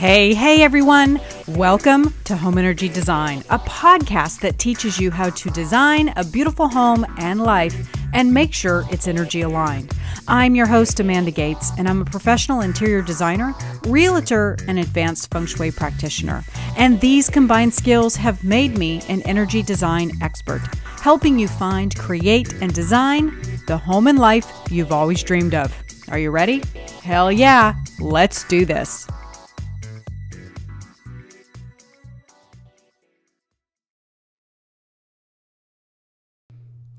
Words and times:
Hey, 0.00 0.32
hey 0.32 0.62
everyone! 0.62 1.20
Welcome 1.46 2.14
to 2.24 2.34
Home 2.34 2.56
Energy 2.56 2.88
Design, 2.88 3.40
a 3.50 3.58
podcast 3.58 4.40
that 4.40 4.58
teaches 4.58 4.98
you 4.98 5.10
how 5.10 5.28
to 5.28 5.50
design 5.50 6.14
a 6.16 6.24
beautiful 6.24 6.68
home 6.68 7.04
and 7.18 7.38
life 7.38 7.94
and 8.14 8.32
make 8.32 8.54
sure 8.54 8.86
it's 8.90 9.06
energy 9.06 9.42
aligned. 9.42 9.92
I'm 10.26 10.54
your 10.54 10.64
host, 10.64 11.00
Amanda 11.00 11.30
Gates, 11.30 11.72
and 11.76 11.86
I'm 11.86 12.00
a 12.00 12.06
professional 12.06 12.62
interior 12.62 13.02
designer, 13.02 13.54
realtor, 13.84 14.56
and 14.66 14.78
advanced 14.78 15.30
feng 15.30 15.44
shui 15.44 15.70
practitioner. 15.70 16.44
And 16.78 16.98
these 17.02 17.28
combined 17.28 17.74
skills 17.74 18.16
have 18.16 18.42
made 18.42 18.78
me 18.78 19.02
an 19.10 19.20
energy 19.24 19.62
design 19.62 20.12
expert, 20.22 20.62
helping 21.02 21.38
you 21.38 21.46
find, 21.46 21.94
create, 21.94 22.54
and 22.62 22.72
design 22.72 23.38
the 23.66 23.76
home 23.76 24.06
and 24.06 24.18
life 24.18 24.50
you've 24.70 24.92
always 24.92 25.22
dreamed 25.22 25.54
of. 25.54 25.74
Are 26.08 26.18
you 26.18 26.30
ready? 26.30 26.62
Hell 27.02 27.30
yeah! 27.30 27.74
Let's 27.98 28.44
do 28.44 28.64
this. 28.64 29.06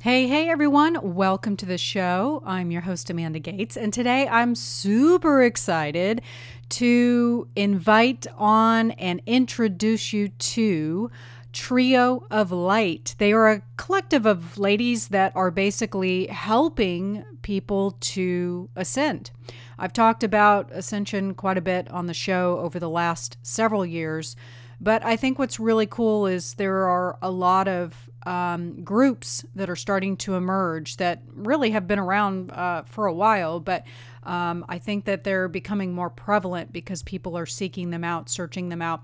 Hey, 0.03 0.27
hey 0.27 0.49
everyone, 0.49 1.13
welcome 1.13 1.55
to 1.57 1.65
the 1.67 1.77
show. 1.77 2.41
I'm 2.43 2.71
your 2.71 2.81
host, 2.81 3.11
Amanda 3.11 3.37
Gates, 3.37 3.77
and 3.77 3.93
today 3.93 4.27
I'm 4.27 4.55
super 4.55 5.43
excited 5.43 6.23
to 6.69 7.47
invite 7.55 8.25
on 8.35 8.89
and 8.93 9.21
introduce 9.27 10.11
you 10.11 10.29
to 10.29 11.11
Trio 11.53 12.25
of 12.31 12.51
Light. 12.51 13.13
They 13.19 13.31
are 13.31 13.51
a 13.51 13.61
collective 13.77 14.25
of 14.25 14.57
ladies 14.57 15.09
that 15.09 15.35
are 15.35 15.51
basically 15.51 16.25
helping 16.25 17.23
people 17.43 17.91
to 17.99 18.71
ascend. 18.75 19.29
I've 19.77 19.93
talked 19.93 20.23
about 20.23 20.71
ascension 20.71 21.35
quite 21.35 21.59
a 21.59 21.61
bit 21.61 21.91
on 21.91 22.07
the 22.07 22.15
show 22.15 22.57
over 22.57 22.79
the 22.79 22.89
last 22.89 23.37
several 23.43 23.85
years, 23.85 24.35
but 24.79 25.05
I 25.05 25.15
think 25.15 25.37
what's 25.37 25.59
really 25.59 25.85
cool 25.85 26.25
is 26.25 26.55
there 26.55 26.87
are 26.87 27.19
a 27.21 27.29
lot 27.29 27.67
of 27.67 28.09
um, 28.23 28.83
groups 28.83 29.45
that 29.55 29.69
are 29.69 29.75
starting 29.75 30.17
to 30.17 30.35
emerge 30.35 30.97
that 30.97 31.23
really 31.33 31.71
have 31.71 31.87
been 31.87 31.99
around 31.99 32.51
uh, 32.51 32.83
for 32.83 33.05
a 33.07 33.13
while, 33.13 33.59
but 33.59 33.85
um, 34.23 34.65
I 34.69 34.77
think 34.77 35.05
that 35.05 35.23
they're 35.23 35.47
becoming 35.47 35.93
more 35.93 36.09
prevalent 36.09 36.71
because 36.71 37.01
people 37.03 37.37
are 37.37 37.45
seeking 37.45 37.89
them 37.89 38.03
out, 38.03 38.29
searching 38.29 38.69
them 38.69 38.81
out, 38.81 39.03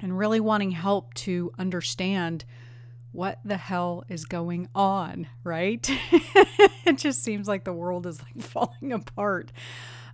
and 0.00 0.18
really 0.18 0.40
wanting 0.40 0.72
help 0.72 1.14
to 1.14 1.52
understand 1.58 2.44
what 3.12 3.38
the 3.44 3.56
hell 3.56 4.04
is 4.08 4.24
going 4.24 4.68
on, 4.74 5.28
right? 5.44 5.88
it 6.84 6.98
just 6.98 7.22
seems 7.22 7.46
like 7.46 7.62
the 7.62 7.72
world 7.72 8.06
is 8.06 8.20
like 8.20 8.40
falling 8.42 8.92
apart. 8.92 9.52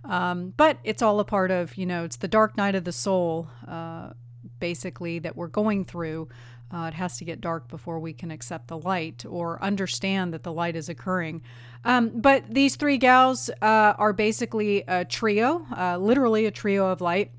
Um, 0.05 0.53
but 0.55 0.77
it's 0.83 1.01
all 1.01 1.19
a 1.19 1.25
part 1.25 1.49
of, 1.49 1.75
you 1.77 1.85
know, 1.87 2.03
it's 2.03 2.17
the 2.17 2.27
dark 2.27 2.57
night 2.57 2.75
of 2.75 2.83
the 2.83 2.91
soul, 2.91 3.49
uh, 3.67 4.11
basically, 4.59 5.17
that 5.19 5.35
we're 5.35 5.47
going 5.47 5.83
through. 5.83 6.27
Uh, 6.73 6.85
it 6.85 6.93
has 6.93 7.17
to 7.17 7.25
get 7.25 7.41
dark 7.41 7.67
before 7.67 7.99
we 7.99 8.13
can 8.13 8.31
accept 8.31 8.67
the 8.67 8.77
light 8.77 9.25
or 9.27 9.61
understand 9.61 10.33
that 10.33 10.43
the 10.43 10.53
light 10.53 10.75
is 10.75 10.87
occurring. 10.89 11.41
Um, 11.83 12.09
but 12.09 12.43
these 12.49 12.75
three 12.75 12.97
gals 12.97 13.49
uh, 13.61 13.93
are 13.97 14.13
basically 14.13 14.83
a 14.87 15.03
trio, 15.03 15.65
uh, 15.75 15.97
literally 15.97 16.45
a 16.45 16.51
trio 16.51 16.87
of 16.87 17.01
light. 17.01 17.31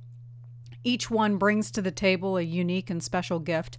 Each 0.85 1.11
one 1.11 1.37
brings 1.37 1.71
to 1.71 1.83
the 1.83 1.93
table 1.93 2.37
a 2.37 2.43
unique 2.43 2.91
and 2.91 3.03
special 3.03 3.39
gift. 3.39 3.79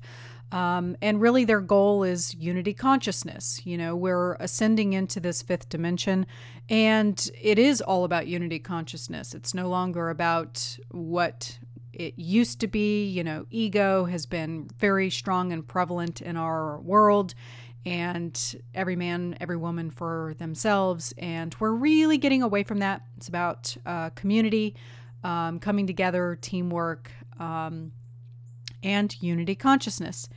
Um, 0.53 0.95
and 1.01 1.19
really, 1.19 1.45
their 1.45 1.61
goal 1.61 2.03
is 2.03 2.35
unity 2.35 2.73
consciousness. 2.73 3.65
You 3.65 3.75
know, 3.75 3.95
we're 3.95 4.35
ascending 4.35 4.93
into 4.93 5.19
this 5.19 5.41
fifth 5.41 5.67
dimension, 5.67 6.27
and 6.69 7.29
it 7.41 7.57
is 7.57 7.81
all 7.81 8.03
about 8.03 8.27
unity 8.27 8.59
consciousness. 8.59 9.33
It's 9.33 9.55
no 9.55 9.67
longer 9.67 10.11
about 10.11 10.77
what 10.91 11.57
it 11.93 12.15
used 12.17 12.59
to 12.61 12.67
be. 12.67 13.05
You 13.05 13.23
know, 13.23 13.45
ego 13.49 14.05
has 14.05 14.25
been 14.25 14.69
very 14.79 15.09
strong 15.09 15.53
and 15.53 15.67
prevalent 15.67 16.21
in 16.21 16.35
our 16.37 16.79
world, 16.81 17.33
and 17.85 18.61
every 18.73 18.95
man, 18.95 19.37
every 19.39 19.57
woman 19.57 19.89
for 19.89 20.33
themselves. 20.37 21.13
And 21.17 21.55
we're 21.59 21.71
really 21.71 22.17
getting 22.17 22.41
away 22.41 22.63
from 22.63 22.79
that. 22.79 23.03
It's 23.17 23.27
about 23.27 23.75
uh, 23.85 24.09
community, 24.11 24.75
um, 25.23 25.59
coming 25.59 25.87
together, 25.87 26.37
teamwork, 26.41 27.11
um, 27.39 27.91
and 28.83 29.15
unity 29.21 29.55
consciousness. 29.55 30.27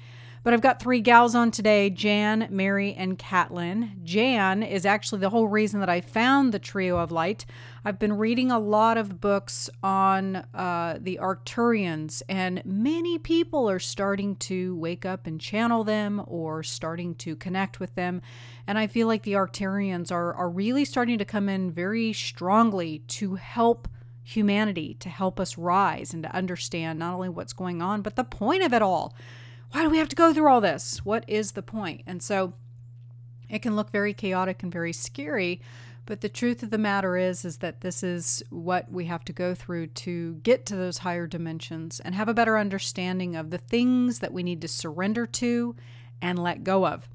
But 0.46 0.54
I've 0.54 0.60
got 0.60 0.78
three 0.78 1.00
gals 1.00 1.34
on 1.34 1.50
today 1.50 1.90
Jan, 1.90 2.46
Mary, 2.50 2.94
and 2.94 3.18
Catlin. 3.18 3.98
Jan 4.04 4.62
is 4.62 4.86
actually 4.86 5.18
the 5.18 5.30
whole 5.30 5.48
reason 5.48 5.80
that 5.80 5.88
I 5.88 6.00
found 6.00 6.54
the 6.54 6.60
Trio 6.60 6.98
of 6.98 7.10
Light. 7.10 7.44
I've 7.84 7.98
been 7.98 8.12
reading 8.12 8.52
a 8.52 8.60
lot 8.60 8.96
of 8.96 9.20
books 9.20 9.68
on 9.82 10.36
uh, 10.36 10.98
the 11.00 11.18
Arcturians, 11.20 12.22
and 12.28 12.62
many 12.64 13.18
people 13.18 13.68
are 13.68 13.80
starting 13.80 14.36
to 14.36 14.76
wake 14.76 15.04
up 15.04 15.26
and 15.26 15.40
channel 15.40 15.82
them 15.82 16.22
or 16.28 16.62
starting 16.62 17.16
to 17.16 17.34
connect 17.34 17.80
with 17.80 17.96
them. 17.96 18.22
And 18.68 18.78
I 18.78 18.86
feel 18.86 19.08
like 19.08 19.24
the 19.24 19.32
Arcturians 19.32 20.12
are, 20.12 20.32
are 20.32 20.48
really 20.48 20.84
starting 20.84 21.18
to 21.18 21.24
come 21.24 21.48
in 21.48 21.72
very 21.72 22.12
strongly 22.12 23.00
to 23.08 23.34
help 23.34 23.88
humanity, 24.22 24.94
to 25.00 25.08
help 25.08 25.40
us 25.40 25.58
rise 25.58 26.14
and 26.14 26.22
to 26.22 26.32
understand 26.32 27.00
not 27.00 27.14
only 27.14 27.30
what's 27.30 27.52
going 27.52 27.82
on, 27.82 28.02
but 28.02 28.14
the 28.14 28.22
point 28.22 28.62
of 28.62 28.72
it 28.72 28.80
all 28.80 29.12
why 29.76 29.82
do 29.82 29.90
we 29.90 29.98
have 29.98 30.08
to 30.08 30.16
go 30.16 30.32
through 30.32 30.48
all 30.48 30.62
this? 30.62 31.04
What 31.04 31.22
is 31.28 31.52
the 31.52 31.62
point? 31.62 32.00
And 32.06 32.22
so 32.22 32.54
it 33.50 33.60
can 33.60 33.76
look 33.76 33.90
very 33.90 34.14
chaotic 34.14 34.62
and 34.62 34.72
very 34.72 34.94
scary, 34.94 35.60
but 36.06 36.22
the 36.22 36.30
truth 36.30 36.62
of 36.62 36.70
the 36.70 36.78
matter 36.78 37.18
is 37.18 37.44
is 37.44 37.58
that 37.58 37.82
this 37.82 38.02
is 38.02 38.42
what 38.48 38.90
we 38.90 39.04
have 39.04 39.22
to 39.26 39.34
go 39.34 39.54
through 39.54 39.88
to 39.88 40.36
get 40.36 40.64
to 40.64 40.76
those 40.76 40.96
higher 40.96 41.26
dimensions 41.26 42.00
and 42.00 42.14
have 42.14 42.26
a 42.26 42.32
better 42.32 42.56
understanding 42.56 43.36
of 43.36 43.50
the 43.50 43.58
things 43.58 44.20
that 44.20 44.32
we 44.32 44.42
need 44.42 44.62
to 44.62 44.68
surrender 44.68 45.26
to 45.26 45.76
and 46.22 46.38
let 46.38 46.64
go 46.64 46.86
of. 46.86 47.06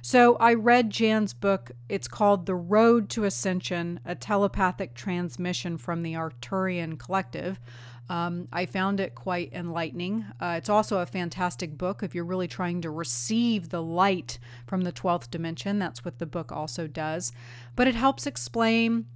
So 0.00 0.36
I 0.36 0.54
read 0.54 0.88
Jan's 0.88 1.34
book. 1.34 1.72
It's 1.90 2.08
called 2.08 2.46
The 2.46 2.54
Road 2.54 3.10
to 3.10 3.24
Ascension, 3.24 4.00
a 4.06 4.14
telepathic 4.14 4.94
transmission 4.94 5.76
from 5.76 6.00
the 6.00 6.14
Arcturian 6.14 6.98
Collective. 6.98 7.60
Um, 8.08 8.48
I 8.52 8.66
found 8.66 9.00
it 9.00 9.14
quite 9.14 9.52
enlightening. 9.52 10.26
Uh, 10.40 10.54
it's 10.58 10.68
also 10.68 10.98
a 10.98 11.06
fantastic 11.06 11.76
book 11.76 12.02
if 12.02 12.14
you're 12.14 12.24
really 12.24 12.48
trying 12.48 12.80
to 12.82 12.90
receive 12.90 13.70
the 13.70 13.82
light 13.82 14.38
from 14.66 14.82
the 14.82 14.92
12th 14.92 15.30
dimension. 15.30 15.78
That's 15.78 16.04
what 16.04 16.18
the 16.18 16.26
book 16.26 16.52
also 16.52 16.86
does. 16.86 17.32
But 17.74 17.88
it 17.88 17.94
helps 17.94 18.26
explain 18.26 19.06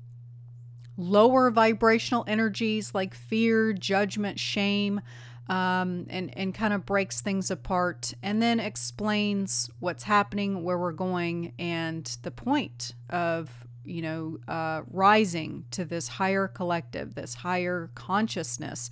lower 0.97 1.51
vibrational 1.51 2.25
energies 2.27 2.95
like 2.95 3.15
fear, 3.15 3.73
judgment, 3.73 4.39
shame. 4.39 5.01
Um, 5.49 6.07
and, 6.11 6.33
and 6.39 6.55
kind 6.55 6.73
of 6.73 6.87
breaks 6.87 7.21
things 7.21 7.51
apart 7.51 8.15
and 8.23 8.41
then 8.41 8.61
explains 8.61 9.69
what's 9.81 10.05
happening, 10.05 10.63
where 10.63 10.79
we're 10.79 10.93
going, 10.93 11.55
and 11.59 12.05
the 12.23 12.31
point 12.31 12.93
of 13.09 13.67
you 13.85 14.03
know, 14.03 14.39
uh, 14.49 14.83
rising 14.91 15.65
to 15.73 15.85
this 15.85 16.09
higher 16.09 16.49
collective, 16.49 17.15
this 17.15 17.35
higher 17.35 17.91
consciousness, 17.95 18.91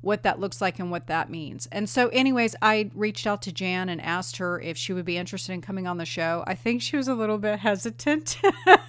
what 0.00 0.22
that 0.22 0.40
looks 0.40 0.60
like 0.60 0.78
and 0.78 0.90
what 0.90 1.06
that 1.08 1.28
means. 1.28 1.68
And 1.70 1.88
so, 1.88 2.08
anyways, 2.08 2.56
I 2.62 2.90
reached 2.94 3.26
out 3.26 3.42
to 3.42 3.52
Jan 3.52 3.88
and 3.88 4.00
asked 4.00 4.38
her 4.38 4.60
if 4.60 4.76
she 4.76 4.92
would 4.92 5.04
be 5.04 5.18
interested 5.18 5.52
in 5.52 5.60
coming 5.60 5.86
on 5.86 5.98
the 5.98 6.06
show. 6.06 6.42
I 6.46 6.54
think 6.54 6.80
she 6.80 6.96
was 6.96 7.08
a 7.08 7.14
little 7.14 7.38
bit 7.38 7.58
hesitant, 7.58 8.38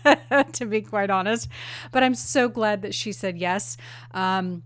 to 0.53 0.65
be 0.65 0.81
quite 0.81 1.09
honest, 1.09 1.49
but 1.91 2.03
I'm 2.03 2.15
so 2.15 2.47
glad 2.47 2.81
that 2.83 2.95
she 2.95 3.11
said 3.11 3.37
yes. 3.37 3.75
Um, 4.13 4.63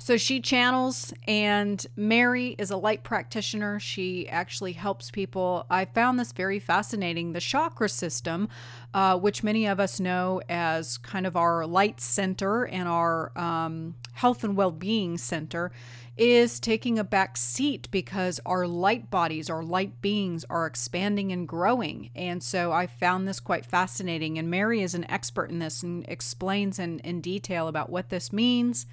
so 0.00 0.16
she 0.16 0.40
channels, 0.40 1.12
and 1.28 1.86
Mary 1.94 2.56
is 2.58 2.70
a 2.70 2.76
light 2.76 3.04
practitioner. 3.04 3.78
She 3.78 4.26
actually 4.28 4.72
helps 4.72 5.10
people. 5.10 5.66
I 5.68 5.84
found 5.84 6.18
this 6.18 6.32
very 6.32 6.58
fascinating. 6.58 7.32
The 7.32 7.40
chakra 7.40 7.88
system, 7.90 8.48
uh, 8.94 9.18
which 9.18 9.42
many 9.42 9.66
of 9.66 9.78
us 9.78 10.00
know 10.00 10.40
as 10.48 10.96
kind 10.96 11.26
of 11.26 11.36
our 11.36 11.66
light 11.66 12.00
center 12.00 12.66
and 12.66 12.88
our 12.88 13.30
um, 13.38 13.94
health 14.14 14.42
and 14.42 14.56
well 14.56 14.70
being 14.70 15.18
center, 15.18 15.70
is 16.16 16.60
taking 16.60 16.98
a 16.98 17.04
back 17.04 17.36
seat 17.36 17.86
because 17.90 18.40
our 18.46 18.66
light 18.66 19.10
bodies, 19.10 19.50
our 19.50 19.62
light 19.62 20.00
beings 20.00 20.46
are 20.48 20.66
expanding 20.66 21.30
and 21.30 21.46
growing. 21.46 22.08
And 22.14 22.42
so 22.42 22.72
I 22.72 22.86
found 22.86 23.28
this 23.28 23.38
quite 23.38 23.66
fascinating. 23.66 24.38
And 24.38 24.50
Mary 24.50 24.80
is 24.80 24.94
an 24.94 25.10
expert 25.10 25.50
in 25.50 25.58
this 25.58 25.82
and 25.82 26.06
explains 26.08 26.78
in, 26.78 27.00
in 27.00 27.20
detail 27.20 27.68
about 27.68 27.90
what 27.90 28.08
this 28.08 28.32
means 28.32 28.86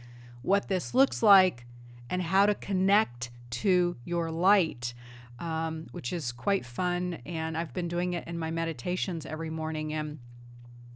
what 0.48 0.68
this 0.68 0.94
looks 0.94 1.22
like, 1.22 1.66
and 2.10 2.22
how 2.22 2.46
to 2.46 2.56
connect 2.56 3.30
to 3.50 3.96
your 4.06 4.32
light, 4.32 4.94
um, 5.40 5.88
which 5.92 6.14
is 6.14 6.32
quite 6.32 6.66
fun. 6.66 7.20
And 7.26 7.58
I've 7.58 7.74
been 7.74 7.88
doing 7.88 8.14
it 8.14 8.28
in 8.28 8.40
my 8.40 8.50
meditations 8.50 9.26
every 9.26 9.50
morning, 9.50 9.94
and 9.94 10.20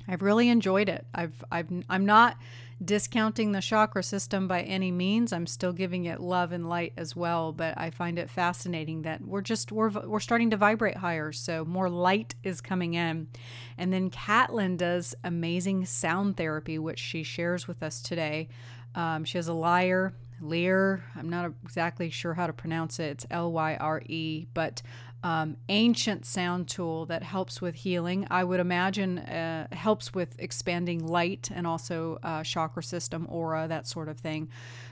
I've 0.07 0.21
really 0.21 0.50
enjoyed 0.50 0.89
it. 0.89 1.06
I've, 1.13 1.44
I've 1.51 1.69
I'm 1.89 2.06
not 2.06 2.38
discounting 2.83 3.51
the 3.51 3.62
chakra 3.62 4.01
system 4.01 4.48
by 4.48 4.62
any 4.63 4.92
means. 4.92 5.31
I'm 5.31 5.45
still 5.45 5.71
giving 5.71 6.06
it 6.06 6.19
love 6.19 6.51
and 6.51 6.68
light 6.68 6.94
as 6.98 7.15
well, 7.15 7.51
but 7.51 7.77
I 7.77 7.92
find 7.92 8.18
it 8.18 8.30
fascinating 8.30 9.03
that 9.03 9.21
we're 9.21 9.42
just 9.42 9.71
we're 9.71 9.89
we're 9.89 10.19
starting 10.19 10.50
to 10.50 10.57
vibrate 10.57 10.98
higher, 10.98 11.31
so 11.31 11.63
more 11.65 11.89
light 11.89 12.36
is 12.44 12.59
coming 12.62 12.95
in. 12.95 13.27
And 13.77 13.94
then 13.94 14.09
Catlin 14.09 14.77
does 14.77 15.13
amazing 15.24 15.86
sound 15.86 16.38
therapy 16.38 16.80
which 16.80 17.00
she 17.00 17.24
shares 17.24 17.68
with 17.68 17.83
us 17.83 18.01
today. 18.01 18.48
Um, 18.96 19.24
she 19.24 19.38
has 19.38 19.48
a 19.48 19.54
lyre, 19.54 20.14
Lyre. 20.42 21.04
I'm 21.16 21.30
not 21.30 21.52
exactly 21.64 22.10
sure 22.10 22.34
how 22.34 22.48
to 22.48 22.54
pronounce 22.54 23.00
it. 23.00 23.12
It's 23.12 23.26
L 23.30 23.52
Y 23.52 23.76
R 23.76 24.02
E, 24.08 24.48
but 24.54 24.82
um, 25.24 25.58
ancient 25.70 26.26
sound 26.26 26.68
tool 26.68 27.06
that 27.06 27.22
helps 27.22 27.62
with 27.62 27.76
healing. 27.76 28.26
I 28.32 28.44
would 28.44 28.60
imagine 28.60 29.20
uh, 29.20 29.68
helps 29.72 30.14
with 30.16 30.36
expanding 30.40 31.06
light 31.06 31.50
and 31.54 31.68
also 31.68 32.18
uh, 32.24 32.44
chakra 32.44 32.82
system, 32.82 33.28
aura, 33.30 33.68
that 33.68 33.88
sort 33.88 34.10
of 34.10 34.20
thing. 34.20 34.50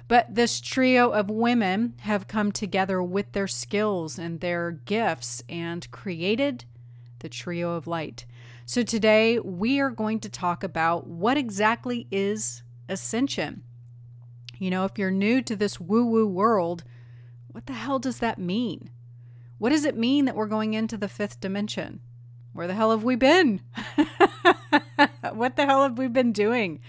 But 0.07 0.34
this 0.34 0.62
trio 0.62 1.10
of 1.10 1.31
women 1.31 1.95
have 2.02 2.28
come 2.28 2.52
together 2.52 3.02
with 3.02 3.31
their 3.31 3.48
skills 3.48 4.19
and 4.19 4.40
their 4.40 4.72
gifts 4.72 5.44
and 5.50 5.90
created 5.90 6.66
the 7.19 7.30
trio 7.30 7.72
of 7.72 7.88
light. 7.88 8.25
So 8.66 8.84
today 8.84 9.40
we 9.40 9.80
are 9.80 9.90
going 9.90 10.19
to 10.19 10.30
talk 10.30 10.63
about 10.63 11.07
what 11.07 11.38
exactly 11.38 12.07
is 12.12 12.62
ascension. 12.88 13.63
You 14.59 14.69
know, 14.69 14.83
if 14.85 14.97
you're 14.97 15.09
new 15.09 15.41
to 15.41 15.56
this 15.56 15.79
woo 15.79 16.06
woo 16.06 16.27
world, 16.27 16.83
what 17.47 17.65
the 17.65 17.73
hell 17.73 17.97
does 17.97 18.19
that 18.19 18.38
mean? 18.38 18.91
What 19.57 19.69
does 19.69 19.85
it 19.85 19.97
mean 19.97 20.25
that 20.25 20.35
we're 20.35 20.47
going 20.47 20.73
into 20.73 20.97
the 20.97 21.07
fifth 21.07 21.39
dimension? 21.39 22.01
Where 22.53 22.67
the 22.67 22.73
hell 22.73 22.91
have 22.91 23.03
we 23.03 23.15
been? 23.15 23.61
what 25.33 25.56
the 25.56 25.65
hell 25.65 25.83
have 25.83 25.97
we 25.97 26.07
been 26.07 26.33
doing? 26.33 26.81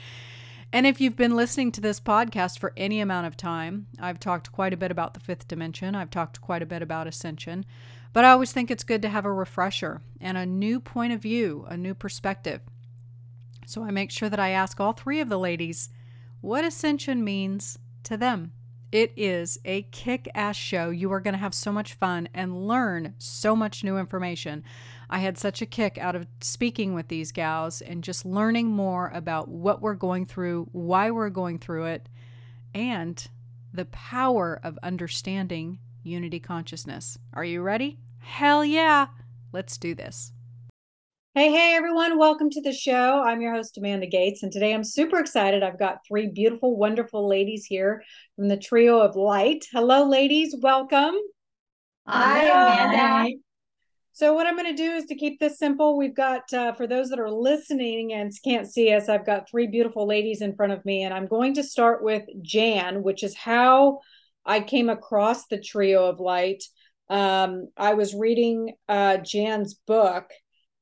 And 0.73 0.87
if 0.87 1.01
you've 1.01 1.17
been 1.17 1.37
listening 1.37 1.73
to 1.73 1.81
this 1.81 2.01
podcast 2.01 2.59
for 2.59 2.73
any 2.77 3.01
amount 3.01 3.27
of 3.27 3.37
time, 3.37 3.87
I've 3.99 4.21
talked 4.21 4.53
quite 4.53 4.73
a 4.73 4.77
bit 4.77 4.91
about 4.91 5.15
the 5.15 5.21
fifth 5.21 5.49
dimension. 5.49 5.95
I've 5.95 6.11
talked 6.11 6.41
quite 6.41 6.63
a 6.63 6.67
bit 6.67 6.83
about 6.83 7.07
ascension. 7.07 7.65
But 8.13 8.25
I 8.25 8.31
always 8.31 8.53
think 8.53 8.71
it's 8.71 8.85
good 8.85 9.03
to 9.03 9.09
have 9.09 9.25
a 9.25 9.33
refresher 9.33 10.01
and 10.21 10.37
a 10.37 10.47
new 10.47 10.81
point 10.81 11.13
of 11.13 11.23
view, 11.23 11.67
a 11.69 11.77
new 11.77 11.95
perspective. 11.95 12.61
So 13.67 13.85
I 13.85 13.91
make 13.91 14.11
sure 14.11 14.29
that 14.29 14.41
I 14.41 14.51
ask 14.51 14.81
all 14.81 14.93
three 14.93 15.21
of 15.21 15.29
the 15.29 15.39
ladies 15.39 15.91
what 16.41 16.65
ascension 16.65 17.23
means 17.25 17.79
to 18.05 18.17
them. 18.17 18.53
It 18.93 19.13
is 19.17 19.59
a 19.65 19.83
kick 19.83 20.29
ass 20.35 20.57
show. 20.57 20.91
You 20.91 21.13
are 21.13 21.21
going 21.21 21.35
to 21.35 21.39
have 21.39 21.55
so 21.55 21.71
much 21.71 21.95
fun 21.95 22.29
and 22.35 22.67
learn 22.67 23.15
so 23.19 23.55
much 23.55 23.85
new 23.85 23.99
information. 23.99 24.65
I 25.09 25.21
had 25.21 25.39
such 25.39 25.63
a 25.63 25.67
kick 25.67 25.97
out 25.97 26.17
of 26.17 26.27
speaking 26.41 26.93
with 26.95 27.07
these 27.07 27.31
gals 27.31 27.83
and 27.83 28.03
just 28.03 28.27
learning 28.27 28.67
more 28.67 29.13
about 29.15 29.49
what 29.49 29.81
we're 29.81 29.95
going 29.95 30.27
through, 30.27 30.69
why 30.73 31.11
we're 31.13 31.31
going 31.31 31.61
through 31.61 31.87
it, 31.87 32.09
and 32.75 33.25
the 33.73 33.85
power 33.87 34.61
of 34.65 34.79
understanding 34.83 35.79
unity 36.03 36.41
consciousness. 36.41 37.17
Are 37.33 37.45
you 37.45 37.63
ready? 37.63 37.99
Hell 38.19 38.65
yeah. 38.65 39.09
Let's 39.53 39.79
do 39.79 39.95
this. 39.95 40.33
Hey, 41.37 41.53
hey, 41.53 41.77
everyone. 41.77 42.19
Welcome 42.19 42.51
to 42.51 42.61
the 42.61 42.73
show. 42.73 43.23
I'm 43.23 43.41
your 43.41 43.55
host, 43.55 43.79
Amanda 43.79 44.09
Gates, 44.09 44.43
and 44.43 44.51
today 44.51 44.75
I'm 44.75 44.83
super 44.83 45.21
excited. 45.21 45.63
I've 45.63 45.79
got 45.79 46.05
three 46.05 46.27
beautiful, 46.27 46.77
wonderful 46.77 47.29
ladies 47.29 47.65
here 47.67 48.03
from 48.35 48.49
the 48.49 48.57
Trio 48.57 48.99
of 48.99 49.15
Light. 49.15 49.65
Hello, 49.71 50.09
ladies. 50.09 50.57
Welcome. 50.61 51.15
Hi, 52.05 52.47
Amanda. 52.47 53.37
So, 54.11 54.35
what 54.35 54.49
I'm 54.49 54.57
going 54.57 54.75
to 54.75 54.83
do 54.83 54.91
is 54.91 55.05
to 55.05 55.15
keep 55.15 55.39
this 55.39 55.57
simple. 55.57 55.97
We've 55.97 56.17
got, 56.17 56.53
uh, 56.53 56.73
for 56.73 56.89
those 56.89 57.11
that 57.11 57.21
are 57.21 57.31
listening 57.31 58.13
and 58.13 58.33
can't 58.43 58.69
see 58.69 58.93
us, 58.93 59.09
I've 59.09 59.25
got 59.25 59.49
three 59.49 59.69
beautiful 59.69 60.09
ladies 60.09 60.43
in 60.43 60.57
front 60.57 60.73
of 60.73 60.85
me, 60.85 61.05
and 61.05 61.15
I'm 61.15 61.29
going 61.29 61.55
to 61.55 61.63
start 61.63 62.03
with 62.03 62.25
Jan, 62.43 63.05
which 63.05 63.23
is 63.23 63.37
how 63.37 64.01
I 64.45 64.59
came 64.59 64.89
across 64.89 65.47
the 65.47 65.61
Trio 65.61 66.07
of 66.07 66.19
Light. 66.19 66.65
Um, 67.09 67.69
I 67.77 67.95
was 67.95 68.17
reading 68.17 68.75
uh, 68.89 69.19
Jan's 69.19 69.75
book 69.75 70.29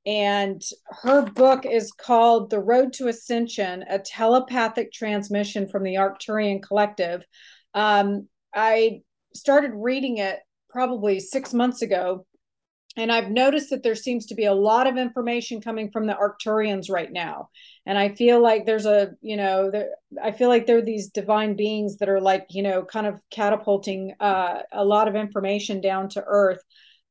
and 0.09 0.63
her 1.03 1.21
book 1.21 1.67
is 1.67 1.93
called 1.93 2.49
The 2.49 2.61
Road 2.61 2.95
to 2.95 3.09
Ascension 3.09 3.85
A 3.91 3.99
Telepathic 3.99 4.91
Transmission 4.91 5.69
from 5.69 5.83
the 5.83 5.97
Arcturian 5.97 6.63
Collective. 6.63 7.27
Um, 7.75 8.27
I 8.55 9.03
started 9.35 9.73
reading 9.75 10.17
it 10.17 10.39
probably 10.71 11.21
six 11.21 11.53
months 11.53 11.83
ago, 11.83 12.25
and 12.97 13.13
I've 13.13 13.31
noticed 13.31 13.69
that 13.69 13.83
there 13.83 13.95
seems 13.95 14.25
to 14.27 14.35
be 14.35 14.47
a 14.47 14.55
lot 14.55 14.87
of 14.87 14.97
information 14.97 15.61
coming 15.61 15.91
from 15.91 16.07
the 16.07 16.15
Arcturians 16.15 16.91
right 16.91 17.13
now. 17.13 17.51
And 17.85 17.99
I 17.99 18.15
feel 18.15 18.43
like 18.43 18.65
there's 18.65 18.87
a, 18.87 19.11
you 19.21 19.37
know, 19.37 19.71
there, 19.71 19.91
I 20.25 20.33
feel 20.33 20.49
like 20.49 20.67
there 20.67 20.79
are 20.79 20.83
these 20.83 21.11
divine 21.11 21.55
beings 21.55 21.99
that 21.99 22.09
are 22.09 22.21
like, 22.21 22.47
you 22.49 22.63
know, 22.63 22.83
kind 22.83 23.07
of 23.07 23.21
catapulting 23.31 24.15
uh, 24.21 24.61
a 24.73 24.87
lot 24.87 25.07
of 25.07 25.17
information 25.17 25.83
down 25.83 26.09
to 26.11 26.25
earth. 26.27 26.63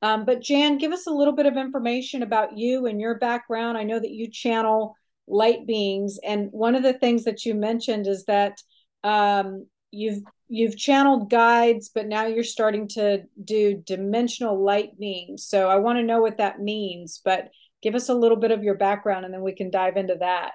Um, 0.02 0.26
but 0.26 0.42
Jan, 0.42 0.78
give 0.78 0.92
us 0.92 1.08
a 1.08 1.12
little 1.12 1.34
bit 1.34 1.48
of 1.48 1.58
information 1.58 2.24
about 2.24 2.58
you 2.58 2.86
and 2.86 3.02
your 3.02 3.18
background. 3.18 3.78
I 3.78 3.84
know 3.84 4.00
that 4.00 4.12
you 4.12 4.30
channel 4.30 4.96
light 5.28 5.66
beings, 5.66 6.20
and 6.24 6.50
one 6.52 6.76
of 6.76 6.84
the 6.84 6.94
things 6.94 7.24
that 7.26 7.46
you 7.46 7.56
mentioned 7.56 8.08
is 8.08 8.26
that 8.26 8.62
um, 9.04 9.66
you've 9.92 10.22
you've 10.50 10.78
channeled 10.78 11.30
guides, 11.30 11.90
but 11.94 12.08
now 12.08 12.26
you're 12.26 12.44
starting 12.44 12.88
to 12.88 13.24
do 13.44 13.82
dimensional 13.86 14.64
light 14.64 14.98
beings. 15.00 15.46
So 15.46 15.68
I 15.68 15.78
want 15.78 15.98
to 15.98 16.04
know 16.04 16.22
what 16.22 16.38
that 16.38 16.62
means. 16.62 17.22
But 17.24 17.50
give 17.82 17.96
us 17.96 18.10
a 18.10 18.16
little 18.16 18.38
bit 18.38 18.52
of 18.52 18.64
your 18.64 18.76
background, 18.76 19.26
and 19.26 19.34
then 19.34 19.42
we 19.42 19.54
can 19.54 19.72
dive 19.72 19.98
into 19.98 20.16
that. 20.20 20.52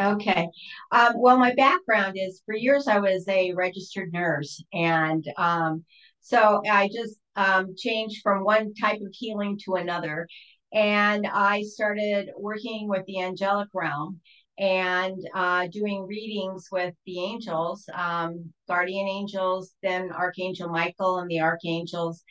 Okay. 0.00 0.48
Um, 0.90 1.12
well, 1.16 1.38
my 1.38 1.54
background 1.54 2.16
is 2.18 2.42
for 2.46 2.56
years 2.56 2.88
I 2.88 2.98
was 2.98 3.26
a 3.28 3.52
registered 3.52 4.12
nurse, 4.12 4.62
and 4.72 5.24
um, 5.36 5.84
so 6.22 6.62
I 6.68 6.88
just 6.88 7.19
um, 7.36 7.74
changed 7.76 8.20
from 8.22 8.44
one 8.44 8.74
type 8.74 9.00
of 9.00 9.12
healing 9.12 9.58
to 9.64 9.74
another. 9.74 10.28
And 10.72 11.26
I 11.26 11.62
started 11.62 12.30
working 12.38 12.88
with 12.88 13.04
the 13.06 13.20
angelic 13.20 13.68
realm 13.74 14.20
and 14.58 15.18
uh, 15.34 15.66
doing 15.68 16.06
readings 16.06 16.68
with 16.70 16.94
the 17.06 17.18
angels, 17.24 17.88
um, 17.94 18.52
guardian 18.68 19.08
angels, 19.08 19.74
then 19.82 20.12
Archangel 20.12 20.68
Michael 20.68 21.18
and 21.18 21.30
the 21.30 21.40
archangels. 21.40 22.22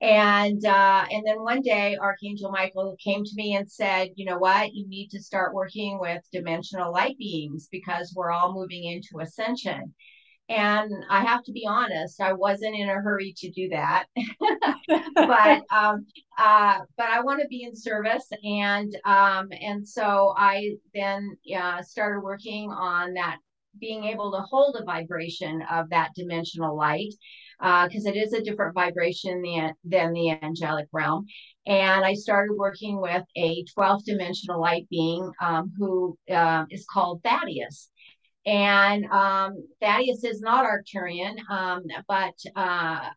And 0.00 0.64
uh, 0.64 1.06
and 1.10 1.24
then 1.24 1.42
one 1.42 1.62
day, 1.62 1.96
Archangel 1.96 2.50
Michael 2.50 2.96
came 3.02 3.24
to 3.24 3.30
me 3.36 3.54
and 3.54 3.70
said, 3.70 4.10
"You 4.16 4.24
know 4.26 4.38
what? 4.38 4.74
You 4.74 4.88
need 4.88 5.10
to 5.10 5.22
start 5.22 5.54
working 5.54 5.98
with 6.00 6.22
dimensional 6.32 6.92
light 6.92 7.16
beings 7.18 7.68
because 7.70 8.12
we're 8.16 8.32
all 8.32 8.52
moving 8.52 8.84
into 8.84 9.20
ascension." 9.20 9.94
And 10.52 10.92
I 11.08 11.24
have 11.24 11.42
to 11.44 11.52
be 11.52 11.66
honest, 11.66 12.20
I 12.20 12.34
wasn't 12.34 12.76
in 12.76 12.90
a 12.90 13.00
hurry 13.00 13.32
to 13.38 13.50
do 13.50 13.70
that. 13.70 14.04
but 15.14 15.62
um, 15.74 16.04
uh, 16.36 16.80
but 16.96 17.06
I 17.06 17.22
want 17.22 17.40
to 17.40 17.48
be 17.48 17.62
in 17.62 17.74
service, 17.74 18.28
and 18.44 18.94
um, 19.06 19.48
and 19.62 19.86
so 19.86 20.34
I 20.36 20.72
then 20.94 21.38
uh, 21.56 21.80
started 21.82 22.20
working 22.20 22.70
on 22.70 23.14
that, 23.14 23.38
being 23.80 24.04
able 24.04 24.30
to 24.32 24.42
hold 24.42 24.76
a 24.78 24.84
vibration 24.84 25.62
of 25.70 25.88
that 25.88 26.10
dimensional 26.14 26.76
light, 26.76 27.14
because 27.58 28.04
uh, 28.04 28.10
it 28.10 28.16
is 28.16 28.34
a 28.34 28.42
different 28.42 28.74
vibration 28.74 29.42
than 29.84 30.12
the 30.12 30.38
angelic 30.42 30.88
realm. 30.92 31.24
And 31.64 32.04
I 32.04 32.12
started 32.12 32.56
working 32.58 33.00
with 33.00 33.22
a 33.38 33.64
12th 33.74 34.04
dimensional 34.04 34.60
light 34.60 34.86
being 34.90 35.30
um, 35.40 35.72
who 35.78 36.18
uh, 36.30 36.66
is 36.68 36.84
called 36.92 37.22
Thaddeus 37.22 37.88
and 38.44 39.04
um, 39.06 39.64
Thaddeus 39.80 40.24
is 40.24 40.40
not 40.40 40.66
Arcturian, 40.66 41.36
um, 41.48 41.82
but 42.08 42.34
uh, 42.56 43.08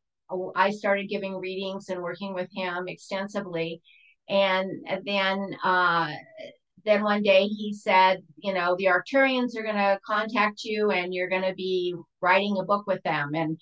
I 0.56 0.72
started 0.72 1.10
giving 1.10 1.36
readings 1.36 1.90
and 1.90 2.02
working 2.02 2.34
with 2.34 2.50
him 2.54 2.88
extensively. 2.88 3.82
And 4.30 4.70
then, 5.06 5.56
uh, 5.64 6.12
then 6.84 7.04
one 7.04 7.24
day 7.24 7.48
he 7.48 7.74
said, 7.74 8.24
you 8.38 8.54
know, 8.54 8.76
the 8.78 8.86
Arcturians 8.86 9.56
are 9.58 9.64
going 9.64 9.76
to 9.76 10.00
contact 10.06 10.64
you, 10.64 10.92
and 10.92 11.14
you're 11.14 11.30
going 11.30 11.42
to 11.44 11.56
be 11.56 11.96
writing 12.22 12.58
a 12.60 12.66
book 12.66 12.86
with 12.88 13.02
them. 13.04 13.34
And 13.34 13.60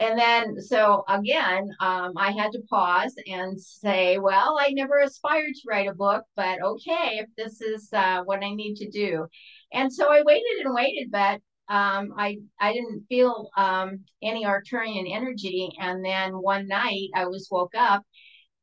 and 0.00 0.18
then 0.18 0.60
so 0.60 1.04
again 1.08 1.70
um, 1.80 2.14
i 2.16 2.32
had 2.32 2.50
to 2.52 2.62
pause 2.68 3.14
and 3.26 3.60
say 3.60 4.18
well 4.18 4.56
i 4.58 4.70
never 4.70 4.98
aspired 4.98 5.52
to 5.54 5.68
write 5.68 5.88
a 5.88 5.94
book 5.94 6.24
but 6.34 6.60
okay 6.62 7.20
if 7.20 7.26
this 7.36 7.60
is 7.60 7.92
uh, 7.92 8.22
what 8.24 8.42
i 8.42 8.52
need 8.52 8.74
to 8.74 8.88
do 8.90 9.26
and 9.72 9.92
so 9.92 10.10
I 10.12 10.22
waited 10.22 10.64
and 10.64 10.74
waited, 10.74 11.10
but 11.10 11.40
um, 11.68 12.14
I 12.18 12.38
I 12.60 12.72
didn't 12.72 13.06
feel 13.08 13.50
um, 13.56 14.00
any 14.22 14.44
Arcturian 14.44 15.06
energy. 15.08 15.70
And 15.80 16.04
then 16.04 16.32
one 16.32 16.66
night 16.66 17.10
I 17.14 17.26
was 17.26 17.48
woke 17.50 17.74
up 17.76 18.02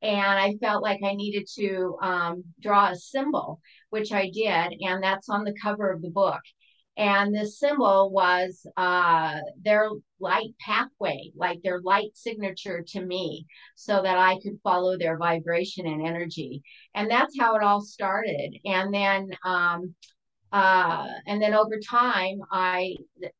and 0.01 0.39
I 0.39 0.55
felt 0.61 0.83
like 0.83 0.99
I 1.03 1.13
needed 1.13 1.47
to 1.55 1.97
um, 2.01 2.43
draw 2.61 2.89
a 2.89 2.95
symbol, 2.95 3.61
which 3.89 4.11
I 4.11 4.29
did, 4.29 4.73
and 4.81 5.01
that's 5.01 5.29
on 5.29 5.43
the 5.43 5.55
cover 5.61 5.91
of 5.91 6.01
the 6.01 6.09
book. 6.09 6.41
And 6.97 7.33
this 7.33 7.59
symbol 7.59 8.09
was 8.11 8.65
uh, 8.75 9.35
their 9.61 9.89
light 10.19 10.55
pathway, 10.59 11.31
like 11.35 11.61
their 11.61 11.79
light 11.81 12.09
signature 12.15 12.83
to 12.89 13.05
me, 13.05 13.45
so 13.75 14.01
that 14.01 14.17
I 14.17 14.39
could 14.41 14.59
follow 14.63 14.97
their 14.97 15.17
vibration 15.17 15.85
and 15.85 16.05
energy. 16.05 16.63
And 16.95 17.09
that's 17.09 17.35
how 17.39 17.55
it 17.55 17.63
all 17.63 17.81
started. 17.81 18.57
And 18.65 18.91
then 18.91 19.29
um, 19.45 19.93
uh, 20.51 21.07
and 21.25 21.41
then 21.41 21.53
over 21.53 21.77
time, 21.79 22.39
I, 22.51 22.95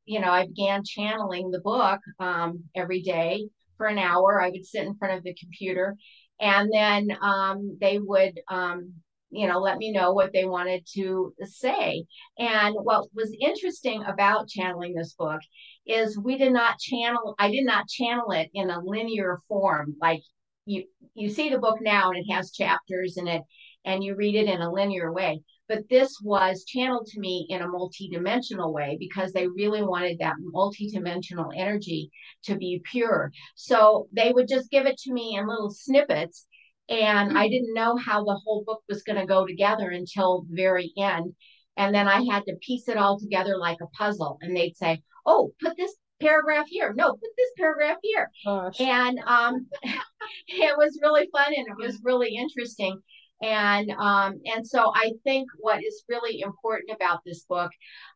you 0.06 0.20
know, 0.20 0.32
I 0.32 0.48
began 0.48 0.84
channeling 0.86 1.52
the 1.52 1.62
book 1.62 2.00
um, 2.20 2.64
every 2.76 3.02
day 3.02 3.48
for 3.78 3.88
an 3.88 3.98
hour. 3.98 4.42
I 4.42 4.50
would 4.50 4.66
sit 4.66 4.86
in 4.86 4.96
front 4.96 5.18
of 5.18 5.24
the 5.24 5.36
computer, 5.36 5.96
and 6.40 6.70
then 6.74 7.18
um, 7.22 7.78
they 7.80 8.00
would, 8.00 8.40
um, 8.50 8.94
you 9.30 9.48
know, 9.48 9.60
let 9.60 9.78
me 9.78 9.92
know 9.92 10.14
what 10.14 10.34
they 10.34 10.46
wanted 10.46 10.86
to 10.96 11.34
say. 11.44 12.06
And 12.38 12.76
what 12.76 13.08
was 13.14 13.36
interesting 13.40 14.04
about 14.04 14.50
channeling 14.50 14.94
this 14.94 15.14
book 15.14 15.42
is 15.88 16.18
we 16.18 16.38
did 16.38 16.52
not 16.52 16.80
channel 16.80 17.36
i 17.40 17.50
did 17.50 17.66
not 17.66 17.88
channel 17.88 18.32
it 18.32 18.50
in 18.54 18.70
a 18.70 18.80
linear 18.84 19.40
form 19.48 19.96
like 20.02 20.22
you 20.66 20.84
you 21.16 21.30
see 21.30 21.50
the 21.50 21.58
book 21.58 21.78
now 21.82 22.10
and 22.10 22.20
it 22.20 22.32
has 22.32 22.52
chapters 22.52 23.18
in 23.18 23.28
it 23.28 23.42
and 23.86 24.04
you 24.04 24.16
read 24.16 24.36
it 24.36 24.48
in 24.48 24.62
a 24.62 24.72
linear 24.72 25.12
way 25.12 25.42
but 25.68 25.90
this 25.90 26.20
was 26.22 26.64
channeled 26.66 27.08
to 27.08 27.20
me 27.20 27.46
in 27.50 27.62
a 27.62 27.68
multi-dimensional 27.68 28.74
way 28.74 28.98
because 29.00 29.34
they 29.34 29.48
really 29.48 29.84
wanted 29.84 30.20
that 30.20 30.36
multi-dimensional 30.40 31.52
energy 31.56 32.10
to 32.44 32.56
be 32.56 32.82
pure. 32.90 33.32
So 33.56 34.08
they 34.14 34.32
would 34.32 34.48
just 34.48 34.72
give 34.72 34.86
it 34.86 34.98
to 35.00 35.14
me 35.14 35.38
in 35.38 35.48
little 35.48 35.72
snippets 35.72 36.48
and 36.90 37.38
i 37.38 37.50
didn't 37.50 37.74
know 37.74 37.98
how 37.98 38.24
the 38.24 38.40
whole 38.46 38.64
book 38.66 38.82
was 38.88 39.04
going 39.04 39.20
to 39.20 39.26
go 39.26 39.46
together 39.46 39.90
until 39.90 40.44
the 40.44 40.56
very 40.56 40.94
end. 40.98 41.36
And 41.76 41.94
then 41.94 42.08
i 42.08 42.24
had 42.24 42.44
to 42.46 42.56
piece 42.62 42.88
it 42.88 42.98
all 42.98 43.20
together 43.20 43.58
like 43.58 43.80
a 43.82 43.88
puzzle 43.88 44.38
and 44.42 44.56
they'd 44.56 44.78
say 44.78 45.02
oh 45.26 45.52
put 45.62 45.76
this 45.78 45.94
paragraph 46.20 46.66
here. 46.68 46.94
No 46.96 47.12
put 47.12 47.30
this 47.38 47.52
paragraph 47.58 47.98
here. 48.02 48.32
Gosh. 48.46 48.80
and 48.80 49.20
um 49.28 49.68
it 50.48 50.78
was 50.78 51.00
really 51.02 51.28
fun 51.32 51.54
and 51.56 51.68
it 51.68 51.78
was 51.78 52.00
really 52.04 52.36
interesting 52.36 53.02
and 53.42 53.92
um, 53.92 54.40
and 54.46 54.66
so 54.66 54.92
I 54.96 55.12
think 55.24 55.48
what 55.60 55.84
is 55.84 56.04
really 56.10 56.42
important 56.42 56.92
about 56.96 57.20
this 57.26 57.44
book, 57.44 57.72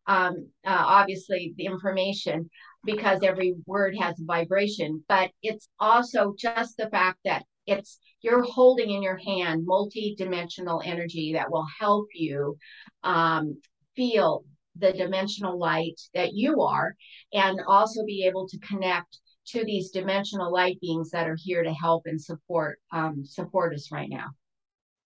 um, 0.06 0.48
uh, 0.66 0.84
obviously 0.86 1.54
the 1.56 1.66
information, 1.66 2.50
because 2.84 3.20
every 3.22 3.54
word 3.66 3.94
has 4.00 4.18
a 4.18 4.24
vibration, 4.24 5.04
but 5.08 5.30
it's 5.42 5.68
also 5.78 6.34
just 6.36 6.76
the 6.76 6.90
fact 6.90 7.18
that 7.24 7.44
it's 7.66 8.00
you're 8.22 8.42
holding 8.42 8.90
in 8.90 9.02
your 9.02 9.16
hand 9.16 9.64
multi-dimensional 9.64 10.82
energy 10.84 11.32
that 11.34 11.50
will 11.50 11.66
help 11.78 12.06
you 12.14 12.56
um, 13.04 13.60
feel 13.94 14.44
the 14.76 14.92
dimensional 14.92 15.58
light 15.58 16.00
that 16.14 16.32
you 16.32 16.62
are, 16.62 16.94
and 17.32 17.60
also 17.68 18.04
be 18.04 18.24
able 18.24 18.48
to 18.48 18.58
connect 18.58 19.20
to 19.44 19.64
these 19.64 19.90
dimensional 19.90 20.52
light 20.52 20.80
beings 20.80 21.10
that 21.10 21.28
are 21.28 21.36
here 21.40 21.62
to 21.62 21.72
help 21.72 22.02
and 22.06 22.20
support 22.20 22.80
um, 22.92 23.24
support 23.24 23.74
us 23.74 23.92
right 23.92 24.08
now. 24.08 24.26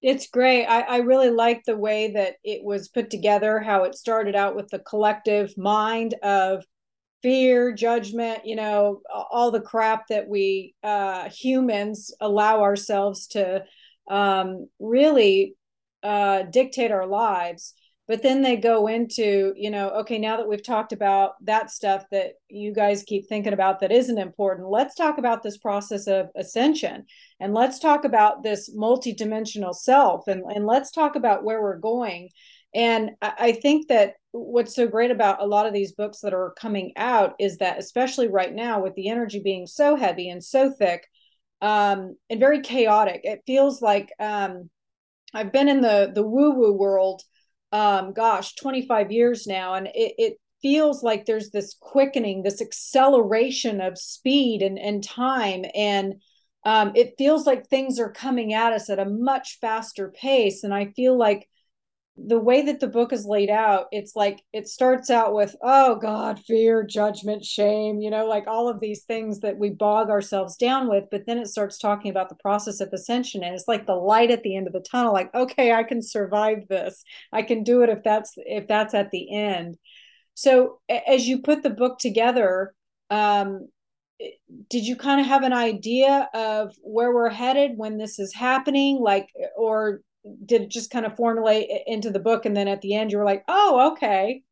It's 0.06 0.28
great. 0.28 0.66
I, 0.66 0.82
I 0.82 0.96
really 0.98 1.30
like 1.30 1.64
the 1.64 1.76
way 1.76 2.12
that 2.12 2.36
it 2.44 2.62
was 2.62 2.88
put 2.88 3.10
together, 3.10 3.58
how 3.58 3.82
it 3.82 3.96
started 3.96 4.36
out 4.36 4.54
with 4.54 4.68
the 4.68 4.78
collective 4.78 5.58
mind 5.58 6.14
of 6.22 6.64
fear, 7.24 7.72
judgment, 7.72 8.46
you 8.46 8.54
know, 8.54 9.02
all 9.12 9.50
the 9.50 9.60
crap 9.60 10.06
that 10.06 10.28
we 10.28 10.76
uh, 10.84 11.28
humans 11.28 12.14
allow 12.20 12.62
ourselves 12.62 13.26
to 13.26 13.64
um, 14.08 14.68
really 14.78 15.56
uh, 16.04 16.44
dictate 16.44 16.92
our 16.92 17.08
lives 17.08 17.74
but 18.08 18.22
then 18.22 18.42
they 18.42 18.56
go 18.56 18.86
into 18.86 19.52
you 19.56 19.70
know 19.70 19.90
okay 19.90 20.18
now 20.18 20.36
that 20.36 20.48
we've 20.48 20.64
talked 20.64 20.92
about 20.92 21.32
that 21.44 21.70
stuff 21.70 22.04
that 22.10 22.32
you 22.48 22.72
guys 22.72 23.02
keep 23.02 23.28
thinking 23.28 23.52
about 23.52 23.80
that 23.80 23.92
isn't 23.92 24.18
important 24.18 24.68
let's 24.68 24.94
talk 24.94 25.18
about 25.18 25.42
this 25.42 25.56
process 25.56 26.06
of 26.06 26.28
ascension. 26.36 27.04
And 27.40 27.54
let's 27.54 27.78
talk 27.78 28.04
about 28.04 28.42
this 28.42 28.74
multidimensional 28.74 29.74
self 29.74 30.28
and, 30.28 30.42
and 30.54 30.66
let's 30.66 30.90
talk 30.90 31.16
about 31.16 31.44
where 31.44 31.60
we're 31.62 31.78
going. 31.78 32.30
And 32.74 33.12
i 33.22 33.52
think 33.52 33.88
that 33.88 34.14
what's 34.32 34.74
so 34.74 34.86
great 34.86 35.10
about 35.10 35.40
a 35.40 35.46
lot 35.46 35.66
of 35.66 35.72
these 35.72 35.92
books 35.92 36.20
that 36.20 36.34
are 36.34 36.54
coming 36.58 36.92
out 36.96 37.34
is 37.38 37.56
that 37.58 37.78
especially 37.78 38.28
right 38.28 38.54
now 38.54 38.82
with 38.82 38.94
the 38.96 39.08
energy 39.08 39.40
being 39.42 39.66
so 39.66 39.96
heavy 39.96 40.28
and 40.28 40.44
so 40.44 40.70
thick 40.70 41.06
um, 41.62 42.16
and 42.28 42.38
very 42.38 42.60
chaotic 42.60 43.22
it 43.24 43.40
feels 43.46 43.80
like 43.80 44.12
um, 44.20 44.68
i've 45.32 45.52
been 45.52 45.68
in 45.68 45.80
the 45.80 46.12
the 46.14 46.26
woo 46.26 46.50
woo 46.50 46.72
world 46.72 47.22
um, 47.72 48.12
gosh, 48.12 48.54
25 48.56 49.12
years 49.12 49.46
now. 49.46 49.74
And 49.74 49.88
it, 49.88 50.14
it 50.18 50.40
feels 50.62 51.02
like 51.02 51.24
there's 51.24 51.50
this 51.50 51.76
quickening, 51.80 52.42
this 52.42 52.62
acceleration 52.62 53.80
of 53.80 53.98
speed 53.98 54.62
and, 54.62 54.78
and 54.78 55.02
time. 55.02 55.64
And 55.74 56.14
um, 56.64 56.92
it 56.94 57.14
feels 57.18 57.46
like 57.46 57.68
things 57.68 57.98
are 57.98 58.10
coming 58.10 58.52
at 58.52 58.72
us 58.72 58.90
at 58.90 58.98
a 58.98 59.04
much 59.04 59.58
faster 59.60 60.10
pace. 60.10 60.64
And 60.64 60.74
I 60.74 60.86
feel 60.96 61.16
like 61.16 61.48
the 62.18 62.38
way 62.38 62.62
that 62.62 62.80
the 62.80 62.86
book 62.86 63.12
is 63.12 63.26
laid 63.26 63.50
out, 63.50 63.86
it's 63.92 64.16
like 64.16 64.42
it 64.52 64.68
starts 64.68 65.10
out 65.10 65.34
with, 65.34 65.54
oh 65.62 65.96
God, 65.96 66.40
fear, 66.40 66.82
judgment, 66.82 67.44
shame, 67.44 68.00
you 68.00 68.10
know, 68.10 68.26
like 68.26 68.46
all 68.46 68.68
of 68.68 68.80
these 68.80 69.04
things 69.04 69.40
that 69.40 69.58
we 69.58 69.70
bog 69.70 70.08
ourselves 70.08 70.56
down 70.56 70.88
with. 70.88 71.04
But 71.10 71.26
then 71.26 71.36
it 71.36 71.48
starts 71.48 71.78
talking 71.78 72.10
about 72.10 72.30
the 72.30 72.36
process 72.36 72.80
of 72.80 72.90
ascension. 72.92 73.44
And 73.44 73.54
it's 73.54 73.68
like 73.68 73.86
the 73.86 73.94
light 73.94 74.30
at 74.30 74.42
the 74.42 74.56
end 74.56 74.66
of 74.66 74.72
the 74.72 74.80
tunnel, 74.80 75.12
like, 75.12 75.34
okay, 75.34 75.72
I 75.72 75.82
can 75.82 76.00
survive 76.00 76.66
this. 76.68 77.04
I 77.32 77.42
can 77.42 77.62
do 77.62 77.82
it 77.82 77.90
if 77.90 78.02
that's 78.02 78.32
if 78.36 78.66
that's 78.66 78.94
at 78.94 79.10
the 79.10 79.34
end. 79.34 79.76
So 80.32 80.80
as 80.88 81.28
you 81.28 81.42
put 81.42 81.62
the 81.62 81.70
book 81.70 81.98
together, 81.98 82.74
um, 83.10 83.68
did 84.70 84.86
you 84.86 84.96
kind 84.96 85.20
of 85.20 85.26
have 85.26 85.42
an 85.42 85.52
idea 85.52 86.30
of 86.32 86.74
where 86.82 87.14
we're 87.14 87.28
headed 87.28 87.72
when 87.76 87.98
this 87.98 88.18
is 88.18 88.32
happening 88.32 88.98
like 89.00 89.28
or 89.56 90.00
did 90.44 90.70
just 90.70 90.90
kind 90.90 91.06
of 91.06 91.16
formulate 91.16 91.68
into 91.86 92.10
the 92.10 92.18
book 92.18 92.44
and 92.46 92.56
then 92.56 92.68
at 92.68 92.80
the 92.82 92.94
end 92.94 93.12
you 93.12 93.18
were 93.18 93.24
like 93.24 93.44
oh 93.48 93.92
okay. 93.92 94.42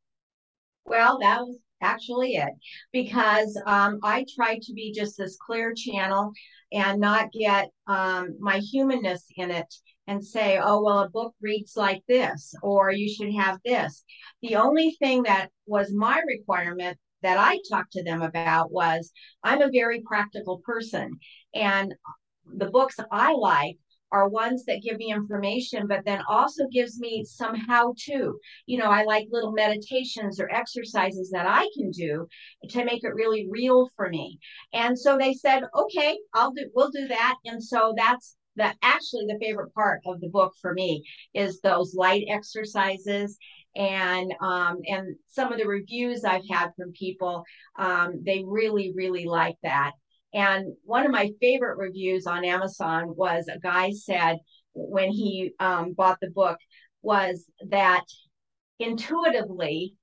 Well 0.85 1.19
that 1.21 1.41
was 1.41 1.59
actually 1.83 2.37
it 2.37 2.53
because 2.93 3.61
um, 3.67 3.99
i 4.03 4.25
tried 4.35 4.63
to 4.63 4.73
be 4.73 4.93
just 4.93 5.19
this 5.19 5.37
clear 5.37 5.75
channel 5.75 6.33
and 6.73 6.99
not 6.99 7.31
get 7.31 7.69
um, 7.87 8.37
my 8.41 8.59
humanness 8.59 9.25
in 9.37 9.51
it 9.51 9.73
and 10.07 10.25
say 10.25 10.59
oh 10.63 10.83
well 10.83 11.01
a 11.01 11.09
book 11.09 11.35
reads 11.41 11.77
like 11.77 12.03
this 12.09 12.55
or 12.63 12.91
you 12.91 13.13
should 13.13 13.35
have 13.35 13.59
this. 13.65 14.05
The 14.43 14.57
only 14.57 14.97
thing 14.99 15.23
that 15.25 15.51
was 15.67 15.93
my 15.93 16.21
requirement 16.27 16.99
that 17.23 17.39
i 17.39 17.59
talked 17.71 17.93
to 17.93 18.05
them 18.05 18.23
about 18.23 18.71
was 18.71 19.11
i'm 19.43 19.63
a 19.63 19.71
very 19.71 20.03
practical 20.03 20.59
person 20.59 21.19
and 21.55 21.95
the 22.57 22.67
books 22.67 22.97
i 23.11 23.33
like 23.33 23.79
are 24.15 24.29
ones 24.29 24.65
that 24.65 24.81
give 24.81 24.97
me 24.97 25.13
information, 25.13 25.89
but 25.89 26.05
then 26.05 26.23
also 26.29 26.69
gives 26.73 27.01
me 27.01 27.25
some 27.25 27.57
how 27.57 27.95
to. 28.07 28.39
You 28.67 28.79
know, 28.79 28.91
I 28.91 29.03
like 29.03 29.27
little 29.31 29.53
meditations 29.53 30.39
or 30.39 30.49
exercises 30.55 31.31
that 31.33 31.47
I 31.49 31.69
can 31.77 31.91
do 31.91 32.29
to 32.71 32.85
make 32.85 33.03
it 33.03 33.15
really 33.15 33.49
real 33.51 33.91
for 33.97 34.09
me. 34.09 34.39
And 34.73 34.97
so 34.97 35.19
they 35.19 35.35
said, 35.35 35.65
okay, 35.75 36.17
I'll 36.33 36.53
do, 36.53 36.71
we'll 36.75 36.91
do 36.91 37.09
that. 37.09 37.35
And 37.45 37.63
so 37.63 37.93
that's 37.97 38.37
the 38.55 38.73
actually 38.83 39.27
the 39.27 39.39
favorite 39.41 39.75
part 39.75 40.01
of 40.07 40.21
the 40.21 40.29
book 40.29 40.53
for 40.63 40.73
me 40.73 41.03
is 41.35 41.61
those 41.61 41.97
light 41.97 42.25
exercises 42.29 43.37
and 43.75 44.33
um, 44.41 44.79
and 44.87 45.17
some 45.27 45.53
of 45.53 45.59
the 45.59 45.67
reviews 45.67 46.23
I've 46.25 46.49
had 46.49 46.71
from 46.77 46.93
people, 46.93 47.43
um, 47.77 48.23
they 48.25 48.45
really 48.47 48.93
really 48.95 49.25
like 49.25 49.57
that. 49.65 49.93
And 50.35 50.75
one 50.85 51.07
of 51.07 51.13
my 51.13 51.31
favorite 51.41 51.79
reviews 51.79 52.27
on 52.27 52.45
Amazon 52.45 53.15
was 53.17 53.49
a 53.49 53.59
guy 53.61 53.93
said 53.93 54.39
when 54.75 55.11
he 55.11 55.53
um, 55.61 55.93
bought 55.93 56.19
the 56.21 56.31
book 56.31 56.59
was 57.03 57.47
that 57.69 58.05
intuitively 58.81 59.95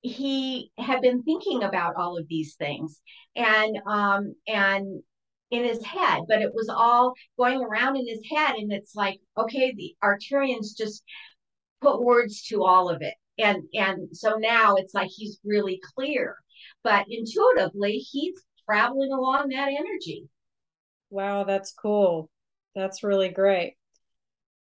he 0.00 0.72
had 0.76 1.00
been 1.00 1.22
thinking 1.22 1.62
about 1.62 1.94
all 1.94 2.18
of 2.18 2.26
these 2.28 2.56
things 2.56 3.00
and 3.36 3.78
um, 3.86 4.34
and 4.48 5.02
in 5.52 5.64
his 5.64 5.84
head, 5.84 6.22
but 6.26 6.40
it 6.40 6.52
was 6.54 6.68
all 6.70 7.12
going 7.38 7.60
around 7.62 7.96
in 7.96 8.08
his 8.08 8.22
head. 8.34 8.56
And 8.56 8.72
it's 8.72 8.96
like, 8.96 9.20
okay, 9.36 9.72
the 9.76 9.94
Arcturians 10.02 10.76
just 10.76 11.04
put 11.82 12.02
words 12.02 12.42
to 12.44 12.64
all 12.64 12.88
of 12.88 13.02
it. 13.02 13.14
And 13.38 13.62
and 13.74 14.16
so 14.16 14.36
now 14.38 14.76
it's 14.76 14.94
like 14.94 15.10
he's 15.14 15.38
really 15.44 15.80
clear. 15.94 16.36
But 16.82 17.06
intuitively, 17.08 17.98
he's 17.98 18.42
traveling 18.64 19.12
along 19.12 19.48
that 19.48 19.68
energy. 19.68 20.28
Wow, 21.10 21.44
that's 21.44 21.72
cool. 21.72 22.30
That's 22.74 23.02
really 23.02 23.28
great. 23.28 23.74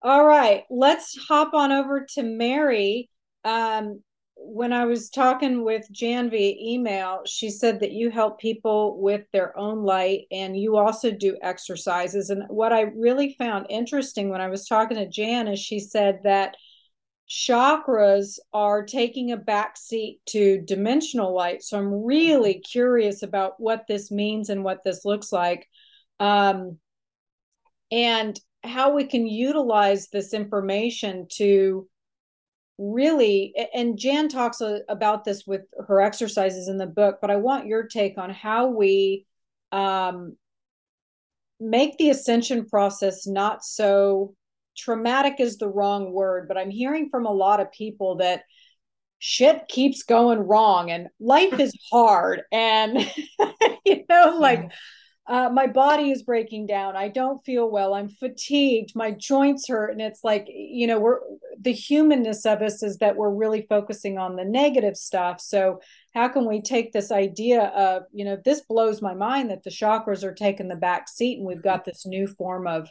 All 0.02 0.24
right, 0.24 0.64
let's 0.70 1.16
hop 1.28 1.54
on 1.54 1.72
over 1.72 2.06
to 2.14 2.22
Mary. 2.22 3.10
Um, 3.44 4.02
when 4.40 4.72
I 4.72 4.84
was 4.84 5.10
talking 5.10 5.64
with 5.64 5.90
Jan 5.90 6.30
via 6.30 6.54
email, 6.60 7.22
she 7.26 7.50
said 7.50 7.80
that 7.80 7.92
you 7.92 8.10
help 8.10 8.38
people 8.38 9.00
with 9.00 9.22
their 9.32 9.56
own 9.58 9.82
light 9.82 10.26
and 10.30 10.56
you 10.56 10.76
also 10.76 11.10
do 11.10 11.36
exercises. 11.42 12.30
And 12.30 12.44
what 12.48 12.72
I 12.72 12.82
really 12.82 13.34
found 13.36 13.66
interesting 13.68 14.28
when 14.28 14.40
I 14.40 14.48
was 14.48 14.66
talking 14.66 14.96
to 14.96 15.08
Jan 15.08 15.48
is 15.48 15.58
she 15.58 15.80
said 15.80 16.20
that 16.22 16.56
chakras 17.28 18.38
are 18.52 18.84
taking 18.84 19.32
a 19.32 19.36
backseat 19.36 20.18
to 20.26 20.62
dimensional 20.62 21.34
light. 21.34 21.62
So 21.62 21.78
I'm 21.78 22.04
really 22.04 22.60
curious 22.60 23.22
about 23.22 23.54
what 23.58 23.86
this 23.86 24.10
means 24.10 24.48
and 24.48 24.64
what 24.64 24.82
this 24.84 25.04
looks 25.04 25.30
like. 25.30 25.68
Um, 26.20 26.78
and 27.90 28.38
how 28.64 28.94
we 28.94 29.04
can 29.04 29.26
utilize 29.26 30.08
this 30.08 30.34
information 30.34 31.26
to 31.30 31.88
really 32.76 33.54
and 33.74 33.98
jan 33.98 34.28
talks 34.28 34.62
about 34.88 35.24
this 35.24 35.44
with 35.46 35.62
her 35.86 36.00
exercises 36.00 36.68
in 36.68 36.76
the 36.76 36.86
book 36.86 37.18
but 37.20 37.30
i 37.30 37.36
want 37.36 37.66
your 37.66 37.84
take 37.84 38.16
on 38.18 38.30
how 38.30 38.68
we 38.68 39.26
um, 39.72 40.36
make 41.60 41.98
the 41.98 42.10
ascension 42.10 42.66
process 42.66 43.26
not 43.26 43.64
so 43.64 44.34
traumatic 44.78 45.34
is 45.38 45.58
the 45.58 45.68
wrong 45.68 46.12
word, 46.12 46.48
but 46.48 46.56
I'm 46.56 46.70
hearing 46.70 47.08
from 47.10 47.26
a 47.26 47.32
lot 47.32 47.60
of 47.60 47.72
people 47.72 48.16
that 48.16 48.42
shit 49.18 49.66
keeps 49.68 50.04
going 50.04 50.38
wrong 50.38 50.90
and 50.90 51.08
life 51.18 51.58
is 51.58 51.72
hard 51.90 52.42
and 52.52 52.98
you 53.84 54.04
know 54.08 54.36
like 54.38 54.70
uh, 55.28 55.50
my 55.50 55.66
body 55.66 56.10
is 56.10 56.22
breaking 56.22 56.66
down. 56.66 56.96
I 56.96 57.08
don't 57.08 57.44
feel 57.44 57.70
well. 57.70 57.92
I'm 57.92 58.08
fatigued. 58.08 58.96
My 58.96 59.10
joints 59.10 59.68
hurt. 59.68 59.90
And 59.90 60.00
it's 60.00 60.24
like 60.24 60.46
you 60.48 60.86
know 60.86 60.98
we're 60.98 61.18
the 61.60 61.72
humanness 61.72 62.46
of 62.46 62.62
us 62.62 62.82
is 62.82 62.96
that 62.98 63.16
we're 63.16 63.34
really 63.34 63.66
focusing 63.68 64.16
on 64.16 64.36
the 64.36 64.44
negative 64.44 64.96
stuff. 64.96 65.38
So 65.40 65.80
how 66.14 66.28
can 66.28 66.48
we 66.48 66.62
take 66.62 66.92
this 66.92 67.12
idea 67.12 67.64
of 67.64 68.04
you 68.10 68.24
know 68.24 68.38
this 68.42 68.62
blows 68.62 69.02
my 69.02 69.12
mind 69.12 69.50
that 69.50 69.64
the 69.64 69.70
chakras 69.70 70.24
are 70.24 70.34
taking 70.34 70.68
the 70.68 70.76
back 70.76 71.08
seat 71.08 71.36
and 71.38 71.46
we've 71.46 71.62
got 71.62 71.84
this 71.84 72.06
new 72.06 72.26
form 72.26 72.66
of 72.66 72.88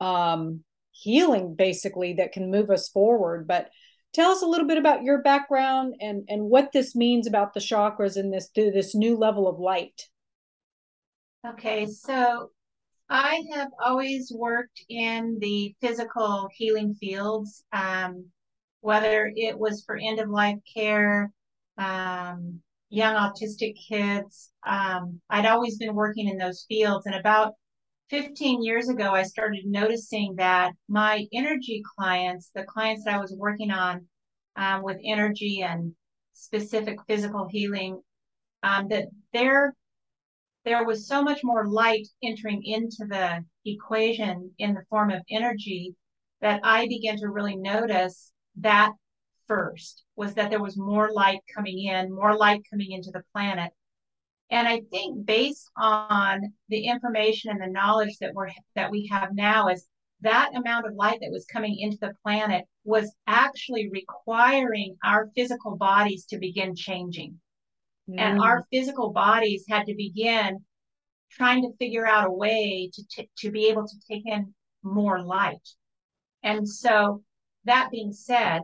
um, 0.00 0.62
healing 1.00 1.54
basically 1.54 2.14
that 2.14 2.32
can 2.32 2.50
move 2.50 2.70
us 2.70 2.88
forward. 2.88 3.46
But 3.46 3.70
tell 4.12 4.30
us 4.30 4.42
a 4.42 4.46
little 4.46 4.66
bit 4.66 4.78
about 4.78 5.02
your 5.02 5.22
background 5.22 5.94
and 6.00 6.24
and 6.28 6.44
what 6.44 6.72
this 6.72 6.96
means 6.96 7.26
about 7.26 7.54
the 7.54 7.60
chakras 7.60 8.16
and 8.16 8.32
this 8.32 8.50
through 8.54 8.72
this 8.72 8.94
new 8.94 9.16
level 9.16 9.48
of 9.48 9.58
light. 9.58 10.02
Okay 11.46 11.86
so 11.86 12.50
i 13.10 13.42
have 13.54 13.68
always 13.82 14.30
worked 14.34 14.82
in 14.88 15.38
the 15.40 15.74
physical 15.80 16.48
healing 16.52 16.94
fields 16.94 17.64
um, 17.72 18.26
whether 18.80 19.32
it 19.34 19.58
was 19.58 19.82
for 19.86 19.96
end 19.96 20.20
of 20.20 20.28
life 20.28 20.58
care 20.74 21.32
um, 21.78 22.60
young 22.90 23.14
autistic 23.14 23.74
kids 23.88 24.50
um, 24.66 25.20
i'd 25.30 25.46
always 25.46 25.78
been 25.78 25.94
working 25.94 26.28
in 26.28 26.36
those 26.36 26.66
fields 26.68 27.06
and 27.06 27.14
about 27.14 27.54
15 28.10 28.62
years 28.62 28.88
ago, 28.88 29.12
I 29.12 29.22
started 29.22 29.66
noticing 29.66 30.36
that 30.36 30.72
my 30.88 31.26
energy 31.32 31.82
clients, 31.96 32.50
the 32.54 32.64
clients 32.64 33.04
that 33.04 33.14
I 33.14 33.18
was 33.18 33.34
working 33.36 33.70
on 33.70 34.06
um, 34.56 34.82
with 34.82 34.98
energy 35.04 35.62
and 35.62 35.94
specific 36.32 36.98
physical 37.06 37.48
healing, 37.50 38.00
um, 38.62 38.88
that 38.88 39.08
there, 39.32 39.74
there 40.64 40.84
was 40.84 41.06
so 41.06 41.22
much 41.22 41.40
more 41.44 41.66
light 41.66 42.08
entering 42.22 42.62
into 42.64 43.06
the 43.08 43.44
equation 43.64 44.52
in 44.58 44.74
the 44.74 44.84
form 44.88 45.10
of 45.10 45.22
energy 45.30 45.94
that 46.40 46.60
I 46.64 46.86
began 46.86 47.18
to 47.18 47.28
really 47.28 47.56
notice 47.56 48.32
that 48.56 48.92
first 49.46 50.04
was 50.16 50.34
that 50.34 50.50
there 50.50 50.62
was 50.62 50.76
more 50.76 51.10
light 51.12 51.40
coming 51.54 51.84
in, 51.84 52.14
more 52.14 52.36
light 52.36 52.62
coming 52.70 52.92
into 52.92 53.10
the 53.10 53.22
planet. 53.32 53.72
And 54.50 54.66
I 54.66 54.80
think 54.90 55.26
based 55.26 55.70
on 55.76 56.52
the 56.68 56.86
information 56.86 57.50
and 57.50 57.60
the 57.60 57.66
knowledge 57.66 58.16
that 58.20 58.32
we're 58.34 58.48
that 58.74 58.90
we 58.90 59.06
have 59.12 59.34
now 59.34 59.68
is 59.68 59.86
that 60.20 60.56
amount 60.56 60.86
of 60.86 60.94
light 60.94 61.18
that 61.20 61.30
was 61.30 61.44
coming 61.44 61.78
into 61.78 61.98
the 62.00 62.14
planet 62.22 62.64
was 62.84 63.14
actually 63.26 63.88
requiring 63.90 64.96
our 65.04 65.28
physical 65.36 65.76
bodies 65.76 66.24
to 66.26 66.38
begin 66.38 66.74
changing. 66.74 67.38
Mm. 68.08 68.18
And 68.18 68.40
our 68.40 68.66
physical 68.72 69.10
bodies 69.10 69.64
had 69.68 69.86
to 69.86 69.94
begin 69.94 70.64
trying 71.30 71.62
to 71.62 71.76
figure 71.76 72.06
out 72.06 72.26
a 72.26 72.32
way 72.32 72.90
to, 72.92 73.02
t- 73.10 73.30
to 73.38 73.50
be 73.50 73.68
able 73.68 73.86
to 73.86 73.96
take 74.10 74.26
in 74.26 74.54
more 74.82 75.22
light. 75.22 75.68
And 76.42 76.68
so, 76.68 77.22
that 77.64 77.90
being 77.90 78.12
said, 78.12 78.62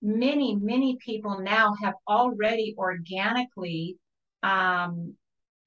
many, 0.00 0.56
many 0.56 0.96
people 1.04 1.40
now 1.40 1.74
have 1.82 1.94
already 2.08 2.74
organically 2.78 3.98
um, 4.42 5.14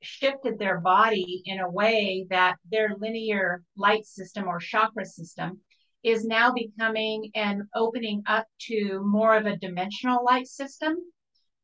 shifted 0.01 0.58
their 0.58 0.79
body 0.79 1.41
in 1.46 1.60
a 1.60 1.70
way 1.70 2.25
that 2.29 2.56
their 2.72 2.96
linear 3.00 3.63
light 3.75 4.06
system 4.06 4.48
or 4.48 4.60
chakra 4.60 5.06
system 5.06 5.60
is 6.03 6.25
now 6.25 6.53
becoming 6.53 7.29
and 7.36 7.63
opening 7.75 8.24
up 8.25 8.46
to 8.60 9.01
more 9.06 9.36
of 9.36 9.46
a 9.46 9.58
dimensional 9.58 10.24
light 10.24 10.48
system. 10.48 10.96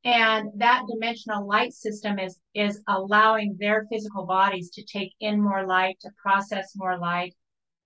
And 0.04 0.50
that 0.58 0.84
dimensional 0.88 1.48
light 1.48 1.74
system 1.74 2.20
is 2.20 2.38
is 2.54 2.82
allowing 2.88 3.56
their 3.60 3.88
physical 3.92 4.26
bodies 4.26 4.70
to 4.72 4.84
take 4.84 5.14
in 5.20 5.42
more 5.42 5.66
light 5.66 5.98
to 6.02 6.10
process 6.22 6.74
more 6.76 6.98
light. 6.98 7.34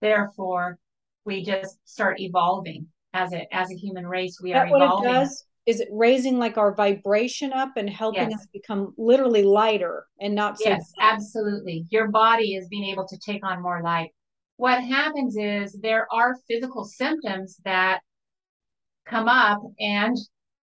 Therefore 0.01 0.77
we 1.23 1.43
just 1.43 1.77
start 1.85 2.19
evolving 2.19 2.87
as 3.13 3.31
a 3.33 3.53
as 3.55 3.71
a 3.71 3.75
human 3.75 4.05
race. 4.05 4.39
We 4.41 4.53
that 4.53 4.67
are 4.67 4.75
evolving 4.75 5.09
what 5.09 5.15
it 5.15 5.19
does 5.19 5.45
is 5.65 5.79
it 5.79 5.89
raising 5.91 6.39
like 6.39 6.57
our 6.57 6.73
vibration 6.73 7.53
up 7.53 7.73
and 7.77 7.89
helping 7.89 8.31
yes. 8.31 8.41
us 8.41 8.47
become 8.51 8.93
literally 8.97 9.43
lighter 9.43 10.05
and 10.19 10.33
not 10.33 10.57
so 10.57 10.69
yes 10.69 10.91
absolutely. 10.99 11.85
Your 11.89 12.07
body 12.07 12.55
is 12.55 12.67
being 12.69 12.85
able 12.85 13.07
to 13.07 13.17
take 13.17 13.45
on 13.45 13.61
more 13.61 13.81
light. 13.83 14.09
What 14.57 14.83
happens 14.83 15.37
is 15.37 15.73
there 15.73 16.07
are 16.11 16.35
physical 16.47 16.83
symptoms 16.85 17.57
that 17.65 17.99
come 19.05 19.27
up 19.27 19.61
and 19.79 20.17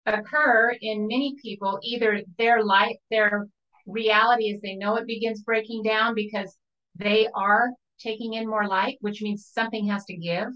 occur 0.06 0.76
in 0.82 1.08
many 1.08 1.36
people. 1.42 1.80
Either 1.84 2.22
their 2.38 2.64
light 2.64 2.98
their 3.10 3.48
reality 3.86 4.54
as 4.54 4.62
they 4.62 4.76
know 4.76 4.96
it 4.96 5.08
begins 5.08 5.42
breaking 5.42 5.84
down 5.84 6.16
because 6.16 6.56
they 6.96 7.28
are 7.36 7.72
taking 8.00 8.36
in 8.36 8.48
more 8.48 8.66
light 8.68 8.98
which 9.02 9.22
means 9.22 9.50
something 9.52 9.88
has 9.88 10.06
to 10.06 10.16
give. 10.16 10.48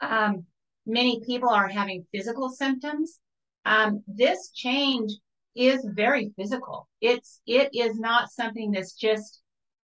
Um, 0.00 0.44
many 0.86 1.20
people 1.26 1.50
are 1.50 1.68
having 1.68 2.06
physical 2.12 2.48
symptoms 2.48 3.20
um, 3.64 4.02
this 4.06 4.50
change 4.50 5.12
is 5.56 5.86
very 5.94 6.32
physical. 6.36 6.88
It's 7.00 7.40
it 7.46 7.70
is 7.72 7.98
not 7.98 8.30
something 8.30 8.72
that's 8.72 8.94
just 8.94 9.40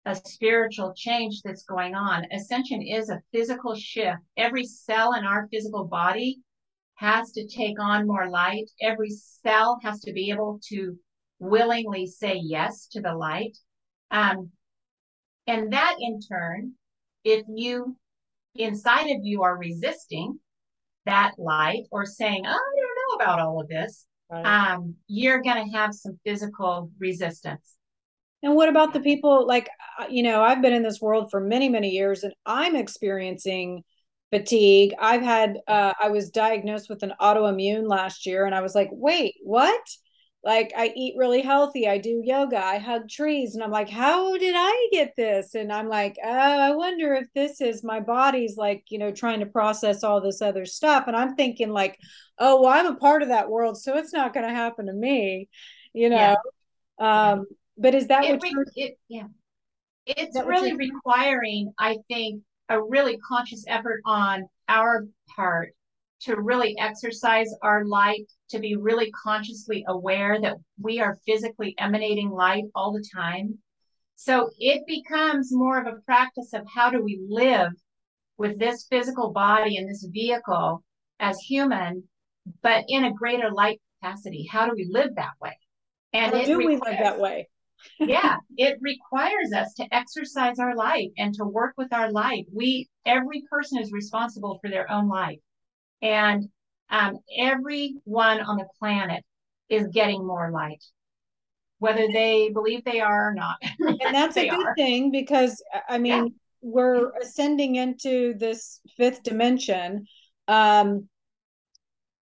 a 0.05 0.15
spiritual 0.15 0.93
change 0.95 1.41
that's 1.43 1.63
going 1.63 1.95
on. 1.95 2.25
Ascension 2.31 2.81
is 2.81 3.09
a 3.09 3.21
physical 3.31 3.75
shift. 3.75 4.19
Every 4.37 4.65
cell 4.65 5.13
in 5.13 5.25
our 5.25 5.47
physical 5.51 5.85
body 5.85 6.39
has 6.95 7.31
to 7.33 7.47
take 7.47 7.79
on 7.79 8.07
more 8.07 8.29
light. 8.29 8.69
Every 8.81 9.09
cell 9.09 9.79
has 9.83 10.01
to 10.01 10.13
be 10.13 10.31
able 10.31 10.59
to 10.69 10.97
willingly 11.39 12.07
say 12.07 12.39
yes 12.41 12.87
to 12.87 13.01
the 13.01 13.15
light. 13.15 13.57
Um, 14.11 14.49
and 15.47 15.71
that 15.73 15.95
in 15.99 16.19
turn, 16.19 16.73
if 17.23 17.45
you 17.47 17.95
inside 18.55 19.09
of 19.11 19.19
you 19.23 19.43
are 19.43 19.57
resisting 19.57 20.39
that 21.05 21.33
light 21.37 21.83
or 21.91 22.05
saying, 22.05 22.43
oh, 22.47 22.68
about 23.19 23.39
all 23.39 23.60
of 23.62 23.67
this, 23.67 24.05
right. 24.32 24.71
um, 24.71 24.95
you're 25.08 25.41
going 25.41 25.69
to 25.69 25.77
have 25.77 25.93
some 25.93 26.19
physical 26.25 26.91
resistance. 26.99 27.75
And 28.41 28.55
what 28.55 28.69
about 28.69 28.93
the 28.93 29.01
people 29.01 29.45
like, 29.45 29.69
uh, 29.99 30.05
you 30.10 30.23
know, 30.23 30.41
I've 30.41 30.62
been 30.62 30.73
in 30.73 30.84
this 30.84 31.01
world 31.01 31.29
for 31.29 31.41
many, 31.41 31.67
many 31.67 31.89
years 31.89 32.23
and 32.23 32.34
I'm 32.45 32.75
experiencing 32.75 33.84
fatigue. 34.32 34.93
I've 34.99 35.21
had, 35.21 35.60
uh, 35.67 35.93
I 36.01 36.10
was 36.10 36.29
diagnosed 36.29 36.89
with 36.89 37.03
an 37.03 37.13
autoimmune 37.19 37.88
last 37.88 38.25
year 38.25 38.45
and 38.45 38.55
I 38.55 38.62
was 38.62 38.75
like, 38.75 38.89
wait, 38.91 39.36
what? 39.43 39.82
Like 40.43 40.71
I 40.75 40.93
eat 40.95 41.15
really 41.17 41.41
healthy, 41.41 41.88
I 41.88 41.97
do 41.97 42.21
yoga, 42.23 42.63
I 42.63 42.78
hug 42.78 43.10
trees, 43.10 43.56
and 43.56 43.63
I'm 43.63 43.71
like, 43.71 43.89
how 43.89 44.38
did 44.38 44.56
I 44.58 44.88
get 44.91 45.13
this? 45.17 45.54
And 45.54 45.71
I'm 45.71 45.89
like, 45.89 46.15
oh, 46.23 46.30
I 46.30 46.71
wonder 46.71 47.13
if 47.13 47.28
this 47.36 47.60
is 47.60 47.84
my 47.84 47.99
body's 47.99 48.56
like, 48.56 48.86
you 48.89 48.99
know, 48.99 49.12
trying 49.12 49.41
to 49.41 49.45
process 49.45 50.04
all 50.04 50.21
this 50.21 50.41
other 50.41 50.65
stuff. 50.65 51.06
And 51.08 51.15
I'm 51.15 51.36
thinking 51.36 51.69
like, 51.69 51.99
oh, 52.38 52.62
well, 52.62 52.71
I'm 52.71 52.88
a 52.88 52.95
part 52.95 53.21
of 53.21 53.28
that 53.30 53.49
world, 53.49 53.78
so 53.78 53.97
it's 53.97 54.13
not 54.13 54.34
going 54.34 54.47
to 54.47 54.54
happen 54.54 54.86
to 54.86 54.93
me, 54.93 55.49
you 55.93 56.10
know. 56.10 56.38
Yeah. 56.99 57.32
Um, 57.32 57.45
but 57.78 57.93
is 57.93 58.08
that 58.08 58.23
it, 58.23 58.41
what 58.41 58.67
it, 58.75 58.97
yeah. 59.10 59.28
It's 60.06 60.39
really 60.41 60.75
requiring, 60.75 61.73
I 61.78 61.97
think, 62.08 62.43
a 62.69 62.82
really 62.82 63.17
conscious 63.17 63.65
effort 63.67 64.02
on 64.06 64.47
our 64.67 65.06
part 65.36 65.73
to 66.21 66.36
really 66.39 66.75
exercise 66.77 67.47
our 67.62 67.86
light, 67.86 68.25
to 68.49 68.60
be 68.60 68.75
really 68.75 69.12
consciously 69.12 69.84
aware 69.88 70.39
that 70.41 70.58
we 70.82 70.99
are 70.99 71.17
physically 71.25 71.75
emanating 71.77 72.29
light 72.29 72.65
all 72.75 72.91
the 72.91 73.05
time. 73.15 73.58
So 74.15 74.49
it 74.60 74.84
becomes 74.86 75.53
more 75.53 75.79
of 75.79 75.88
a 75.88 76.01
practice 76.01 76.53
of 76.53 76.65
how 76.73 76.89
do 76.89 77.01
we 77.01 77.21
live 77.29 77.71
with 78.38 78.60
this 78.60 78.86
physical 78.89 79.32
body 79.32 79.77
and 79.77 79.89
this 79.89 80.05
vehicle 80.12 80.84
as 81.19 81.39
human, 81.39 82.03
but 82.62 82.86
in 82.88 83.05
a 83.05 83.13
greater 83.13 83.51
light 83.51 83.79
capacity. 84.01 84.47
How 84.49 84.65
do 84.65 84.73
we 84.75 84.88
live 84.89 85.15
that 85.15 85.34
way? 85.41 85.58
And 86.13 86.32
do 86.32 86.58
requires, 86.58 86.58
we 86.58 86.75
live 86.75 86.99
that 86.99 87.19
way? 87.19 87.47
yeah, 87.99 88.38
it 88.58 88.77
requires 88.82 89.53
us 89.55 89.73
to 89.75 89.88
exercise 89.91 90.60
our 90.60 90.75
light 90.75 91.12
and 91.17 91.34
to 91.36 91.45
work 91.45 91.75
with 91.77 91.93
our 91.93 92.12
light. 92.12 92.45
We 92.53 92.89
every 93.05 93.43
person 93.49 93.79
is 93.79 93.91
responsible 93.91 94.60
for 94.62 94.69
their 94.69 94.89
own 94.91 95.08
life. 95.08 95.39
And 96.01 96.49
um, 96.89 97.19
everyone 97.38 98.41
on 98.41 98.57
the 98.57 98.67
planet 98.79 99.23
is 99.69 99.88
getting 99.88 100.25
more 100.25 100.51
light, 100.51 100.83
whether 101.79 102.07
they 102.12 102.49
believe 102.49 102.83
they 102.83 102.99
are 102.99 103.29
or 103.29 103.33
not. 103.33 103.57
and 103.79 104.15
that's 104.15 104.38
a 104.38 104.49
good 104.49 104.67
are. 104.67 104.75
thing 104.75 105.12
because, 105.12 105.62
I 105.88 105.97
mean, 105.97 106.25
yeah. 106.25 106.31
we're 106.62 107.12
ascending 107.21 107.75
into 107.75 108.33
this 108.38 108.81
fifth 108.97 109.23
dimension. 109.23 110.05
Um, 110.47 111.07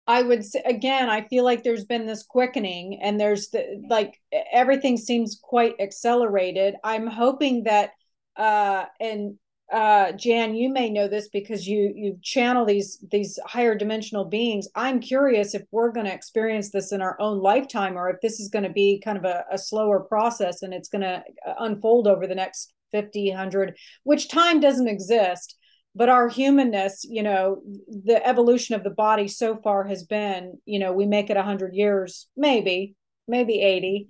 I 0.07 0.23
would 0.23 0.45
say 0.45 0.61
again, 0.65 1.09
I 1.09 1.27
feel 1.27 1.43
like 1.43 1.63
there's 1.63 1.83
been 1.83 2.05
this 2.05 2.23
quickening 2.23 3.01
and 3.01 3.19
there's 3.19 3.49
the, 3.49 3.83
like 3.89 4.19
everything 4.53 4.95
seems 4.95 5.37
quite 5.41 5.75
accelerated. 5.79 6.75
I'm 6.83 7.07
hoping 7.07 7.63
that 7.63 7.91
uh 8.37 8.85
and 8.99 9.37
uh, 9.71 10.13
Jan, 10.13 10.55
you 10.55 10.69
may 10.69 10.89
know 10.89 11.09
this 11.09 11.27
because 11.27 11.67
you 11.67 11.91
you 11.93 12.17
channel 12.21 12.65
these 12.65 13.03
these 13.11 13.37
higher 13.45 13.75
dimensional 13.75 14.23
beings. 14.23 14.67
I'm 14.75 15.01
curious 15.01 15.53
if 15.53 15.63
we're 15.71 15.91
going 15.91 16.05
to 16.05 16.13
experience 16.13 16.71
this 16.71 16.93
in 16.93 17.01
our 17.01 17.19
own 17.19 17.39
lifetime, 17.39 17.97
or 17.97 18.09
if 18.09 18.21
this 18.21 18.39
is 18.39 18.47
going 18.47 18.63
to 18.63 18.71
be 18.71 19.01
kind 19.03 19.17
of 19.17 19.25
a, 19.25 19.43
a 19.51 19.57
slower 19.57 19.99
process 19.99 20.61
and 20.61 20.73
it's 20.73 20.87
going 20.87 21.01
to 21.01 21.21
uh, 21.45 21.53
unfold 21.59 22.07
over 22.07 22.27
the 22.27 22.35
next 22.35 22.73
50, 22.91 23.29
100, 23.29 23.77
which 24.03 24.29
time 24.29 24.61
doesn't 24.61 24.87
exist. 24.87 25.57
But 25.93 26.09
our 26.09 26.29
humanness, 26.29 27.03
you 27.03 27.23
know, 27.23 27.61
the 28.05 28.25
evolution 28.25 28.75
of 28.75 28.83
the 28.83 28.91
body 28.91 29.27
so 29.27 29.57
far 29.57 29.83
has 29.85 30.03
been, 30.03 30.59
you 30.63 30.79
know, 30.79 30.93
we 30.93 31.07
make 31.07 31.29
it 31.29 31.35
100 31.35 31.73
years, 31.73 32.27
maybe, 32.37 32.95
maybe 33.27 33.59
80. 33.59 34.07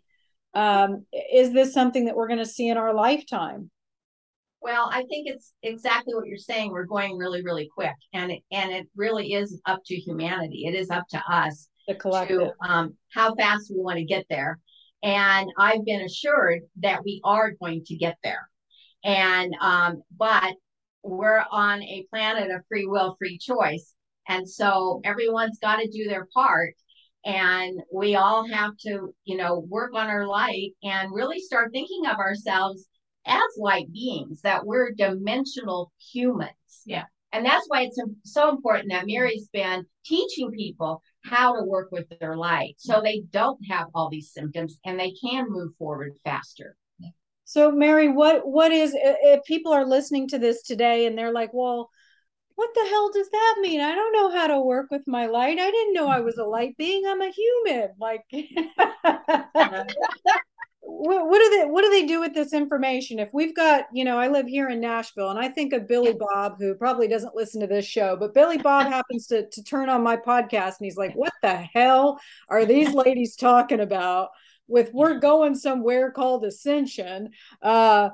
Um, 0.54 1.06
is 1.34 1.54
this 1.54 1.74
something 1.74 2.06
that 2.06 2.16
we're 2.16 2.28
going 2.28 2.40
to 2.40 2.46
see 2.46 2.68
in 2.68 2.78
our 2.78 2.94
lifetime? 2.94 3.72
Well, 4.62 4.90
I 4.92 5.04
think 5.04 5.28
it's 5.28 5.54
exactly 5.64 6.16
what 6.16 6.28
you're 6.28 6.38
saying. 6.38 6.72
We're 6.72 6.86
going 6.86 7.18
really, 7.18 7.44
really 7.44 7.70
quick, 7.74 7.96
and 8.14 8.32
it, 8.32 8.42
and 8.52 8.72
it 8.72 8.88
really 8.96 9.34
is 9.34 9.62
up 9.66 9.82
to 9.86 9.96
humanity. 9.96 10.66
It 10.66 10.76
is 10.76 10.90
up 10.90 11.08
to 11.12 11.22
us 11.30 11.70
the 11.88 11.96
collective 11.96 12.40
to 12.40 12.54
um, 12.68 12.96
how 13.14 13.36
fast 13.36 13.72
we 13.72 13.82
want 13.82 13.98
to 13.98 14.06
get 14.06 14.26
there. 14.30 14.60
And 15.04 15.50
I've 15.58 15.86
been 15.86 16.02
assured 16.02 16.62
that 16.82 17.04
we 17.06 17.22
are 17.24 17.52
going 17.52 17.84
to 17.86 17.96
get 17.96 18.18
there. 18.24 18.50
And 19.04 19.54
um, 19.62 20.02
but 20.18 20.56
we're 21.04 21.46
on 21.52 21.84
a 21.84 22.06
planet 22.10 22.52
of 22.52 22.66
free 22.68 22.88
will, 22.88 23.16
free 23.20 23.38
choice, 23.38 23.94
and 24.28 24.50
so 24.50 25.02
everyone's 25.06 25.60
got 25.60 25.78
to 25.78 25.90
do 25.90 26.10
their 26.10 26.28
part. 26.34 26.74
And 27.26 27.82
we 27.94 28.16
all 28.16 28.48
have 28.48 28.72
to, 28.86 29.14
you 29.26 29.38
know, 29.38 29.66
work 29.68 29.94
on 29.94 30.08
our 30.08 30.26
light 30.26 30.72
and 30.84 31.14
really 31.14 31.40
start 31.40 31.72
thinking 31.72 32.06
of 32.06 32.18
ourselves 32.18 32.88
as 33.28 33.58
light 33.58 33.92
beings, 33.92 34.42
that 34.42 34.66
we're 34.66 34.92
dimensional 34.92 35.92
humans. 36.00 36.52
Yeah. 36.86 37.06
And 37.34 37.46
that's 37.46 37.66
why 37.68 37.82
it's 37.82 38.00
so 38.24 38.50
important 38.50 38.92
that 38.92 39.06
Mary's 39.06 39.50
been 39.52 39.86
teaching 40.06 40.52
people 40.52 41.02
how 41.24 41.56
to 41.56 41.64
work 41.64 41.90
with 41.92 42.06
their 42.20 42.38
light 42.38 42.76
so 42.78 43.02
they 43.02 43.24
don't 43.32 43.60
have 43.70 43.88
all 43.94 44.10
these 44.10 44.32
symptoms 44.32 44.78
and 44.86 45.00
they 45.00 45.14
can 45.22 45.48
move 45.50 45.74
forward 45.78 46.14
faster. 46.24 46.76
So 47.50 47.72
Mary, 47.72 48.10
what 48.10 48.46
what 48.46 48.74
is 48.74 48.94
if 48.94 49.42
people 49.46 49.72
are 49.72 49.86
listening 49.86 50.28
to 50.30 50.38
this 50.38 50.64
today 50.64 51.06
and 51.06 51.18
they're 51.18 51.32
like, 51.32 51.52
"Well, 51.54 51.90
what 52.56 52.72
the 52.76 52.86
hell 52.90 53.10
does 53.14 53.30
that 53.30 53.56
mean? 53.62 53.80
I 53.80 53.96
don't 53.96 54.12
know 54.12 54.30
how 54.32 54.48
to 54.48 54.60
work 54.60 54.88
with 54.92 55.04
my 55.08 55.28
light. 55.28 55.58
I 55.58 55.72
didn't 55.72 55.94
know 55.94 56.08
I 56.08 56.20
was 56.20 56.38
a 56.38 56.44
light 56.44 56.76
being. 56.78 57.06
I'm 57.08 57.22
a 57.22 57.32
human." 57.32 57.92
Like 58.00 58.26
what, 60.90 61.28
what 61.28 61.40
do 61.40 61.50
they 61.50 61.66
what 61.66 61.84
do 61.84 61.90
they 61.90 62.06
do 62.06 62.22
with 62.22 62.34
this 62.34 62.54
information? 62.54 63.20
If 63.20 63.34
we've 63.34 63.56
got 63.56 63.86
you 63.92 64.06
know 64.06 64.18
i 64.18 64.28
live 64.28 64.48
here 64.48 64.70
in 64.70 64.80
nashville 64.80 65.30
and 65.30 65.40
i 65.40 65.50
think 65.50 65.74
of 65.74 65.88
billy 65.88 66.14
bob 66.14 66.56
who 66.60 66.74
probably 66.76 67.08
doesn't 67.08 67.36
listen 67.36 67.60
to 67.62 67.68
this 67.68 67.86
show 67.86 68.16
but 68.16 68.34
billy 68.34 68.58
bob 68.58 68.88
happens 68.92 69.28
to, 69.28 69.48
to 69.50 69.64
turn 69.64 69.90
on 69.90 70.02
my 70.02 70.16
podcast 70.16 70.80
and 70.80 70.86
he's 70.86 70.98
like 70.98 71.14
what 71.14 71.34
the 71.42 71.56
hell 71.56 72.20
are 72.50 72.66
these 72.66 72.94
ladies 72.94 73.36
talking 73.36 73.82
about? 73.82 74.30
With 74.70 74.92
we're 74.94 75.20
going 75.20 75.56
somewhere 75.56 76.12
called 76.12 76.46
ascension 76.46 77.32
uh 77.62 78.10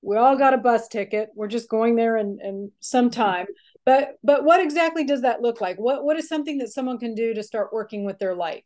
we 0.00 0.16
all 0.16 0.36
got 0.36 0.52
a 0.52 0.58
bus 0.58 0.86
ticket. 0.88 1.30
We're 1.34 1.48
just 1.48 1.70
going 1.70 1.96
there 1.96 2.18
in, 2.18 2.38
in 2.44 2.70
some 2.80 3.08
time. 3.08 3.46
But 3.86 4.18
but 4.22 4.44
what 4.44 4.60
exactly 4.60 5.04
does 5.04 5.22
that 5.22 5.40
look 5.40 5.60
like? 5.60 5.78
What 5.78 6.04
what 6.04 6.18
is 6.18 6.28
something 6.28 6.58
that 6.58 6.68
someone 6.68 6.98
can 6.98 7.14
do 7.14 7.34
to 7.34 7.42
start 7.42 7.72
working 7.72 8.04
with 8.04 8.18
their 8.18 8.34
light 8.34 8.64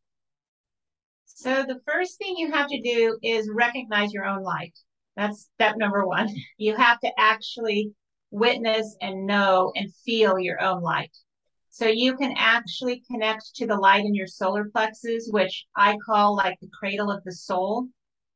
so 1.39 1.63
the 1.63 1.81
first 1.87 2.19
thing 2.19 2.37
you 2.37 2.51
have 2.51 2.67
to 2.67 2.81
do 2.81 3.17
is 3.23 3.49
recognize 3.49 4.13
your 4.13 4.25
own 4.25 4.43
light. 4.43 4.77
That's 5.17 5.49
step 5.55 5.77
number 5.77 6.05
one. 6.05 6.35
You 6.57 6.75
have 6.75 6.99
to 6.99 7.13
actually 7.17 7.93
witness 8.33 8.97
and 9.01 9.25
know 9.25 9.71
and 9.77 9.95
feel 10.05 10.41
your 10.41 10.61
own 10.61 10.83
light. 10.83 11.17
So 11.71 11.87
you 11.87 12.17
can 12.17 12.35
actually 12.37 13.05
connect 13.09 13.55
to 13.55 13.69
the 13.69 13.77
light 13.77 14.05
in 14.05 14.17
your 14.17 14.27
solar 14.27 14.65
plexus, 14.65 15.29
which 15.31 15.65
I 15.77 15.97
call 16.05 16.35
like 16.35 16.59
the 16.61 16.71
cradle 16.77 17.09
of 17.09 17.23
the 17.23 17.31
soul. 17.31 17.87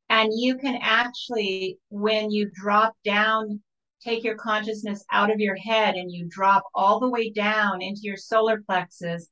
And 0.09 0.31
you 0.33 0.55
can 0.55 0.79
actually, 0.81 1.79
when 1.89 2.31
you 2.31 2.49
drop 2.53 2.95
down, 3.03 3.61
take 4.01 4.23
your 4.23 4.35
consciousness 4.35 5.03
out 5.11 5.29
of 5.29 5.41
your 5.41 5.57
head 5.57 5.95
and 5.95 6.09
you 6.09 6.25
drop 6.29 6.63
all 6.73 7.01
the 7.01 7.09
way 7.09 7.31
down 7.31 7.81
into 7.81 8.03
your 8.03 8.15
solar 8.15 8.61
plexus, 8.61 9.27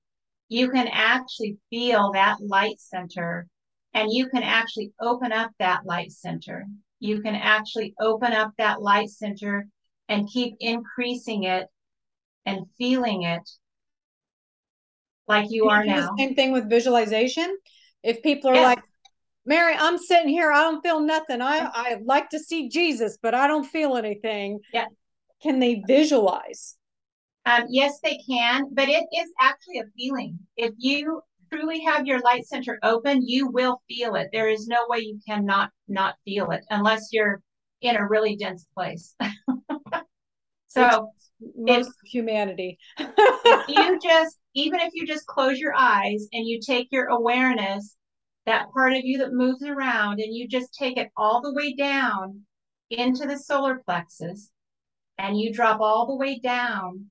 you 0.49 0.69
can 0.69 0.89
actually 0.89 1.55
feel 1.69 2.11
that 2.11 2.35
light 2.41 2.77
center 2.77 3.47
and 3.93 4.11
you 4.11 4.29
can 4.29 4.43
actually 4.43 4.91
open 4.99 5.31
up 5.31 5.51
that 5.59 5.85
light 5.85 6.11
center. 6.11 6.65
You 6.99 7.21
can 7.21 7.35
actually 7.35 7.93
open 7.99 8.33
up 8.33 8.51
that 8.57 8.81
light 8.81 9.09
center 9.09 9.67
and 10.07 10.29
keep 10.29 10.55
increasing 10.59 11.43
it 11.43 11.67
and 12.45 12.65
feeling 12.77 13.23
it 13.23 13.49
like 15.27 15.49
you 15.49 15.69
are 15.69 15.83
now. 15.85 16.09
Same 16.17 16.35
thing 16.35 16.51
with 16.51 16.69
visualization. 16.69 17.57
If 18.03 18.21
people 18.23 18.49
are 18.51 18.55
yes. 18.55 18.65
like, 18.65 18.83
Mary, 19.45 19.73
I'm 19.77 19.97
sitting 19.97 20.29
here, 20.29 20.51
I 20.51 20.61
don't 20.61 20.81
feel 20.81 20.99
nothing. 20.99 21.41
I, 21.41 21.69
I 21.73 21.97
like 22.03 22.29
to 22.29 22.39
see 22.39 22.69
Jesus, 22.69 23.17
but 23.21 23.33
I 23.33 23.47
don't 23.47 23.65
feel 23.65 23.95
anything. 23.95 24.59
Yeah. 24.73 24.85
Can 25.41 25.59
they 25.59 25.81
visualize? 25.87 26.77
Um, 27.45 27.63
yes, 27.69 27.99
they 28.03 28.19
can, 28.29 28.69
but 28.71 28.87
it 28.87 29.03
is 29.11 29.31
actually 29.39 29.79
a 29.79 29.85
feeling. 29.97 30.37
If 30.57 30.73
you 30.77 31.21
truly 31.51 31.81
have 31.81 32.05
your 32.07 32.21
light 32.21 32.45
center 32.45 32.79
open, 32.83 33.27
you 33.27 33.47
will 33.47 33.81
feel 33.87 34.15
it. 34.15 34.29
There 34.31 34.49
is 34.49 34.67
no 34.67 34.85
way 34.87 34.99
you 34.99 35.19
cannot 35.27 35.71
not 35.87 36.15
feel 36.25 36.51
it 36.51 36.63
unless 36.69 37.09
you're 37.11 37.41
in 37.81 37.95
a 37.95 38.07
really 38.07 38.35
dense 38.35 38.65
place. 38.73 39.15
so 40.67 41.11
most 41.55 41.89
if, 41.89 42.11
humanity. 42.11 42.77
if 42.97 43.67
you 43.67 43.99
just 43.99 44.37
even 44.53 44.79
if 44.79 44.91
you 44.93 45.05
just 45.05 45.25
close 45.27 45.59
your 45.59 45.73
eyes 45.75 46.27
and 46.33 46.45
you 46.45 46.59
take 46.59 46.87
your 46.91 47.07
awareness, 47.07 47.95
that 48.45 48.71
part 48.73 48.93
of 48.93 49.01
you 49.03 49.19
that 49.19 49.33
moves 49.33 49.63
around, 49.63 50.19
and 50.19 50.35
you 50.35 50.47
just 50.47 50.73
take 50.73 50.97
it 50.97 51.09
all 51.15 51.41
the 51.41 51.53
way 51.53 51.73
down 51.73 52.41
into 52.89 53.25
the 53.27 53.37
solar 53.37 53.81
plexus, 53.85 54.51
and 55.17 55.39
you 55.39 55.53
drop 55.53 55.79
all 55.79 56.07
the 56.07 56.15
way 56.15 56.39
down, 56.39 57.05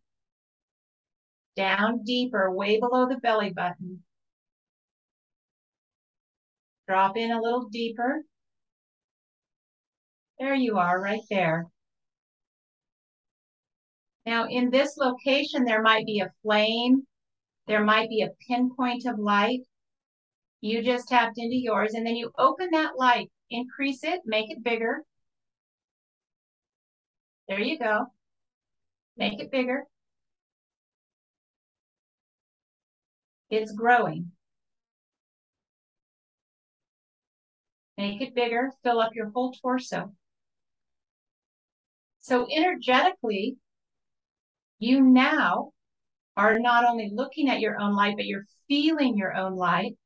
down 1.57 2.03
deeper, 2.05 2.51
way 2.53 2.79
below 2.79 3.09
the 3.09 3.19
belly 3.19 3.51
button. 3.51 4.03
Drop 6.91 7.17
in 7.17 7.31
a 7.31 7.41
little 7.41 7.69
deeper. 7.69 8.25
There 10.41 10.57
you 10.57 10.77
are, 10.77 11.01
right 11.01 11.23
there. 11.31 11.69
Now, 14.27 14.49
in 14.49 14.71
this 14.71 14.97
location, 14.97 15.63
there 15.63 15.83
might 15.83 16.05
be 16.05 16.19
a 16.19 16.33
flame. 16.43 17.07
There 17.69 17.85
might 17.85 18.09
be 18.09 18.23
a 18.23 18.33
pinpoint 18.49 19.07
of 19.07 19.21
light. 19.21 19.61
You 20.63 20.83
just 20.83 21.07
tapped 21.07 21.39
into 21.39 21.55
yours, 21.55 21.95
and 21.95 22.05
then 22.05 22.17
you 22.17 22.33
open 22.37 22.71
that 22.73 22.99
light. 22.99 23.31
Increase 23.51 24.03
it, 24.03 24.23
make 24.25 24.51
it 24.51 24.65
bigger. 24.65 25.05
There 27.49 27.61
you 27.61 27.79
go. 27.79 28.07
Make 29.17 29.39
it 29.39 29.53
bigger. 29.53 29.85
It's 33.49 33.71
growing. 33.71 34.33
Make 38.01 38.23
it 38.23 38.35
bigger, 38.35 38.73
fill 38.83 38.99
up 38.99 39.15
your 39.15 39.29
whole 39.29 39.53
torso. 39.53 40.15
So 42.21 42.47
energetically, 42.51 43.59
you 44.79 45.03
now 45.03 45.73
are 46.35 46.59
not 46.59 46.87
only 46.87 47.11
looking 47.13 47.51
at 47.51 47.61
your 47.61 47.79
own 47.79 47.95
light, 47.95 48.17
but 48.17 48.25
you're 48.25 48.47
feeling 48.69 49.19
your 49.19 49.35
own 49.37 49.55
light. 49.55 49.99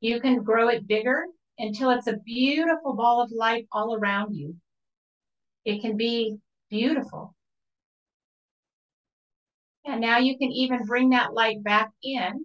You 0.00 0.20
can 0.20 0.42
grow 0.42 0.66
it 0.66 0.88
bigger 0.88 1.26
until 1.56 1.90
it's 1.90 2.08
a 2.08 2.16
beautiful 2.16 2.94
ball 2.96 3.22
of 3.22 3.30
light 3.30 3.68
all 3.70 3.94
around 3.94 4.34
you. 4.34 4.56
It 5.64 5.82
can 5.82 5.96
be 5.96 6.38
beautiful. 6.68 7.36
And 9.84 10.00
now 10.00 10.18
you 10.18 10.36
can 10.36 10.50
even 10.50 10.84
bring 10.84 11.10
that 11.10 11.32
light 11.32 11.62
back 11.62 11.92
in, 12.02 12.44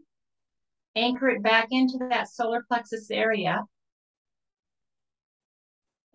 anchor 0.96 1.30
it 1.30 1.42
back 1.42 1.70
into 1.72 1.98
that 2.12 2.30
solar 2.30 2.64
plexus 2.70 3.10
area, 3.10 3.64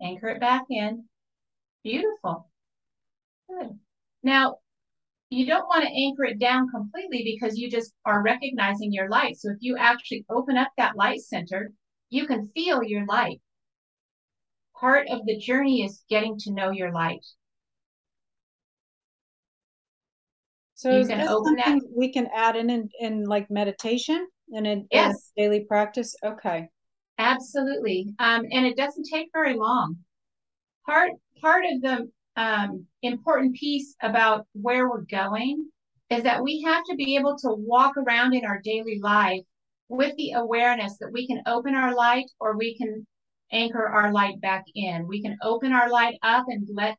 Anchor 0.01 0.29
it 0.29 0.39
back 0.39 0.65
in. 0.69 1.05
Beautiful. 1.83 2.49
Good. 3.49 3.77
Now, 4.23 4.57
you 5.29 5.45
don't 5.45 5.67
want 5.67 5.83
to 5.83 5.89
anchor 5.89 6.25
it 6.25 6.39
down 6.39 6.69
completely 6.69 7.23
because 7.23 7.57
you 7.57 7.69
just 7.69 7.93
are 8.05 8.23
recognizing 8.23 8.91
your 8.91 9.09
light. 9.09 9.37
So 9.37 9.51
if 9.51 9.57
you 9.59 9.77
actually 9.77 10.25
open 10.29 10.57
up 10.57 10.69
that 10.77 10.95
light 10.95 11.21
center, 11.21 11.71
you 12.09 12.27
can 12.27 12.49
feel 12.55 12.83
your 12.83 13.05
light. 13.05 13.41
Part 14.79 15.07
of 15.09 15.25
the 15.25 15.37
journey 15.37 15.83
is 15.83 16.03
getting 16.09 16.37
to 16.39 16.51
know 16.51 16.69
your 16.71 16.91
light. 16.91 17.25
So 20.75 20.99
you 20.99 21.07
can 21.07 21.27
open 21.27 21.55
that. 21.55 21.79
We 21.95 22.11
can 22.11 22.27
add 22.35 22.55
in, 22.55 22.69
in 22.69 22.89
in 22.99 23.23
like 23.23 23.49
meditation 23.49 24.27
and 24.53 24.67
in, 24.67 24.87
yes. 24.91 25.31
in 25.35 25.43
daily 25.43 25.65
practice. 25.65 26.15
Okay. 26.23 26.69
Absolutely. 27.17 28.13
Um, 28.19 28.45
and 28.51 28.65
it 28.65 28.77
doesn't 28.77 29.07
take 29.11 29.29
very 29.33 29.55
long. 29.55 29.97
Part 30.85 31.11
part 31.41 31.65
of 31.65 31.81
the 31.81 32.11
um, 32.37 32.87
important 33.01 33.55
piece 33.55 33.95
about 34.01 34.47
where 34.53 34.89
we're 34.89 35.01
going 35.01 35.69
is 36.09 36.23
that 36.23 36.43
we 36.43 36.61
have 36.63 36.83
to 36.85 36.95
be 36.95 37.15
able 37.17 37.37
to 37.37 37.49
walk 37.53 37.97
around 37.97 38.33
in 38.33 38.45
our 38.45 38.61
daily 38.63 38.99
life 39.01 39.43
with 39.89 40.15
the 40.17 40.31
awareness 40.33 40.97
that 40.99 41.11
we 41.11 41.27
can 41.27 41.41
open 41.47 41.75
our 41.75 41.95
light 41.95 42.25
or 42.39 42.57
we 42.57 42.77
can 42.77 43.05
anchor 43.51 43.87
our 43.87 44.11
light 44.11 44.39
back 44.41 44.65
in. 44.75 45.07
We 45.07 45.21
can 45.21 45.37
open 45.41 45.73
our 45.73 45.89
light 45.89 46.17
up 46.23 46.45
and 46.47 46.67
let 46.73 46.97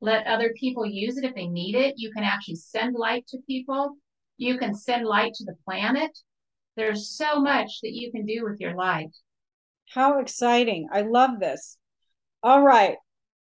let 0.00 0.26
other 0.26 0.52
people 0.58 0.86
use 0.86 1.16
it 1.16 1.24
if 1.24 1.34
they 1.34 1.46
need 1.48 1.74
it. 1.74 1.94
You 1.96 2.12
can 2.12 2.24
actually 2.24 2.56
send 2.56 2.94
light 2.96 3.26
to 3.28 3.38
people. 3.46 3.96
You 4.36 4.58
can 4.58 4.74
send 4.74 5.06
light 5.06 5.34
to 5.34 5.44
the 5.44 5.56
planet. 5.64 6.16
There's 6.76 7.10
so 7.16 7.40
much 7.40 7.80
that 7.82 7.92
you 7.92 8.12
can 8.12 8.26
do 8.26 8.44
with 8.44 8.60
your 8.60 8.74
light. 8.74 9.10
How 9.94 10.18
exciting. 10.18 10.88
I 10.92 11.02
love 11.02 11.38
this. 11.38 11.78
All 12.42 12.62
right. 12.62 12.96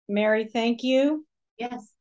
Mary, 0.08 0.46
thank 0.46 0.84
you. 0.84 1.26
Yes. 1.58 1.92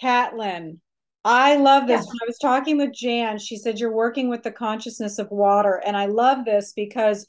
Catlin, 0.00 0.80
I 1.24 1.56
love 1.56 1.86
this. 1.86 2.04
When 2.04 2.16
I 2.22 2.26
was 2.26 2.38
talking 2.38 2.76
with 2.76 2.92
Jan, 2.92 3.38
she 3.38 3.56
said 3.56 3.78
you're 3.78 3.92
working 3.92 4.28
with 4.28 4.42
the 4.42 4.50
consciousness 4.50 5.20
of 5.20 5.30
water. 5.30 5.80
And 5.86 5.96
I 5.96 6.06
love 6.06 6.44
this 6.44 6.72
because 6.72 7.24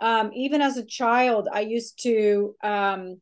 um, 0.00 0.30
even 0.34 0.62
as 0.62 0.76
a 0.76 0.86
child, 0.86 1.48
I 1.52 1.60
used 1.60 2.00
to 2.04 2.54
um, 2.62 3.20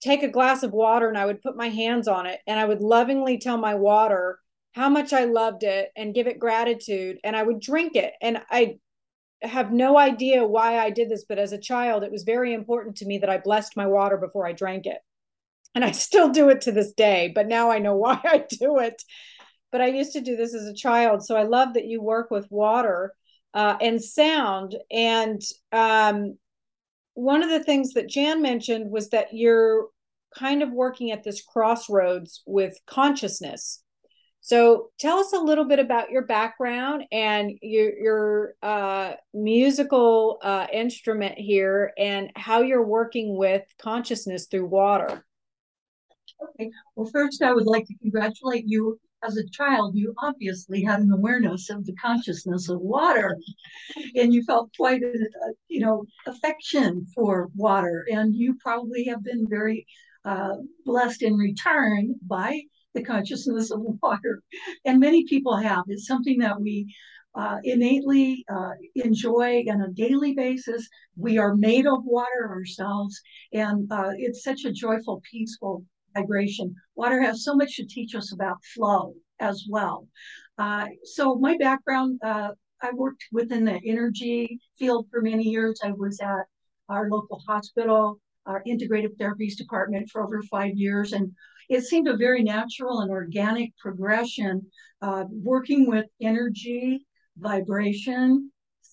take 0.00 0.22
a 0.22 0.28
glass 0.28 0.62
of 0.62 0.72
water 0.72 1.08
and 1.08 1.18
I 1.18 1.26
would 1.26 1.42
put 1.42 1.56
my 1.56 1.68
hands 1.70 2.06
on 2.06 2.26
it 2.26 2.38
and 2.46 2.60
I 2.60 2.66
would 2.66 2.82
lovingly 2.82 3.38
tell 3.38 3.58
my 3.58 3.74
water 3.74 4.38
how 4.72 4.88
much 4.88 5.12
I 5.12 5.24
loved 5.24 5.64
it 5.64 5.90
and 5.96 6.14
give 6.14 6.28
it 6.28 6.38
gratitude. 6.38 7.18
And 7.24 7.34
I 7.34 7.42
would 7.42 7.60
drink 7.60 7.96
it. 7.96 8.12
And 8.22 8.40
I 8.48 8.78
have 9.46 9.72
no 9.72 9.98
idea 9.98 10.46
why 10.46 10.78
I 10.78 10.90
did 10.90 11.08
this, 11.08 11.24
but 11.28 11.38
as 11.38 11.52
a 11.52 11.58
child, 11.58 12.02
it 12.02 12.12
was 12.12 12.22
very 12.22 12.52
important 12.52 12.96
to 12.96 13.06
me 13.06 13.18
that 13.18 13.30
I 13.30 13.38
blessed 13.38 13.76
my 13.76 13.86
water 13.86 14.16
before 14.16 14.46
I 14.46 14.52
drank 14.52 14.86
it. 14.86 14.98
And 15.74 15.84
I 15.84 15.90
still 15.92 16.30
do 16.30 16.48
it 16.48 16.62
to 16.62 16.72
this 16.72 16.92
day, 16.92 17.32
but 17.34 17.46
now 17.46 17.70
I 17.70 17.78
know 17.78 17.96
why 17.96 18.20
I 18.24 18.44
do 18.48 18.78
it. 18.78 19.02
But 19.72 19.80
I 19.80 19.88
used 19.88 20.12
to 20.12 20.20
do 20.20 20.36
this 20.36 20.54
as 20.54 20.66
a 20.66 20.74
child. 20.74 21.24
So 21.24 21.36
I 21.36 21.42
love 21.42 21.74
that 21.74 21.86
you 21.86 22.00
work 22.00 22.30
with 22.30 22.50
water 22.50 23.12
uh, 23.52 23.76
and 23.80 24.02
sound. 24.02 24.76
And 24.90 25.42
um, 25.72 26.38
one 27.14 27.42
of 27.42 27.50
the 27.50 27.62
things 27.62 27.94
that 27.94 28.08
Jan 28.08 28.42
mentioned 28.42 28.90
was 28.90 29.10
that 29.10 29.28
you're 29.32 29.88
kind 30.34 30.62
of 30.62 30.70
working 30.70 31.10
at 31.10 31.24
this 31.24 31.42
crossroads 31.42 32.42
with 32.46 32.78
consciousness 32.86 33.82
so 34.46 34.90
tell 35.00 35.18
us 35.18 35.32
a 35.32 35.40
little 35.40 35.64
bit 35.64 35.80
about 35.80 36.12
your 36.12 36.22
background 36.22 37.02
and 37.10 37.58
your, 37.62 37.98
your 37.98 38.54
uh, 38.62 39.14
musical 39.34 40.38
uh, 40.40 40.68
instrument 40.72 41.36
here 41.36 41.92
and 41.98 42.30
how 42.36 42.62
you're 42.62 42.86
working 42.86 43.36
with 43.36 43.64
consciousness 43.80 44.46
through 44.46 44.66
water. 44.66 45.26
Okay. 46.40 46.70
Well, 46.94 47.10
first, 47.12 47.42
I 47.42 47.52
would 47.52 47.66
like 47.66 47.88
to 47.88 47.98
congratulate 47.98 48.68
you. 48.68 49.00
As 49.24 49.36
a 49.36 49.48
child, 49.50 49.96
you 49.96 50.14
obviously 50.22 50.80
had 50.80 51.00
an 51.00 51.10
awareness 51.10 51.68
of 51.68 51.84
the 51.84 51.94
consciousness 51.94 52.68
of 52.68 52.80
water, 52.80 53.36
and 54.14 54.32
you 54.32 54.44
felt 54.44 54.70
quite 54.76 55.02
a, 55.02 55.08
a 55.08 55.52
you 55.66 55.80
know 55.80 56.04
affection 56.28 57.04
for 57.12 57.48
water, 57.56 58.06
and 58.12 58.32
you 58.32 58.56
probably 58.62 59.06
have 59.06 59.24
been 59.24 59.48
very 59.48 59.88
uh, 60.24 60.54
blessed 60.84 61.22
in 61.22 61.34
return 61.36 62.14
by 62.22 62.60
the 62.96 63.04
consciousness 63.04 63.70
of 63.70 63.80
water. 64.02 64.42
And 64.84 64.98
many 64.98 65.24
people 65.24 65.56
have. 65.56 65.84
It's 65.88 66.06
something 66.06 66.38
that 66.38 66.60
we 66.60 66.92
uh, 67.34 67.58
innately 67.62 68.44
uh, 68.50 68.70
enjoy 68.94 69.62
on 69.70 69.82
a 69.82 69.92
daily 69.92 70.34
basis. 70.34 70.88
We 71.16 71.38
are 71.38 71.54
made 71.54 71.86
of 71.86 72.04
water 72.04 72.48
ourselves, 72.48 73.20
and 73.52 73.90
uh, 73.92 74.12
it's 74.16 74.42
such 74.42 74.64
a 74.64 74.72
joyful, 74.72 75.22
peaceful 75.30 75.84
vibration. 76.16 76.74
Water 76.94 77.20
has 77.20 77.44
so 77.44 77.54
much 77.54 77.76
to 77.76 77.86
teach 77.86 78.14
us 78.14 78.32
about 78.32 78.56
flow 78.74 79.14
as 79.38 79.66
well. 79.68 80.08
Uh, 80.56 80.86
so, 81.04 81.34
my 81.36 81.58
background 81.58 82.18
uh, 82.24 82.52
I 82.80 82.90
worked 82.94 83.24
within 83.32 83.64
the 83.64 83.80
energy 83.86 84.58
field 84.78 85.06
for 85.10 85.20
many 85.20 85.44
years. 85.44 85.80
I 85.84 85.92
was 85.92 86.18
at 86.20 86.46
our 86.88 87.10
local 87.10 87.42
hospital, 87.46 88.18
our 88.46 88.62
integrative 88.66 89.16
therapies 89.20 89.56
department 89.56 90.08
for 90.10 90.24
over 90.24 90.42
five 90.44 90.72
years, 90.74 91.12
and 91.12 91.32
it 91.68 91.82
seemed 91.82 92.08
a 92.08 92.16
very 92.16 92.42
natural 92.42 93.00
and 93.00 93.10
organic 93.10 93.76
progression, 93.78 94.66
uh, 95.02 95.24
working 95.30 95.88
with 95.88 96.06
energy, 96.20 97.06
vibration, 97.36 98.50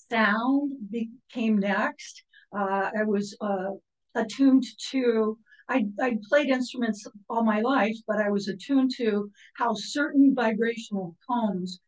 sound 0.09 0.73
became 0.91 1.59
next. 1.59 2.23
Uh, 2.55 2.89
I 2.99 3.03
was 3.03 3.35
uh, 3.41 3.71
attuned 4.15 4.63
to, 4.91 5.37
I, 5.69 5.85
I 6.01 6.17
played 6.29 6.49
instruments 6.49 7.05
all 7.29 7.43
my 7.43 7.61
life, 7.61 7.95
but 8.07 8.17
I 8.17 8.29
was 8.29 8.47
attuned 8.47 8.91
to 8.97 9.31
how 9.55 9.73
certain 9.75 10.33
vibrational 10.35 11.15
tones 11.27 11.79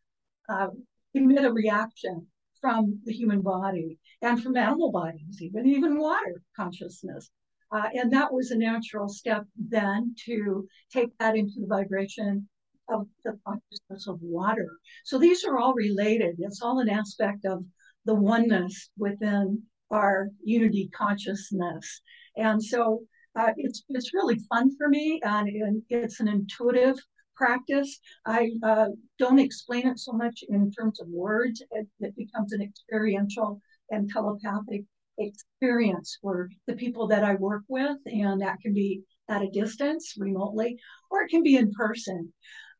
uh, 0.49 0.67
emit 1.13 1.45
a 1.45 1.51
reaction 1.51 2.27
from 2.61 2.99
the 3.05 3.13
human 3.13 3.41
body 3.41 3.99
and 4.21 4.41
from 4.41 4.57
animal 4.57 4.91
bodies, 4.91 5.41
even 5.41 5.67
even 5.67 5.99
water 5.99 6.41
consciousness. 6.55 7.29
Uh, 7.71 7.89
and 7.93 8.11
that 8.13 8.31
was 8.31 8.51
a 8.51 8.57
natural 8.57 9.09
step 9.09 9.43
then 9.57 10.15
to 10.25 10.67
take 10.93 11.09
that 11.19 11.35
into 11.35 11.53
the 11.59 11.67
vibration 11.67 12.47
of 12.89 13.07
the 13.23 13.37
consciousness 13.45 14.07
of 14.07 14.19
water. 14.21 14.69
So 15.03 15.17
these 15.17 15.43
are 15.43 15.57
all 15.57 15.73
related. 15.73 16.35
It's 16.39 16.61
all 16.61 16.79
an 16.79 16.89
aspect 16.89 17.45
of 17.45 17.63
the 18.05 18.15
oneness 18.15 18.89
within 18.97 19.63
our 19.91 20.29
unity 20.43 20.89
consciousness. 20.95 22.01
And 22.37 22.63
so 22.63 23.01
uh, 23.35 23.51
it's 23.57 23.83
it's 23.89 24.13
really 24.13 24.39
fun 24.49 24.75
for 24.77 24.87
me, 24.87 25.19
and, 25.23 25.49
it's 25.89 26.19
an 26.19 26.27
intuitive 26.27 26.97
practice. 27.35 27.99
I 28.25 28.51
uh, 28.63 28.87
don't 29.19 29.39
explain 29.39 29.87
it 29.87 29.99
so 29.99 30.13
much 30.13 30.43
in 30.47 30.71
terms 30.71 31.01
of 31.01 31.07
words. 31.09 31.61
It, 31.71 31.87
it 31.99 32.15
becomes 32.15 32.53
an 32.53 32.61
experiential 32.61 33.61
and 33.89 34.09
telepathic 34.09 34.85
experience 35.17 36.17
for 36.21 36.49
the 36.67 36.75
people 36.75 37.07
that 37.07 37.23
I 37.23 37.35
work 37.35 37.63
with, 37.67 37.97
and 38.05 38.41
that 38.41 38.59
can 38.61 38.73
be 38.73 39.03
at 39.29 39.41
a 39.41 39.49
distance 39.49 40.15
remotely, 40.17 40.77
or 41.09 41.23
it 41.23 41.29
can 41.29 41.43
be 41.43 41.55
in 41.55 41.71
person. 41.71 42.31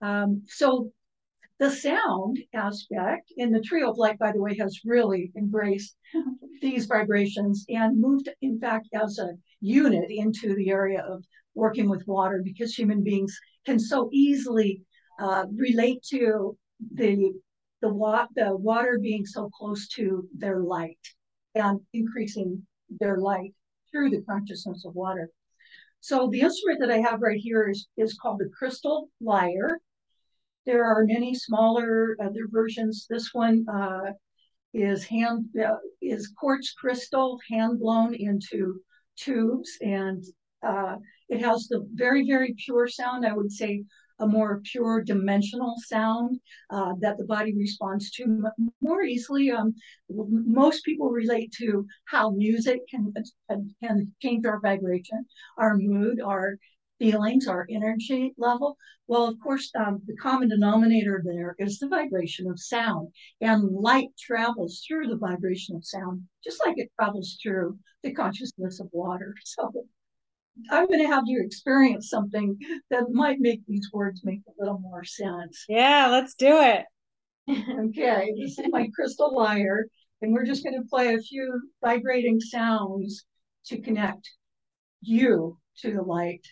Um, 0.02 0.44
so 0.48 0.92
the 1.60 1.72
sound 1.72 2.40
aspect 2.54 3.32
in 3.38 3.52
the 3.52 3.62
Trio 3.62 3.90
of 3.90 3.98
Light, 3.98 4.20
by 4.20 4.32
the 4.32 4.42
way, 4.42 4.56
has 4.58 4.82
really 4.84 5.32
embraced 5.38 5.96
these 6.62 6.86
vibrations 6.86 7.66
and 7.70 8.00
moved, 8.00 8.30
in 8.42 8.60
fact, 8.60 8.90
as 8.94 9.20
a 9.20 9.30
unit 9.62 10.10
into 10.10 10.56
the 10.56 10.70
area 10.70 11.02
of 11.08 11.24
working 11.54 11.90
with 11.90 12.06
water 12.08 12.42
because 12.44 12.74
human 12.76 13.04
beings 13.04 13.38
can 13.66 13.80
so 13.80 14.10
easily 14.12 14.82
uh, 15.20 15.46
relate 15.56 16.04
to 16.04 16.58
the 16.94 17.32
the, 17.82 17.94
wa- 17.94 18.28
the 18.36 18.56
water 18.56 18.98
being 19.02 19.26
so 19.26 19.50
close 19.50 19.88
to 19.90 20.28
their 20.36 20.62
light 20.62 20.98
and 21.56 21.80
increasing 21.94 22.62
their 23.00 23.18
light 23.18 23.54
through 23.92 24.10
the 24.10 24.22
consciousness 24.22 24.86
of 24.86 24.94
water. 24.94 25.30
So 26.02 26.30
the 26.32 26.42
instrument 26.42 26.82
that 26.82 26.92
I 26.92 27.00
have 27.00 27.22
right 27.22 27.40
here 27.40 27.70
is, 27.70 27.88
is 27.98 28.18
called 28.22 28.40
the 28.40 28.52
crystal 28.56 29.10
lyre. 29.22 29.80
There 30.66 30.84
are 30.84 31.06
many 31.06 31.34
smaller 31.34 32.16
other 32.22 32.48
versions. 32.52 33.08
This 33.10 33.30
one 33.34 33.66
uh, 33.68 34.12
is 34.74 35.06
hand 35.06 35.46
uh, 35.64 35.78
is 36.02 36.32
quartz 36.38 36.74
crystal 36.74 37.40
hand 37.50 37.80
blown 37.80 38.14
into 38.14 38.82
tubes, 39.16 39.78
and 39.82 40.24
uh, 40.62 40.98
it 41.30 41.42
has 41.42 41.68
the 41.70 41.88
very 41.94 42.28
very 42.28 42.56
pure 42.64 42.88
sound. 42.88 43.26
I 43.26 43.34
would 43.34 43.52
say 43.52 43.84
a 44.20 44.28
more 44.28 44.62
pure 44.64 45.02
dimensional 45.04 45.76
sound 45.86 46.40
uh, 46.70 46.94
that 47.00 47.18
the 47.18 47.26
body 47.26 47.54
responds 47.56 48.12
to 48.12 48.44
more 48.82 49.04
easily. 49.04 49.52
Um, 49.52 49.76
most 50.10 50.84
people 50.86 51.10
relate 51.10 51.54
to 51.60 51.86
how 52.06 52.30
music 52.32 52.82
can, 52.90 53.14
can 53.84 54.14
change 54.22 54.46
our 54.46 54.60
vibration, 54.60 55.26
our 55.58 55.78
mood, 55.78 56.22
our 56.22 56.58
feelings, 57.00 57.48
our 57.48 57.68
energy 57.70 58.34
level. 58.38 58.78
Well, 59.08 59.28
of 59.28 59.40
course, 59.40 59.72
um, 59.76 60.02
the 60.08 60.16
common 60.16 60.50
denominator 60.50 61.22
there 61.24 61.56
is 61.60 61.78
the 61.78 61.88
vibration 61.88 62.50
of 62.50 62.60
sound, 62.60 63.10
and 63.42 63.70
light 63.70 64.10
travels 64.18 64.84
through 64.88 65.08
the 65.08 65.18
vibration 65.18 65.76
of 65.76 65.86
sound, 65.86 66.24
just 66.44 66.66
like 66.66 66.78
it 66.78 66.92
travels 67.00 67.38
through 67.42 67.78
the 68.04 68.14
consciousness 68.14 68.80
of 68.80 68.90
water. 68.92 69.36
So 69.46 69.72
I'm 70.72 70.88
going 70.88 71.02
to 71.02 71.08
have 71.08 71.24
you 71.28 71.44
experience 71.44 72.10
something 72.10 72.58
that 72.90 73.10
might 73.12 73.40
make 73.40 73.62
these 73.68 73.90
words 73.92 74.22
make 74.24 74.42
a 74.48 74.54
little 74.58 74.80
more 74.80 75.04
sense. 75.04 75.66
Yeah, 75.68 76.08
let's 76.08 76.36
do 76.36 76.60
it. 76.62 76.86
okay, 77.50 78.34
this 78.40 78.58
is 78.58 78.66
my 78.70 78.90
crystal 78.96 79.36
lyre, 79.36 79.86
and 80.22 80.34
we're 80.34 80.46
just 80.46 80.64
going 80.64 80.82
to 80.82 80.90
play 80.90 81.14
a 81.14 81.20
few 81.20 81.62
vibrating 81.84 82.40
sounds 82.40 83.26
to 83.66 83.80
connect 83.82 84.30
you 85.02 85.58
to 85.82 85.94
the 85.94 86.02
light. 86.02 86.46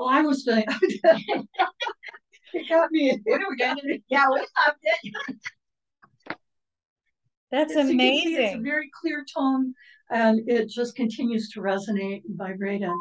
Well, 0.00 0.08
I 0.08 0.22
was 0.22 0.44
feeling. 0.44 0.64
it 0.80 2.68
got 2.70 2.90
me. 2.90 3.20
What 3.24 3.42
are 3.42 3.50
we 3.50 3.56
going 3.56 3.76
to 3.76 3.82
do? 3.82 3.98
Yeah, 4.08 4.28
we 4.30 4.38
loved 4.38 4.78
it. 4.82 5.14
That's 7.52 7.76
As 7.76 7.90
you 7.90 7.98
can 7.98 8.16
see, 8.16 8.22
amazing. 8.22 8.42
It's 8.46 8.54
a 8.54 8.60
very 8.60 8.90
clear 8.98 9.26
tone, 9.36 9.74
and 10.10 10.40
it 10.48 10.70
just 10.70 10.96
continues 10.96 11.50
to 11.50 11.60
resonate 11.60 12.22
and 12.24 12.38
vibrate, 12.38 12.80
and 12.80 12.96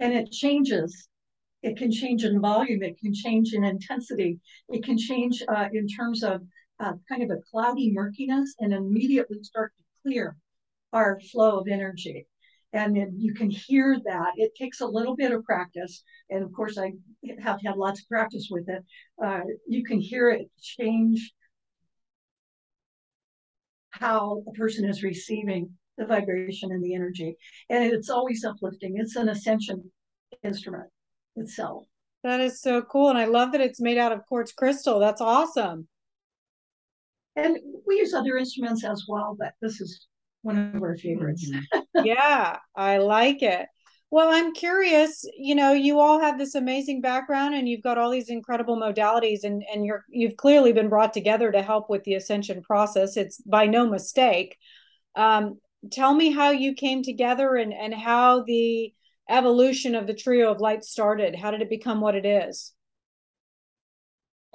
and 0.00 0.14
it 0.14 0.32
changes. 0.32 1.10
It 1.62 1.76
can 1.76 1.92
change 1.92 2.24
in 2.24 2.40
volume. 2.40 2.82
It 2.82 2.98
can 2.98 3.12
change 3.12 3.52
in 3.52 3.62
intensity. 3.62 4.40
It 4.70 4.82
can 4.82 4.96
change 4.96 5.42
uh, 5.46 5.68
in 5.74 5.86
terms 5.88 6.22
of 6.22 6.40
uh, 6.80 6.92
kind 7.06 7.22
of 7.22 7.28
a 7.28 7.42
cloudy 7.50 7.92
murkiness, 7.92 8.54
and 8.60 8.72
immediately 8.72 9.42
start 9.42 9.74
to 9.76 9.84
clear 10.02 10.38
our 10.94 11.20
flow 11.20 11.58
of 11.58 11.68
energy. 11.68 12.26
And 12.72 12.94
then 12.94 13.14
you 13.16 13.32
can 13.32 13.48
hear 13.48 13.98
that. 14.04 14.32
It 14.36 14.54
takes 14.54 14.80
a 14.80 14.86
little 14.86 15.16
bit 15.16 15.32
of 15.32 15.42
practice, 15.44 16.02
and 16.28 16.44
of 16.44 16.52
course, 16.52 16.76
I 16.76 16.92
have 17.40 17.60
had 17.64 17.76
lots 17.76 18.00
of 18.00 18.08
practice 18.08 18.48
with 18.50 18.68
it. 18.68 18.84
Uh, 19.22 19.40
you 19.66 19.82
can 19.84 20.00
hear 20.00 20.30
it 20.30 20.50
change 20.60 21.32
how 23.90 24.42
a 24.46 24.52
person 24.52 24.88
is 24.88 25.02
receiving 25.02 25.70
the 25.96 26.06
vibration 26.06 26.70
and 26.70 26.82
the 26.82 26.94
energy. 26.94 27.36
And 27.68 27.84
it's 27.84 28.10
always 28.10 28.44
uplifting. 28.44 28.96
It's 28.96 29.16
an 29.16 29.28
ascension 29.28 29.90
instrument 30.44 30.88
itself. 31.36 31.84
That 32.22 32.40
is 32.40 32.60
so 32.60 32.82
cool. 32.82 33.10
And 33.10 33.18
I 33.18 33.26
love 33.26 33.52
that 33.52 33.60
it's 33.60 33.80
made 33.80 33.98
out 33.98 34.12
of 34.12 34.26
quartz 34.26 34.52
crystal. 34.52 34.98
That's 35.00 35.20
awesome. 35.20 35.88
And 37.36 37.56
we 37.86 37.96
use 37.96 38.14
other 38.14 38.36
instruments 38.36 38.84
as 38.84 39.04
well, 39.08 39.36
but 39.38 39.52
this 39.62 39.80
is 39.80 40.06
one 40.48 40.72
of 40.74 40.82
our 40.82 40.96
favorites. 40.96 41.50
yeah, 42.02 42.56
I 42.74 42.98
like 42.98 43.42
it. 43.42 43.66
Well, 44.10 44.30
I'm 44.30 44.54
curious, 44.54 45.22
you 45.36 45.54
know, 45.54 45.72
you 45.72 46.00
all 46.00 46.18
have 46.18 46.38
this 46.38 46.54
amazing 46.54 47.02
background 47.02 47.54
and 47.54 47.68
you've 47.68 47.82
got 47.82 47.98
all 47.98 48.10
these 48.10 48.30
incredible 48.30 48.78
modalities 48.78 49.44
and 49.44 49.62
and 49.70 49.84
you're 49.84 50.02
you've 50.08 50.38
clearly 50.38 50.72
been 50.72 50.88
brought 50.88 51.12
together 51.12 51.52
to 51.52 51.62
help 51.62 51.90
with 51.90 52.04
the 52.04 52.14
ascension 52.14 52.62
process. 52.62 53.18
It's 53.18 53.38
by 53.42 53.66
no 53.66 53.86
mistake. 53.86 54.56
Um, 55.14 55.58
tell 55.92 56.14
me 56.14 56.30
how 56.32 56.50
you 56.52 56.74
came 56.74 57.02
together 57.02 57.56
and 57.56 57.74
and 57.74 57.92
how 57.94 58.44
the 58.44 58.94
evolution 59.28 59.94
of 59.94 60.06
the 60.06 60.14
trio 60.14 60.50
of 60.50 60.60
light 60.60 60.84
started. 60.84 61.36
How 61.36 61.50
did 61.50 61.60
it 61.60 61.68
become 61.68 62.00
what 62.00 62.14
it 62.14 62.24
is? 62.24 62.72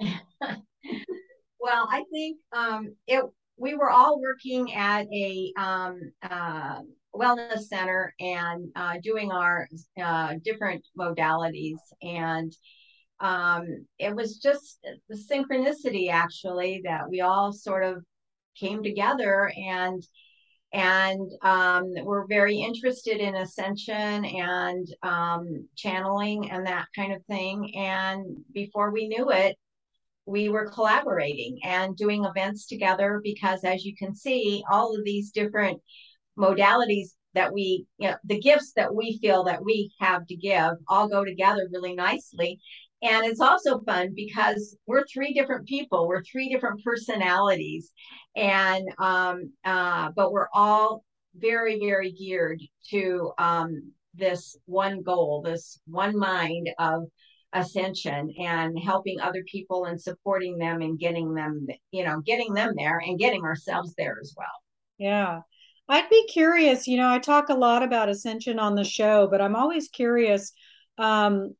well, 0.00 1.88
I 1.88 2.02
think 2.10 2.38
um, 2.52 2.96
it 3.06 3.24
we 3.56 3.74
were 3.74 3.90
all 3.90 4.20
working 4.20 4.74
at 4.74 5.06
a 5.12 5.52
um, 5.56 6.00
uh, 6.22 6.80
wellness 7.14 7.68
center 7.68 8.12
and 8.20 8.68
uh, 8.74 8.94
doing 9.02 9.30
our 9.30 9.68
uh, 10.02 10.34
different 10.44 10.84
modalities. 10.98 11.78
And 12.02 12.52
um, 13.20 13.86
it 13.98 14.14
was 14.14 14.38
just 14.38 14.84
the 15.08 15.16
synchronicity, 15.16 16.10
actually, 16.10 16.82
that 16.84 17.08
we 17.08 17.20
all 17.20 17.52
sort 17.52 17.84
of 17.84 18.02
came 18.58 18.82
together 18.82 19.52
and 19.56 20.02
and 20.72 21.30
um, 21.42 21.94
we're 22.02 22.26
very 22.26 22.58
interested 22.58 23.18
in 23.18 23.36
ascension 23.36 24.24
and 24.24 24.88
um, 25.04 25.68
channeling 25.76 26.50
and 26.50 26.66
that 26.66 26.86
kind 26.96 27.12
of 27.12 27.24
thing. 27.26 27.76
And 27.76 28.38
before 28.52 28.90
we 28.90 29.06
knew 29.06 29.30
it, 29.30 29.56
we 30.26 30.48
were 30.48 30.70
collaborating 30.70 31.58
and 31.64 31.96
doing 31.96 32.24
events 32.24 32.66
together 32.66 33.20
because, 33.22 33.64
as 33.64 33.84
you 33.84 33.94
can 33.96 34.14
see, 34.14 34.64
all 34.70 34.96
of 34.96 35.04
these 35.04 35.30
different 35.30 35.80
modalities 36.38 37.08
that 37.34 37.52
we, 37.52 37.86
you 37.98 38.08
know, 38.08 38.16
the 38.24 38.40
gifts 38.40 38.72
that 38.76 38.94
we 38.94 39.18
feel 39.20 39.44
that 39.44 39.64
we 39.64 39.92
have 40.00 40.26
to 40.26 40.36
give 40.36 40.72
all 40.88 41.08
go 41.08 41.24
together 41.24 41.68
really 41.72 41.94
nicely. 41.94 42.60
And 43.02 43.26
it's 43.26 43.40
also 43.40 43.80
fun 43.80 44.12
because 44.14 44.76
we're 44.86 45.04
three 45.12 45.34
different 45.34 45.66
people, 45.66 46.08
we're 46.08 46.22
three 46.22 46.48
different 46.48 46.82
personalities, 46.82 47.92
and 48.34 48.88
um, 48.98 49.52
uh, 49.64 50.10
but 50.16 50.32
we're 50.32 50.48
all 50.54 51.04
very, 51.36 51.78
very 51.78 52.12
geared 52.12 52.62
to 52.90 53.32
um, 53.38 53.92
this 54.14 54.56
one 54.64 55.02
goal, 55.02 55.42
this 55.42 55.80
one 55.86 56.16
mind 56.16 56.70
of 56.78 57.04
ascension 57.54 58.34
and 58.38 58.78
helping 58.78 59.20
other 59.20 59.42
people 59.50 59.86
and 59.86 60.00
supporting 60.00 60.58
them 60.58 60.82
and 60.82 60.98
getting 60.98 61.34
them, 61.34 61.66
you 61.90 62.04
know, 62.04 62.20
getting 62.20 62.52
them 62.52 62.74
there 62.76 62.98
and 62.98 63.18
getting 63.18 63.42
ourselves 63.42 63.94
there 63.96 64.18
as 64.20 64.34
well. 64.36 64.46
Yeah. 64.98 65.40
I'd 65.88 66.08
be 66.08 66.26
curious, 66.26 66.86
you 66.86 66.96
know, 66.96 67.10
I 67.10 67.18
talk 67.18 67.48
a 67.48 67.54
lot 67.54 67.82
about 67.82 68.08
ascension 68.08 68.58
on 68.58 68.74
the 68.74 68.84
show, 68.84 69.28
but 69.30 69.40
I'm 69.40 69.54
always 69.54 69.88
curious 69.88 70.52
um, 70.98 71.54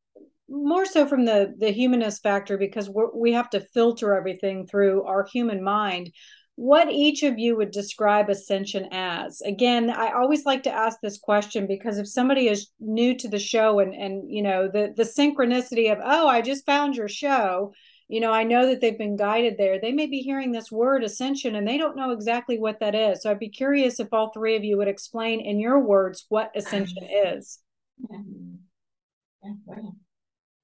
more 0.49 0.85
so 0.85 1.07
from 1.07 1.25
the 1.25 1.53
the 1.57 1.71
humanist 1.71 2.21
factor 2.21 2.57
because 2.57 2.89
we 3.13 3.33
have 3.33 3.49
to 3.51 3.59
filter 3.73 4.13
everything 4.13 4.67
through 4.67 5.03
our 5.03 5.25
human 5.31 5.63
mind 5.63 6.11
what 6.57 6.89
each 6.89 7.23
of 7.23 7.37
you 7.37 7.57
would 7.57 7.71
describe 7.71 8.29
ascension 8.29 8.87
as? 8.91 9.41
Again 9.41 9.89
i 9.89 10.11
always 10.11 10.45
like 10.45 10.63
to 10.63 10.71
ask 10.71 10.99
this 11.01 11.17
question 11.17 11.67
because 11.67 11.97
if 11.97 12.07
somebody 12.07 12.47
is 12.47 12.69
new 12.79 13.15
to 13.17 13.27
the 13.27 13.39
show 13.39 13.79
and 13.79 13.93
and 13.93 14.31
you 14.31 14.41
know 14.41 14.67
the 14.67 14.93
the 14.95 15.03
synchronicity 15.03 15.91
of 15.91 15.99
oh 16.03 16.27
i 16.27 16.41
just 16.41 16.65
found 16.65 16.95
your 16.95 17.07
show 17.07 17.73
you 18.07 18.19
know 18.19 18.31
i 18.31 18.43
know 18.43 18.67
that 18.67 18.79
they've 18.81 18.97
been 18.97 19.17
guided 19.17 19.57
there 19.57 19.79
they 19.79 19.91
may 19.91 20.05
be 20.05 20.19
hearing 20.19 20.51
this 20.51 20.71
word 20.71 21.03
ascension 21.03 21.55
and 21.55 21.67
they 21.67 21.77
don't 21.77 21.97
know 21.97 22.11
exactly 22.11 22.57
what 22.57 22.79
that 22.79 22.95
is. 22.95 23.21
So 23.21 23.31
i'd 23.31 23.39
be 23.39 23.49
curious 23.49 23.99
if 23.99 24.13
all 24.13 24.31
three 24.31 24.55
of 24.55 24.63
you 24.63 24.77
would 24.77 24.87
explain 24.87 25.41
in 25.41 25.59
your 25.59 25.79
words 25.79 26.25
what 26.29 26.51
ascension 26.55 27.03
um, 27.03 27.37
is. 27.37 27.59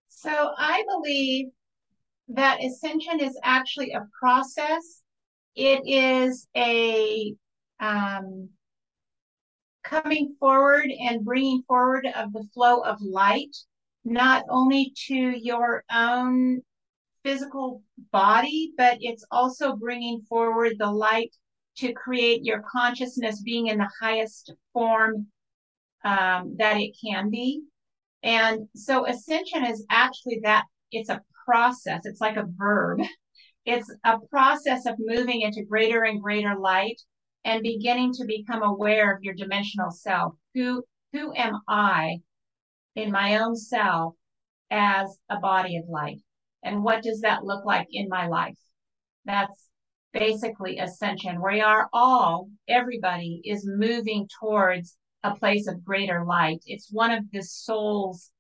So 0.09 0.53
i 0.57 0.83
believe 0.87 1.47
that 2.29 2.63
ascension 2.63 3.19
is 3.19 3.37
actually 3.43 3.91
a 3.91 4.07
process 4.19 5.00
it 5.55 5.81
is 5.85 6.47
a 6.55 7.35
um, 7.79 8.49
coming 9.83 10.35
forward 10.39 10.89
and 10.89 11.25
bringing 11.25 11.63
forward 11.67 12.07
of 12.15 12.33
the 12.33 12.47
flow 12.53 12.81
of 12.81 13.01
light 13.01 13.55
not 14.03 14.43
only 14.49 14.93
to 15.07 15.15
your 15.15 15.83
own 15.91 16.61
physical 17.23 17.83
body, 18.11 18.73
but 18.77 18.97
it's 19.01 19.25
also 19.31 19.75
bringing 19.75 20.21
forward 20.27 20.73
the 20.79 20.89
light 20.89 21.35
to 21.77 21.93
create 21.93 22.43
your 22.43 22.63
consciousness 22.69 23.41
being 23.41 23.67
in 23.67 23.77
the 23.77 23.89
highest 24.01 24.53
form 24.73 25.27
um, 26.03 26.55
that 26.57 26.77
it 26.77 26.95
can 27.03 27.29
be. 27.29 27.61
And 28.23 28.67
so 28.75 29.07
ascension 29.07 29.65
is 29.65 29.85
actually 29.89 30.39
that 30.43 30.65
it's 30.91 31.09
a 31.09 31.21
process, 31.45 32.05
it's 32.05 32.21
like 32.21 32.37
a 32.37 32.47
verb. 32.57 33.01
It's 33.65 33.93
a 34.03 34.19
process 34.29 34.85
of 34.85 34.95
moving 34.97 35.41
into 35.41 35.63
greater 35.63 36.03
and 36.03 36.21
greater 36.21 36.55
light 36.57 37.01
and 37.45 37.61
beginning 37.61 38.13
to 38.13 38.25
become 38.25 38.63
aware 38.63 39.15
of 39.15 39.23
your 39.23 39.33
dimensional 39.33 39.91
self. 39.91 40.33
Who 40.53 40.83
who 41.13 41.33
am 41.35 41.59
I 41.67 42.21
in 42.95 43.11
my 43.11 43.37
own 43.37 43.55
self 43.55 44.15
as 44.69 45.17
a 45.29 45.39
body 45.39 45.77
of 45.77 45.89
light? 45.89 46.21
And 46.63 46.83
what 46.83 47.03
does 47.03 47.21
that 47.21 47.43
look 47.43 47.65
like 47.65 47.87
in 47.91 48.07
my 48.07 48.27
life? 48.27 48.57
That's 49.25 49.67
basically 50.13 50.79
ascension. 50.79 51.41
We 51.41 51.61
are 51.61 51.89
all, 51.93 52.49
everybody 52.67 53.41
is 53.43 53.67
moving 53.67 54.27
towards 54.39 54.97
a 55.23 55.35
place 55.35 55.67
of 55.67 55.83
greater 55.83 56.23
light. 56.25 56.61
It's 56.65 56.91
one 56.91 57.11
of 57.11 57.25
the 57.31 57.43
souls, 57.43 58.31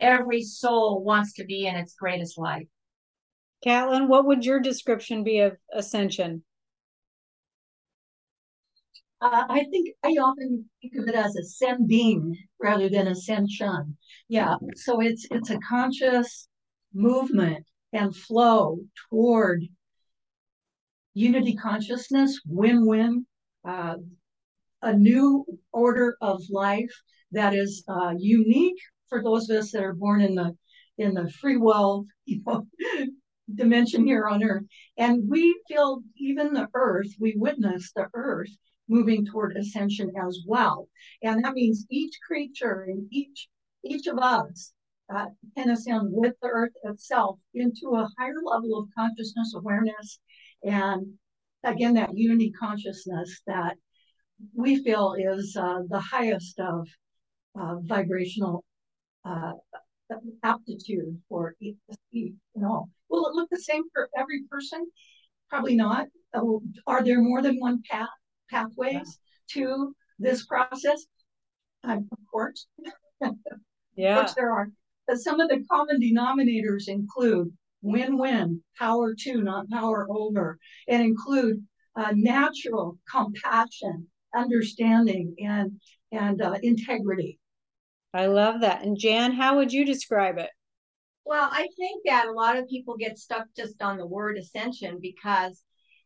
every 0.00 0.42
soul 0.42 1.02
wants 1.02 1.34
to 1.34 1.44
be 1.44 1.66
in 1.66 1.76
its 1.76 1.94
greatest 1.94 2.38
light. 2.38 2.68
Catlin, 3.62 4.08
what 4.08 4.26
would 4.26 4.44
your 4.44 4.60
description 4.60 5.24
be 5.24 5.40
of 5.40 5.56
ascension? 5.72 6.44
Uh, 9.20 9.44
I 9.48 9.64
think 9.70 9.88
I 10.04 10.10
often 10.10 10.68
think 10.80 10.94
of 10.98 11.08
it 11.08 11.14
as 11.14 11.34
ascending 11.36 12.36
rather 12.60 12.88
than 12.88 13.08
ascension. 13.08 13.96
Yeah, 14.28 14.56
so 14.74 15.00
it's 15.00 15.26
it's 15.30 15.50
a 15.50 15.58
conscious 15.68 16.48
movement 16.92 17.64
and 17.92 18.14
flow 18.14 18.78
toward 19.08 19.62
unity 21.14 21.54
consciousness, 21.54 22.40
win 22.46 22.86
win, 22.86 23.26
uh, 23.66 23.96
a 24.82 24.94
new 24.94 25.44
order 25.72 26.16
of 26.20 26.42
life 26.50 26.92
that 27.32 27.54
is 27.54 27.84
uh, 27.88 28.14
unique 28.18 28.78
for 29.08 29.22
those 29.22 29.48
of 29.48 29.58
us 29.58 29.72
that 29.72 29.82
are 29.82 29.94
born 29.94 30.20
in 30.20 30.34
the 30.34 30.56
in 30.98 31.14
the 31.14 31.30
free 31.40 31.56
will 31.56 32.06
you 32.26 32.42
know 32.46 32.66
dimension 33.54 34.04
here 34.04 34.26
on 34.26 34.42
earth 34.42 34.64
and 34.98 35.28
we 35.28 35.58
feel 35.68 36.02
even 36.16 36.52
the 36.52 36.68
earth 36.74 37.08
we 37.20 37.34
witness 37.36 37.92
the 37.94 38.06
earth 38.14 38.50
moving 38.88 39.24
toward 39.24 39.56
ascension 39.56 40.10
as 40.26 40.40
well 40.46 40.88
and 41.22 41.44
that 41.44 41.54
means 41.54 41.86
each 41.90 42.18
creature 42.26 42.86
and 42.88 43.06
each 43.10 43.48
each 43.84 44.06
of 44.06 44.18
us 44.18 44.72
uh, 45.14 45.26
can 45.56 45.70
ascend 45.70 46.08
with 46.10 46.34
the 46.42 46.48
earth 46.48 46.72
itself 46.82 47.38
into 47.54 47.90
a 47.94 48.08
higher 48.18 48.40
level 48.44 48.78
of 48.78 48.88
consciousness 48.96 49.54
awareness 49.54 50.18
and 50.64 51.06
again 51.62 51.94
that 51.94 52.16
unity 52.16 52.50
consciousness 52.50 53.42
that 53.46 53.76
we 54.54 54.82
feel 54.82 55.14
is 55.18 55.56
uh, 55.56 55.80
the 55.88 56.00
highest 56.00 56.58
of 56.60 56.88
uh, 57.58 57.76
vibrational 57.80 58.64
uh, 59.24 59.52
aptitude 60.42 61.20
for 61.28 61.54
you 62.10 62.34
know. 62.54 62.88
Will 63.08 63.26
it 63.26 63.34
look 63.34 63.48
the 63.50 63.60
same 63.60 63.82
for 63.92 64.08
every 64.16 64.42
person? 64.50 64.86
Probably 65.48 65.76
not. 65.76 66.06
Oh, 66.34 66.62
are 66.86 67.02
there 67.04 67.20
more 67.20 67.42
than 67.42 67.58
one 67.58 67.82
path 67.88 68.08
pathways 68.50 68.94
yeah. 69.54 69.62
to 69.62 69.94
this 70.18 70.46
process? 70.46 71.06
Um, 71.84 72.08
of 72.10 72.18
course. 72.30 72.66
yeah. 73.96 74.16
Of 74.16 74.18
course 74.18 74.34
there 74.34 74.52
are. 74.52 74.68
But 75.06 75.18
some 75.18 75.40
of 75.40 75.48
the 75.48 75.64
common 75.70 76.00
denominators 76.00 76.88
include 76.88 77.52
win-win, 77.82 78.62
power 78.78 79.14
to, 79.20 79.42
not 79.42 79.70
power 79.70 80.06
over, 80.10 80.58
and 80.88 81.02
include 81.02 81.64
uh, 81.94 82.12
natural 82.14 82.98
compassion, 83.10 84.08
understanding, 84.34 85.34
and 85.38 85.80
and 86.12 86.42
uh, 86.42 86.56
integrity. 86.62 87.38
I 88.12 88.26
love 88.26 88.60
that. 88.60 88.82
And 88.82 88.98
Jan, 88.98 89.32
how 89.32 89.56
would 89.56 89.72
you 89.72 89.84
describe 89.84 90.38
it? 90.38 90.50
Well, 91.26 91.48
I 91.50 91.66
think 91.76 92.04
that 92.06 92.28
a 92.28 92.32
lot 92.32 92.56
of 92.56 92.68
people 92.68 92.96
get 92.96 93.18
stuck 93.18 93.48
just 93.56 93.82
on 93.82 93.98
the 93.98 94.06
word 94.06 94.38
ascension 94.38 95.00
because 95.02 95.60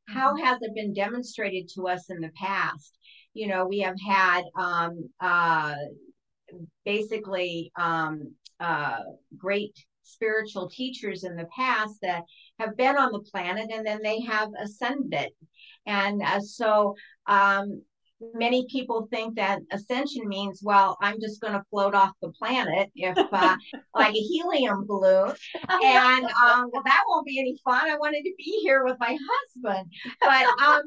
how 0.08 0.32
mm-hmm. 0.32 0.44
has 0.44 0.62
it 0.62 0.74
been 0.74 0.94
demonstrated 0.94 1.68
to 1.74 1.88
us 1.88 2.08
in 2.08 2.20
the 2.20 2.30
past? 2.30 2.98
You 3.34 3.48
know, 3.48 3.66
we 3.66 3.80
have 3.80 3.96
had 4.00 4.44
um, 4.58 5.10
uh, 5.20 5.74
basically 6.86 7.70
um, 7.76 8.32
uh, 8.60 9.00
great 9.36 9.78
spiritual 10.04 10.70
teachers 10.70 11.24
in 11.24 11.36
the 11.36 11.48
past 11.54 11.98
that 12.00 12.24
have 12.58 12.74
been 12.78 12.96
on 12.96 13.12
the 13.12 13.20
planet 13.30 13.70
and 13.70 13.86
then 13.86 14.00
they 14.02 14.20
have 14.22 14.48
ascended. 14.58 15.32
And 15.84 16.22
uh, 16.22 16.40
so 16.40 16.94
um, 17.26 17.82
many 18.34 18.66
people 18.70 19.08
think 19.10 19.36
that 19.36 19.60
ascension 19.72 20.28
means, 20.28 20.60
well, 20.62 20.96
I'm 21.00 21.20
just 21.20 21.40
going 21.40 21.54
to 21.54 21.64
float 21.70 21.94
off 21.94 22.12
the 22.20 22.30
planet 22.30 22.90
if 22.94 23.16
uh, 23.16 23.56
like 23.94 24.14
a 24.14 24.18
helium 24.18 24.86
balloon. 24.86 25.34
And 25.68 26.24
um, 26.24 26.70
well, 26.72 26.82
that 26.84 27.04
won't 27.08 27.26
be 27.26 27.40
any 27.40 27.56
fun. 27.64 27.90
I 27.90 27.96
wanted 27.96 28.22
to 28.22 28.34
be 28.36 28.60
here 28.62 28.84
with 28.84 28.96
my 29.00 29.16
husband. 29.30 29.90
But 30.20 30.46
um, 30.62 30.82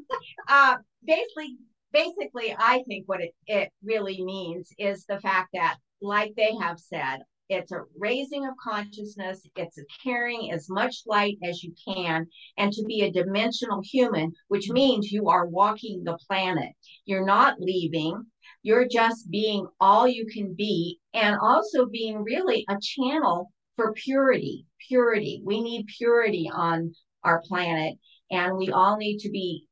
uh, 0.48 0.76
basically, 1.04 1.56
basically, 1.92 2.54
I 2.58 2.82
think 2.86 3.04
what 3.06 3.20
it, 3.20 3.34
it 3.46 3.70
really 3.82 4.22
means 4.22 4.70
is 4.78 5.04
the 5.06 5.20
fact 5.20 5.50
that, 5.54 5.76
like 6.00 6.34
they 6.36 6.54
have 6.60 6.78
said, 6.78 7.20
it's 7.48 7.72
a 7.72 7.82
raising 7.98 8.46
of 8.46 8.54
consciousness. 8.62 9.46
It's 9.56 9.78
a 9.78 9.84
carrying 10.02 10.50
as 10.52 10.70
much 10.70 11.02
light 11.06 11.36
as 11.44 11.62
you 11.62 11.74
can 11.86 12.26
and 12.56 12.72
to 12.72 12.82
be 12.84 13.02
a 13.02 13.12
dimensional 13.12 13.82
human 13.84 14.32
which 14.48 14.70
means 14.70 15.12
you 15.12 15.28
are 15.28 15.46
walking 15.46 16.02
the 16.04 16.18
planet. 16.26 16.72
You're 17.04 17.26
not 17.26 17.60
leaving. 17.60 18.24
You're 18.62 18.88
just 18.88 19.30
being 19.30 19.66
all 19.78 20.08
you 20.08 20.26
can 20.26 20.54
be 20.54 21.00
and 21.12 21.36
also 21.40 21.86
being 21.86 22.22
really 22.22 22.64
a 22.68 22.78
channel 22.80 23.52
for 23.76 23.92
purity. 23.92 24.66
Purity. 24.88 25.42
We 25.44 25.60
need 25.60 25.86
purity 25.98 26.50
on 26.52 26.94
our 27.24 27.42
planet 27.42 27.98
and 28.30 28.56
we 28.56 28.70
all 28.70 28.96
need 28.96 29.18
to 29.18 29.30
be 29.30 29.66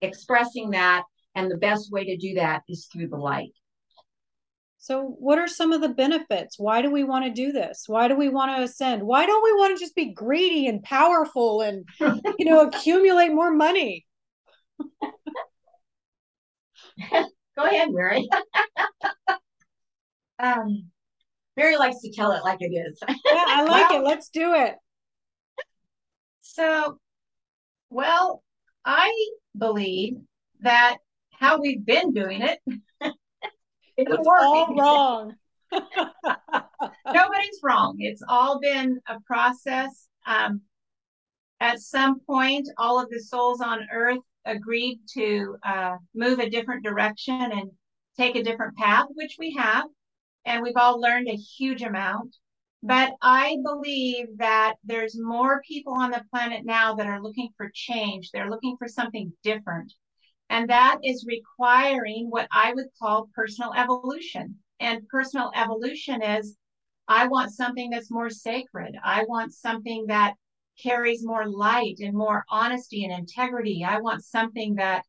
expressing 0.00 0.70
that. 0.70 1.04
And 1.34 1.50
the 1.50 1.58
best 1.58 1.92
way 1.92 2.04
to 2.04 2.16
do 2.16 2.34
that 2.34 2.62
is 2.68 2.86
through 2.86 3.08
the 3.08 3.16
light 3.16 3.52
so, 4.80 5.16
what 5.18 5.38
are 5.38 5.48
some 5.48 5.72
of 5.72 5.80
the 5.80 5.88
benefits? 5.88 6.58
Why 6.58 6.82
do 6.82 6.90
we 6.90 7.02
want 7.02 7.24
to 7.24 7.32
do 7.32 7.50
this? 7.50 7.84
Why 7.88 8.06
do 8.06 8.14
we 8.14 8.28
want 8.28 8.56
to 8.56 8.62
ascend? 8.62 9.02
Why 9.02 9.26
don't 9.26 9.42
we 9.42 9.52
want 9.52 9.76
to 9.76 9.84
just 9.84 9.96
be 9.96 10.12
greedy 10.12 10.68
and 10.68 10.82
powerful 10.82 11.62
and, 11.62 11.84
you 12.38 12.44
know, 12.46 12.60
accumulate 12.68 13.30
more 13.30 13.50
money? 13.50 14.06
Go 17.10 17.64
ahead, 17.64 17.90
Mary. 17.90 18.28
um, 20.38 20.84
Mary 21.56 21.76
likes 21.76 22.00
to 22.02 22.12
tell 22.12 22.30
it 22.30 22.44
like 22.44 22.58
it 22.60 22.72
is. 22.72 23.00
yeah, 23.08 23.44
I 23.48 23.64
like 23.64 23.90
it. 23.90 24.04
Let's 24.04 24.28
do 24.28 24.54
it. 24.54 24.76
So, 26.42 27.00
well, 27.90 28.44
I 28.84 29.12
believe 29.56 30.18
that 30.60 30.98
how 31.32 31.60
we've 31.60 31.84
been 31.84 32.12
doing 32.12 32.42
it 32.42 32.60
it's 33.98 34.28
all 34.28 34.74
wrong. 34.76 35.34
Nobody's 37.12 37.60
wrong. 37.62 37.96
It's 37.98 38.22
all 38.28 38.60
been 38.60 39.00
a 39.08 39.20
process. 39.20 40.08
Um, 40.26 40.62
at 41.60 41.80
some 41.80 42.20
point, 42.20 42.68
all 42.78 43.00
of 43.00 43.10
the 43.10 43.20
souls 43.20 43.60
on 43.60 43.86
earth 43.92 44.20
agreed 44.44 45.00
to 45.14 45.56
uh, 45.66 45.96
move 46.14 46.38
a 46.38 46.48
different 46.48 46.84
direction 46.84 47.40
and 47.40 47.70
take 48.16 48.36
a 48.36 48.42
different 48.42 48.76
path, 48.76 49.06
which 49.14 49.36
we 49.38 49.54
have. 49.54 49.86
And 50.44 50.62
we've 50.62 50.76
all 50.76 51.00
learned 51.00 51.28
a 51.28 51.36
huge 51.36 51.82
amount. 51.82 52.36
But 52.82 53.14
I 53.20 53.56
believe 53.64 54.38
that 54.38 54.76
there's 54.84 55.18
more 55.18 55.60
people 55.66 55.94
on 55.94 56.12
the 56.12 56.24
planet 56.30 56.64
now 56.64 56.94
that 56.94 57.08
are 57.08 57.20
looking 57.20 57.50
for 57.56 57.70
change. 57.74 58.30
They're 58.30 58.48
looking 58.48 58.76
for 58.78 58.86
something 58.86 59.32
different. 59.42 59.92
And 60.50 60.68
that 60.70 60.98
is 61.04 61.26
requiring 61.26 62.28
what 62.30 62.48
I 62.52 62.72
would 62.74 62.86
call 63.00 63.28
personal 63.34 63.72
evolution. 63.74 64.56
And 64.80 65.06
personal 65.08 65.50
evolution 65.54 66.22
is 66.22 66.56
I 67.06 67.26
want 67.26 67.52
something 67.52 67.90
that's 67.90 68.10
more 68.10 68.30
sacred. 68.30 68.96
I 69.02 69.24
want 69.24 69.52
something 69.52 70.06
that 70.08 70.34
carries 70.82 71.24
more 71.24 71.48
light 71.48 71.96
and 72.00 72.16
more 72.16 72.44
honesty 72.50 73.04
and 73.04 73.12
integrity. 73.12 73.84
I 73.84 74.00
want 74.00 74.24
something 74.24 74.76
that 74.76 75.04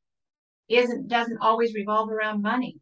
isn't 0.68 1.08
doesn't 1.08 1.40
always 1.40 1.74
revolve 1.74 2.10
around 2.10 2.42
money. 2.42 2.78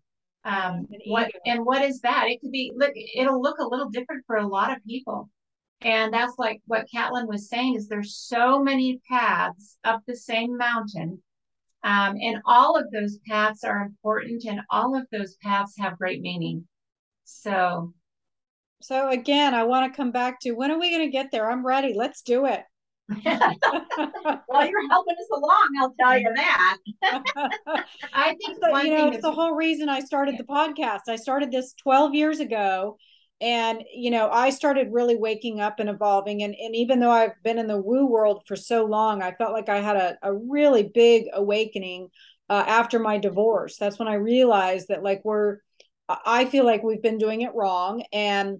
Um, 0.45 0.87
what 1.07 1.31
and 1.45 1.65
what 1.65 1.81
is 1.81 1.99
that? 2.01 2.27
It 2.27 2.39
could 2.41 2.51
be 2.51 2.71
look. 2.75 2.93
It'll 3.15 3.41
look 3.41 3.59
a 3.59 3.67
little 3.67 3.89
different 3.89 4.23
for 4.25 4.37
a 4.37 4.47
lot 4.47 4.71
of 4.71 4.83
people, 4.85 5.29
and 5.81 6.13
that's 6.13 6.37
like 6.37 6.61
what 6.67 6.89
Catlin 6.89 7.27
was 7.27 7.49
saying. 7.49 7.75
Is 7.75 7.87
there's 7.87 8.15
so 8.15 8.61
many 8.63 9.01
paths 9.09 9.77
up 9.83 10.01
the 10.07 10.15
same 10.15 10.57
mountain 10.57 11.21
um, 11.83 12.17
and 12.21 12.41
all 12.45 12.77
of 12.77 12.91
those 12.91 13.19
paths 13.27 13.63
are 13.63 13.81
important 13.81 14.43
and 14.45 14.61
all 14.69 14.95
of 14.95 15.05
those 15.11 15.35
paths 15.43 15.73
have 15.79 15.97
great 15.97 16.21
meaning. 16.21 16.67
So, 17.23 17.93
so 18.81 19.09
again, 19.09 19.53
I 19.53 19.63
want 19.63 19.91
to 19.91 19.97
come 19.97 20.11
back 20.11 20.39
to 20.41 20.51
when 20.51 20.71
are 20.71 20.79
we 20.79 20.91
going 20.91 21.05
to 21.05 21.11
get 21.11 21.31
there? 21.31 21.49
I'm 21.49 21.65
ready. 21.65 21.93
Let's 21.93 22.21
do 22.21 22.45
it. 22.45 22.63
well, 23.25 24.67
you're 24.67 24.89
helping 24.89 25.15
us 25.15 25.29
along, 25.33 25.69
I'll 25.79 25.93
tell 25.99 26.17
you 26.17 26.33
that. 26.35 26.77
I 28.13 28.35
think 28.35 28.57
so, 28.61 28.77
you 28.79 28.97
know, 28.97 29.07
it's 29.07 29.21
the 29.21 29.31
whole 29.31 29.55
reason 29.55 29.87
I 29.87 30.01
started 30.01 30.35
the 30.37 30.43
podcast. 30.43 31.01
I 31.07 31.15
started 31.15 31.51
this 31.51 31.73
12 31.81 32.15
years 32.15 32.39
ago 32.39 32.97
and 33.39 33.83
you 33.93 34.09
know 34.09 34.29
i 34.31 34.49
started 34.49 34.91
really 34.91 35.15
waking 35.15 35.61
up 35.61 35.79
and 35.79 35.89
evolving 35.89 36.41
and, 36.41 36.55
and 36.55 36.75
even 36.75 36.99
though 36.99 37.11
i've 37.11 37.41
been 37.43 37.59
in 37.59 37.67
the 37.67 37.79
woo 37.79 38.05
world 38.05 38.43
for 38.47 38.55
so 38.55 38.85
long 38.85 39.21
i 39.21 39.31
felt 39.33 39.53
like 39.53 39.69
i 39.69 39.79
had 39.79 39.95
a, 39.95 40.17
a 40.23 40.33
really 40.33 40.89
big 40.93 41.25
awakening 41.33 42.09
uh, 42.49 42.63
after 42.65 42.99
my 42.99 43.17
divorce. 43.17 43.77
That's 43.77 43.99
when 43.99 44.07
i 44.07 44.13
realized 44.13 44.87
that 44.89 45.03
like 45.03 45.21
we're 45.23 45.57
i 46.09 46.45
feel 46.45 46.65
like 46.65 46.83
we've 46.83 47.01
been 47.01 47.17
doing 47.17 47.41
it 47.41 47.53
wrong 47.53 48.01
and 48.13 48.59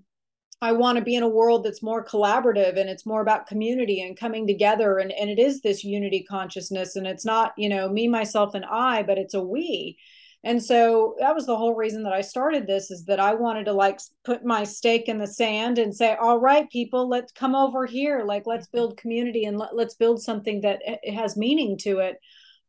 i 0.62 0.74
want 0.74 0.98
to 0.98 1.04
be 1.04 1.16
in 1.16 1.24
a 1.24 1.30
world 1.30 1.64
that's 1.64 1.82
more 1.82 2.04
collaborative 2.04 2.78
and 2.78 2.90
it's 2.90 3.06
more 3.06 3.22
about 3.22 3.48
community 3.48 4.02
and 4.02 4.20
coming 4.20 4.46
together 4.46 4.98
and, 4.98 5.14
and 5.14 5.30
it 5.30 5.40
is 5.40 5.62
this 5.62 5.86
unity 5.86 6.26
consciousness 6.30 6.98
and 6.98 7.08
it's 7.08 7.24
not 7.24 7.54
you 7.58 7.70
know 7.70 7.88
me 7.88 8.06
myself 8.06 8.54
and 8.54 8.66
i 8.66 9.02
but 9.02 9.18
it's 9.18 9.34
a 9.34 9.42
we 9.42 9.98
and 10.44 10.64
so 10.64 11.16
that 11.20 11.36
was 11.36 11.46
the 11.46 11.58
whole 11.58 11.76
reason 11.76 12.04
that 12.04 12.14
I 12.14 12.22
started 12.22 12.68
this 12.68 12.92
is 12.92 13.06
that 13.06 13.20
I 13.20 13.34
wanted 13.34 13.66
to 13.66 13.74
like 13.74 14.00
put 14.24 14.46
my 14.46 14.64
stake 14.64 15.10
in 15.10 15.18
the 15.18 15.28
sand 15.28 15.78
and 15.80 15.96
say, 15.96 16.16
all 16.16 16.40
right, 16.40 16.70
people, 16.70 17.10
let's 17.10 17.32
come 17.32 17.56
over 17.56 17.86
here. 17.86 18.24
Like, 18.24 18.44
let's 18.46 18.68
build 18.68 18.98
community 18.98 19.46
and 19.46 19.58
let, 19.58 19.74
us 19.74 19.96
build 19.96 20.22
something 20.22 20.62
that 20.62 20.82
has 21.12 21.36
meaning 21.36 21.78
to 21.80 22.00
it. 22.00 22.18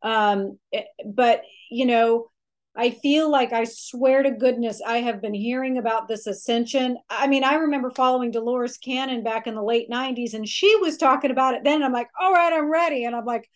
Um, 0.01 0.57
eh, 0.73 0.83
but, 1.05 1.43
you 1.69 1.85
know, 1.85 2.31
I 2.75 2.91
feel 2.91 3.29
like 3.29 3.53
I 3.53 3.65
swear 3.65 4.23
to 4.23 4.31
goodness, 4.31 4.81
I 4.85 4.97
have 4.97 5.21
been 5.21 5.33
hearing 5.33 5.77
about 5.77 6.07
this 6.07 6.27
ascension. 6.27 6.97
I 7.09 7.27
mean, 7.27 7.43
I 7.43 7.55
remember 7.55 7.91
following 7.91 8.31
Dolores 8.31 8.77
Cannon 8.77 9.23
back 9.23 9.47
in 9.47 9.55
the 9.55 9.63
late 9.63 9.89
90s, 9.89 10.33
and 10.33 10.47
she 10.47 10.75
was 10.77 10.97
talking 10.97 11.31
about 11.31 11.55
it 11.55 11.63
then. 11.63 11.75
And 11.75 11.85
I'm 11.85 11.93
like, 11.93 12.09
all 12.19 12.31
right, 12.33 12.53
I'm 12.53 12.71
ready. 12.71 13.05
And 13.05 13.15
I'm 13.15 13.25
like, 13.25 13.49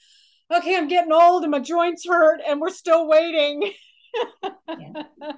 okay, 0.53 0.75
I'm 0.75 0.87
getting 0.87 1.11
old 1.11 1.43
and 1.43 1.51
my 1.51 1.59
joints 1.59 2.07
hurt, 2.07 2.41
and 2.47 2.61
we're 2.61 2.69
still 2.69 3.07
waiting. 3.07 3.71
yeah. 4.79 5.03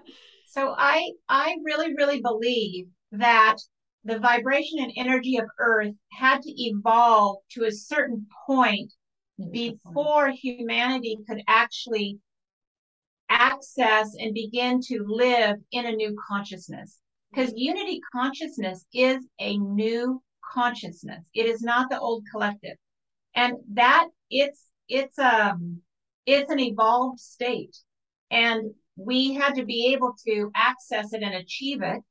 So 0.47 0.73
I 0.77 1.11
I 1.27 1.57
really 1.65 1.93
really 1.95 2.21
believe 2.21 2.85
that 3.11 3.57
the 4.05 4.19
vibration 4.19 4.79
and 4.79 4.91
energy 4.95 5.37
of 5.37 5.45
Earth 5.59 5.93
had 6.13 6.41
to 6.43 6.51
evolve 6.55 7.39
to 7.51 7.65
a 7.65 7.71
certain 7.71 8.25
point 8.45 8.93
before 9.51 10.29
humanity 10.29 11.17
could 11.27 11.41
actually 11.47 12.19
access 13.29 14.15
and 14.19 14.33
begin 14.33 14.79
to 14.79 15.03
live 15.07 15.57
in 15.71 15.85
a 15.85 15.91
new 15.91 16.15
consciousness. 16.27 16.99
Because 17.31 17.51
unity 17.55 17.99
consciousness 18.13 18.85
is 18.93 19.25
a 19.39 19.57
new 19.57 20.21
consciousness. 20.53 21.23
It 21.33 21.47
is 21.47 21.61
not 21.61 21.89
the 21.89 21.99
old 21.99 22.23
collective. 22.31 22.77
And 23.35 23.55
that 23.73 24.07
it's 24.29 24.67
it's 24.87 25.19
um 25.19 25.81
it's 26.25 26.49
an 26.49 26.59
evolved 26.59 27.19
state. 27.19 27.75
And 28.31 28.71
we 28.97 29.33
had 29.33 29.55
to 29.55 29.65
be 29.65 29.93
able 29.93 30.15
to 30.27 30.51
access 30.55 31.13
it 31.13 31.21
and 31.23 31.35
achieve 31.35 31.81
it. 31.81 32.01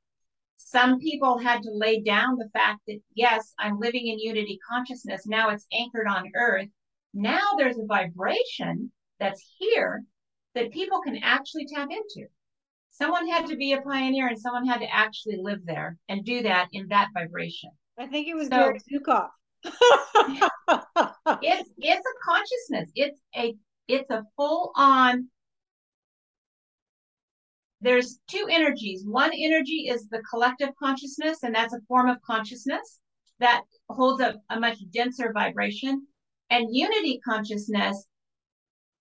some 0.57 0.99
people 0.99 1.39
had 1.39 1.63
to 1.63 1.71
lay 1.73 2.01
down 2.03 2.37
the 2.37 2.49
fact 2.53 2.81
that 2.87 2.99
yes 3.15 3.55
i'm 3.59 3.79
living 3.79 4.07
in 4.09 4.19
unity 4.19 4.59
consciousness. 4.71 5.27
Now 5.27 5.51
it's 5.51 5.67
anchored 5.73 6.07
on 6.09 6.31
earth. 6.35 6.69
Now 7.13 7.47
there's 7.59 7.79
a 7.79 7.87
vibration 7.87 8.91
that's 9.21 9.43
here 9.59 10.03
that 10.55 10.73
people 10.73 11.01
can 11.03 11.19
actually 11.23 11.67
tap 11.67 11.89
into. 11.91 12.29
Someone 12.91 13.27
had 13.29 13.47
to 13.47 13.57
be 13.57 13.73
a 13.73 13.81
pioneer 13.83 14.29
and 14.29 14.39
someone 14.39 14.67
had 14.67 14.81
to 14.81 14.95
actually 14.95 15.39
live 15.41 15.61
there 15.65 15.97
and 16.09 16.25
do 16.25 16.43
that 16.43 16.69
in 16.73 16.89
that 16.89 17.09
vibration. 17.15 17.71
I 17.99 18.07
think 18.07 18.29
it 18.29 18.35
was 18.35 18.49
So- 18.49 18.57
Gary 18.57 18.81
Zukav. 18.93 19.29
it's 21.43 21.71
it's 21.79 22.07
a 22.07 22.17
consciousness. 22.31 22.91
It's 22.95 23.21
a 23.37 23.55
it's 23.89 24.11
a 24.11 24.23
full 24.37 24.73
on 24.77 25.29
there's 27.85 28.19
two 28.29 28.47
energies. 28.51 29.05
One 29.07 29.31
energy 29.35 29.89
is 29.89 30.09
the 30.09 30.23
collective 30.31 30.71
consciousness 30.83 31.43
and 31.43 31.55
that's 31.55 31.75
a 31.75 31.81
form 31.87 32.09
of 32.09 32.21
consciousness 32.23 33.01
that 33.41 33.63
holds 33.91 34.23
a, 34.23 34.37
a 34.51 34.59
much 34.59 34.79
denser 34.93 35.33
vibration. 35.33 36.07
And 36.51 36.75
unity 36.75 37.21
consciousness 37.25 38.07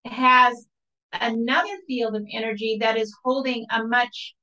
has 0.05 0.67
another 1.13 1.77
field 1.88 2.15
of 2.15 2.25
energy 2.31 2.77
that 2.81 2.97
is 2.97 3.15
holding 3.23 3.65
a 3.71 3.84
much 3.84 4.36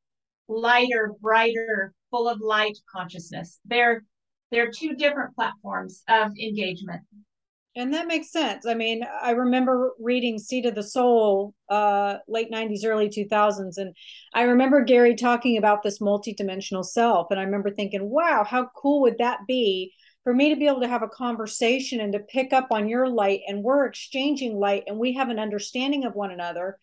lighter 0.48 1.12
brighter 1.20 1.92
full 2.10 2.28
of 2.28 2.40
light 2.40 2.78
consciousness. 2.90 3.60
They're 3.64 4.04
they're 4.50 4.70
two 4.70 4.96
different 4.96 5.34
platforms 5.36 6.02
of 6.08 6.32
engagement 6.36 7.02
And 7.76 7.94
that 7.94 8.08
makes 8.08 8.32
sense. 8.32 8.66
I 8.66 8.74
mean, 8.74 9.04
I 9.22 9.30
remember 9.30 9.92
reading 10.00 10.38
Seat 10.38 10.66
of 10.66 10.74
the 10.74 10.82
Soul, 10.82 11.54
uh, 11.68 12.16
late 12.26 12.50
90s, 12.50 12.84
early 12.84 13.08
2000s. 13.08 13.78
And 13.78 13.94
I 14.34 14.42
remember 14.42 14.82
Gary 14.82 15.14
talking 15.14 15.56
about 15.56 15.84
this 15.84 16.00
multidimensional 16.00 16.84
self. 16.84 17.28
And 17.30 17.38
I 17.38 17.44
remember 17.44 17.70
thinking, 17.70 18.10
wow, 18.10 18.44
how 18.44 18.70
cool 18.74 19.02
would 19.02 19.18
that 19.18 19.46
be 19.46 19.92
for 20.24 20.34
me 20.34 20.48
to 20.52 20.58
be 20.58 20.66
able 20.66 20.80
to 20.80 20.88
have 20.88 21.02
a 21.02 21.08
conversation 21.08 22.00
and 22.00 22.12
to 22.12 22.18
pick 22.18 22.52
up 22.52 22.68
on 22.72 22.88
your 22.88 23.08
light 23.08 23.40
and 23.46 23.62
we're 23.62 23.86
exchanging 23.86 24.58
light 24.58 24.84
and 24.88 24.98
we 24.98 25.14
have 25.14 25.28
an 25.28 25.38
understanding 25.38 26.04
of 26.04 26.14
one 26.14 26.32
another. 26.32 26.76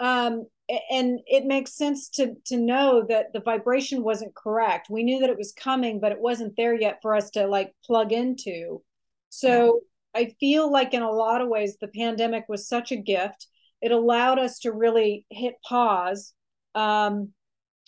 Um, 0.00 0.46
and 0.90 1.20
it 1.26 1.44
makes 1.44 1.76
sense 1.76 2.08
to 2.10 2.34
to 2.46 2.56
know 2.56 3.04
that 3.08 3.32
the 3.32 3.40
vibration 3.40 4.02
wasn't 4.02 4.34
correct. 4.34 4.88
We 4.90 5.04
knew 5.04 5.20
that 5.20 5.30
it 5.30 5.38
was 5.38 5.52
coming, 5.52 6.00
but 6.00 6.12
it 6.12 6.20
wasn't 6.20 6.56
there 6.56 6.74
yet 6.74 6.98
for 7.02 7.14
us 7.14 7.30
to 7.30 7.46
like 7.46 7.72
plug 7.84 8.12
into. 8.12 8.82
So 9.28 9.80
I 10.14 10.34
feel 10.38 10.70
like 10.70 10.94
in 10.94 11.02
a 11.02 11.10
lot 11.10 11.40
of 11.40 11.48
ways 11.48 11.76
the 11.80 11.88
pandemic 11.88 12.44
was 12.48 12.68
such 12.68 12.92
a 12.92 12.96
gift. 12.96 13.46
It 13.80 13.92
allowed 13.92 14.38
us 14.38 14.58
to 14.60 14.72
really 14.72 15.26
hit 15.30 15.54
pause 15.66 16.34
um, 16.74 17.30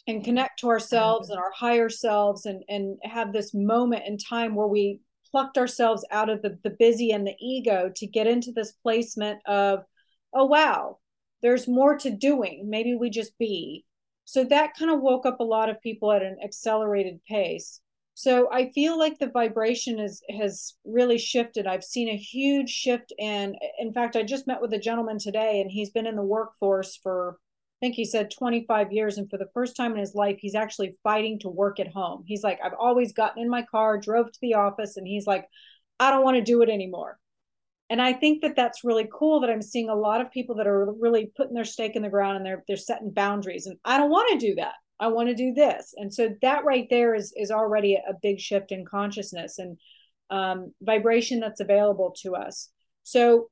and 0.07 0.25
connect 0.25 0.61
to 0.61 0.69
ourselves 0.69 1.31
and 1.31 1.39
our 1.39 1.53
higher 1.53 1.89
selves 1.89 2.47
and 2.47 2.63
and 2.69 2.99
have 3.03 3.33
this 3.33 3.55
moment 3.55 4.05
in 4.07 4.19
time 4.19 4.55
where 4.55 4.67
we 4.67 5.01
plucked 5.31 5.59
ourselves 5.59 6.07
out 6.13 6.31
of 6.31 6.43
the, 6.43 6.57
the 6.63 6.77
busy 6.79 7.11
and 7.11 7.27
the 7.27 7.35
ego 7.41 7.91
to 7.97 8.07
get 8.07 8.29
into 8.29 8.53
this 8.53 8.71
placement 8.85 9.41
of, 9.47 9.81
oh 10.33 10.45
wow, 10.45 10.99
there's 11.43 11.67
more 11.67 11.99
to 11.99 12.11
doing. 12.11 12.71
Maybe 12.71 12.95
we 12.95 13.11
just 13.11 13.37
be. 13.37 13.85
So 14.27 14.45
that 14.45 14.75
kind 14.79 14.93
of 14.93 15.01
woke 15.01 15.27
up 15.27 15.41
a 15.41 15.45
lot 15.45 15.69
of 15.69 15.81
people 15.83 16.13
at 16.13 16.23
an 16.23 16.37
accelerated 16.43 17.21
pace. 17.29 17.81
So 18.15 18.49
I 18.53 18.71
feel 18.71 18.97
like 18.97 19.19
the 19.19 19.29
vibration 19.29 19.99
is 19.99 20.23
has 20.39 20.75
really 20.85 21.19
shifted. 21.19 21.67
I've 21.67 21.83
seen 21.83 22.09
a 22.09 22.17
huge 22.17 22.71
shift 22.71 23.13
and 23.19 23.57
in 23.79 23.93
fact 23.93 24.15
I 24.15 24.23
just 24.23 24.47
met 24.47 24.63
with 24.63 24.73
a 24.73 24.79
gentleman 24.79 25.19
today 25.19 25.61
and 25.61 25.71
he's 25.71 25.91
been 25.91 26.07
in 26.07 26.15
the 26.15 26.23
workforce 26.23 26.97
for 26.97 27.39
I 27.83 27.87
think 27.87 27.97
he 27.97 28.05
said 28.05 28.31
25 28.31 28.93
years 28.93 29.19
and 29.19 29.29
for 29.29 29.37
the 29.37 29.51
first 29.53 29.77
time 29.77 29.93
in 29.93 29.99
his 29.99 30.15
life 30.15 30.39
he's 30.39 30.55
actually 30.55 30.97
fighting 31.03 31.41
to 31.41 31.49
work 31.49 31.81
at 31.81 31.93
home. 31.93 32.23
He's 32.25 32.45
like 32.45 32.61
I've 32.65 32.79
always 32.79 33.13
gotten 33.13 33.43
in 33.43 33.49
my 33.51 33.63
car, 33.63 33.99
drove 33.99 34.31
to 34.31 34.39
the 34.41 34.55
office 34.55 34.97
and 34.97 35.07
he's 35.09 35.27
like 35.27 35.47
I 35.99 36.11
don't 36.11 36.25
want 36.25 36.37
to 36.37 36.43
do 36.43 36.63
it 36.63 36.69
anymore. 36.69 37.19
And 37.91 38.01
I 38.01 38.13
think 38.13 38.43
that 38.43 38.57
that's 38.57 38.85
really 38.85 39.09
cool 39.13 39.41
that 39.41 39.51
I'm 39.51 39.61
seeing 39.63 39.89
a 39.89 39.95
lot 39.95 40.21
of 40.21 40.31
people 40.31 40.55
that 40.57 40.69
are 40.69 40.93
really 40.93 41.33
putting 41.37 41.55
their 41.55 41.65
stake 41.65 41.97
in 41.97 42.03
the 42.03 42.09
ground 42.11 42.37
and 42.37 42.47
they're 42.47 42.63
they're 42.69 42.77
setting 42.77 43.11
boundaries 43.11 43.67
and 43.67 43.77
I 43.85 43.99
don't 43.99 44.11
want 44.11 44.31
to 44.41 44.47
do 44.47 44.55
that. 44.55 44.75
I 45.01 45.09
want 45.09 45.29
to 45.29 45.35
do 45.35 45.53
this. 45.53 45.95
And 45.97 46.13
so 46.13 46.31
that 46.43 46.65
right 46.65 46.87
there 46.89 47.15
is 47.15 47.33
is 47.37 47.51
already 47.51 47.95
a 47.95 48.15
big 48.23 48.41
shift 48.41 48.73
in 48.73 48.85
consciousness 48.85 49.59
and 49.59 49.77
um, 50.31 50.73
vibration 50.81 51.41
that's 51.41 51.61
available 51.61 52.15
to 52.23 52.35
us. 52.35 52.71
So 53.03 53.49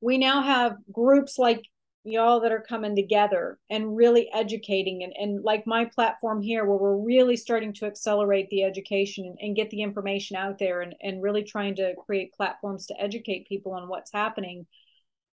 we 0.00 0.18
now 0.18 0.42
have 0.42 0.76
groups 0.92 1.38
like 1.38 1.62
y'all 2.04 2.40
that 2.40 2.52
are 2.52 2.64
coming 2.66 2.96
together 2.96 3.58
and 3.68 3.94
really 3.96 4.28
educating 4.32 5.02
and, 5.02 5.12
and 5.18 5.44
like 5.44 5.66
my 5.66 5.84
platform 5.84 6.40
here 6.40 6.64
where 6.64 6.78
we're 6.78 6.96
really 6.96 7.36
starting 7.36 7.74
to 7.74 7.84
accelerate 7.84 8.48
the 8.48 8.62
education 8.64 9.26
and, 9.26 9.36
and 9.40 9.56
get 9.56 9.68
the 9.70 9.82
information 9.82 10.36
out 10.36 10.58
there 10.58 10.80
and, 10.80 10.94
and 11.02 11.22
really 11.22 11.44
trying 11.44 11.74
to 11.74 11.94
create 12.06 12.32
platforms 12.32 12.86
to 12.86 12.98
educate 12.98 13.48
people 13.48 13.72
on 13.72 13.88
what's 13.88 14.12
happening 14.12 14.66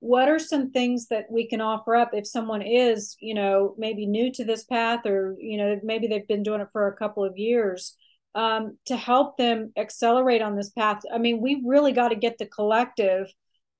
what 0.01 0.28
are 0.28 0.38
some 0.38 0.70
things 0.70 1.09
that 1.09 1.26
we 1.30 1.49
can 1.49 1.61
offer 1.61 1.97
up 1.97 2.11
if 2.12 2.26
someone 2.26 2.62
is 2.62 3.16
you 3.20 3.34
know 3.34 3.74
maybe 3.78 4.07
new 4.07 4.30
to 4.32 4.44
this 4.44 4.64
path 4.64 5.07
or 5.07 5.36
you 5.38 5.57
know 5.57 5.80
maybe 5.82 6.07
they've 6.07 6.28
been 6.28 6.42
doing 6.42 6.61
it 6.61 6.68
for 6.72 6.88
a 6.88 6.97
couple 6.97 7.24
of 7.24 7.36
years 7.36 7.97
um, 8.34 8.76
to 8.84 8.97
help 8.97 9.38
them 9.38 9.72
accelerate 9.78 10.42
on 10.42 10.57
this 10.57 10.70
path? 10.70 11.01
I 11.12 11.18
mean 11.18 11.40
we 11.40 11.62
really 11.64 11.92
got 11.92 12.09
to 12.09 12.16
get 12.16 12.38
the 12.38 12.47
collective 12.47 13.32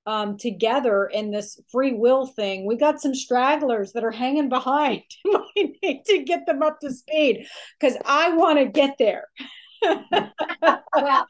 um, 0.07 0.37
together 0.37 1.05
in 1.05 1.31
this 1.31 1.59
free 1.69 1.93
will 1.93 2.25
thing. 2.25 2.65
We 2.65 2.77
got 2.77 3.01
some 3.01 3.13
stragglers 3.13 3.91
that 3.91 4.05
are 4.05 4.11
hanging 4.11 4.49
behind 4.49 5.03
we 5.55 5.77
need 5.83 6.03
to 6.05 6.23
get 6.23 6.45
them 6.45 6.63
up 6.63 6.79
to 6.79 6.93
speed 6.93 7.45
because 7.79 7.97
i 8.05 8.29
want 8.31 8.59
to 8.59 8.65
get 8.65 8.95
there. 8.97 9.27
Well, 10.93 11.27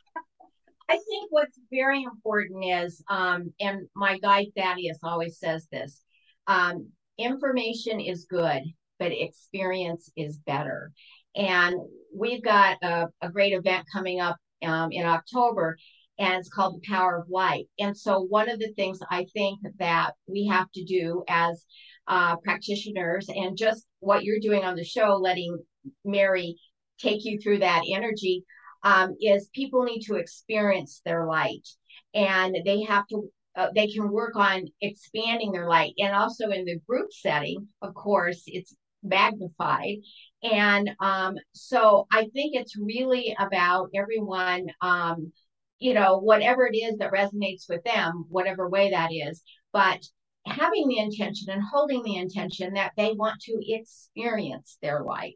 I 0.90 0.94
think 0.94 1.28
what's 1.32 1.60
very 1.70 2.04
important 2.04 2.64
is, 2.64 3.04
um, 3.10 3.54
and 3.60 3.88
my 3.96 4.20
guide 4.20 4.48
Thaddeus 4.56 5.00
always 5.04 5.38
says 5.38 5.68
this 5.72 6.02
um, 6.48 6.88
information 7.18 8.00
is 8.00 8.26
good, 8.30 8.64
but 9.00 9.12
experience 9.12 10.10
is 10.16 10.38
better. 10.40 10.92
And 11.36 11.76
we've 12.16 12.44
got 12.44 12.78
a, 12.82 13.08
a 13.22 13.30
great 13.30 13.54
event 13.54 13.86
coming 13.92 14.22
up 14.22 14.38
um, 14.64 14.92
in 14.92 15.06
October, 15.06 15.78
and 16.18 16.36
it's 16.36 16.50
called 16.50 16.76
The 16.76 16.88
Power 16.88 17.18
of 17.18 17.30
Light. 17.30 17.68
And 17.80 17.96
so, 17.96 18.22
one 18.22 18.50
of 18.50 18.60
the 18.60 18.74
things 18.76 19.00
I 19.12 19.26
think 19.34 19.60
that 19.80 20.14
we 20.26 20.48
have 20.48 20.72
to 20.74 20.86
do 20.86 21.24
as 21.28 21.66
uh, 22.08 22.38
practitioners, 22.38 23.28
and 23.28 23.58
just 23.58 23.86
what 24.00 24.24
you're 24.24 24.40
doing 24.40 24.64
on 24.64 24.76
the 24.76 24.86
show, 24.86 25.18
letting 25.22 25.60
Mary 26.06 26.56
take 26.98 27.26
you 27.26 27.40
through 27.40 27.60
that 27.60 27.84
energy 27.94 28.44
um, 28.88 29.16
is 29.20 29.50
people 29.54 29.84
need 29.84 30.02
to 30.02 30.16
experience 30.16 31.02
their 31.04 31.26
light. 31.26 31.68
And 32.14 32.58
they 32.66 32.84
have 32.84 33.06
to 33.08 33.30
uh, 33.56 33.70
they 33.74 33.88
can 33.88 34.12
work 34.12 34.36
on 34.36 34.68
expanding 34.82 35.52
their 35.52 35.68
light. 35.68 35.94
And 35.98 36.16
also 36.16 36.50
in 36.52 36.66
the 36.66 36.80
group 36.88 37.12
setting 37.12 37.68
of 37.82 37.94
course 37.94 38.44
it's 38.48 38.74
magnified. 39.04 39.98
And 40.44 40.92
um, 41.00 41.36
so 41.54 42.08
i 42.12 42.22
think 42.34 42.56
it's 42.56 42.78
really 42.78 43.36
about 43.40 43.90
everyone 43.94 44.68
um, 44.82 45.32
you 45.80 45.94
know 45.94 46.18
whatever 46.20 46.68
it 46.72 46.78
is 46.78 46.98
that 46.98 47.12
resonates 47.12 47.66
with 47.70 47.84
them 47.84 48.26
whatever 48.30 48.68
way 48.70 48.92
that 48.92 49.10
is 49.12 49.44
but 49.74 50.02
having 50.46 50.88
the 50.88 50.98
intention 50.98 51.52
and 51.52 51.62
holding 51.62 52.02
the 52.04 52.16
intention 52.16 52.74
that 52.74 52.94
they 52.98 53.12
want 53.14 53.40
to 53.42 53.60
experience 53.62 54.78
their 54.82 55.04
light 55.04 55.36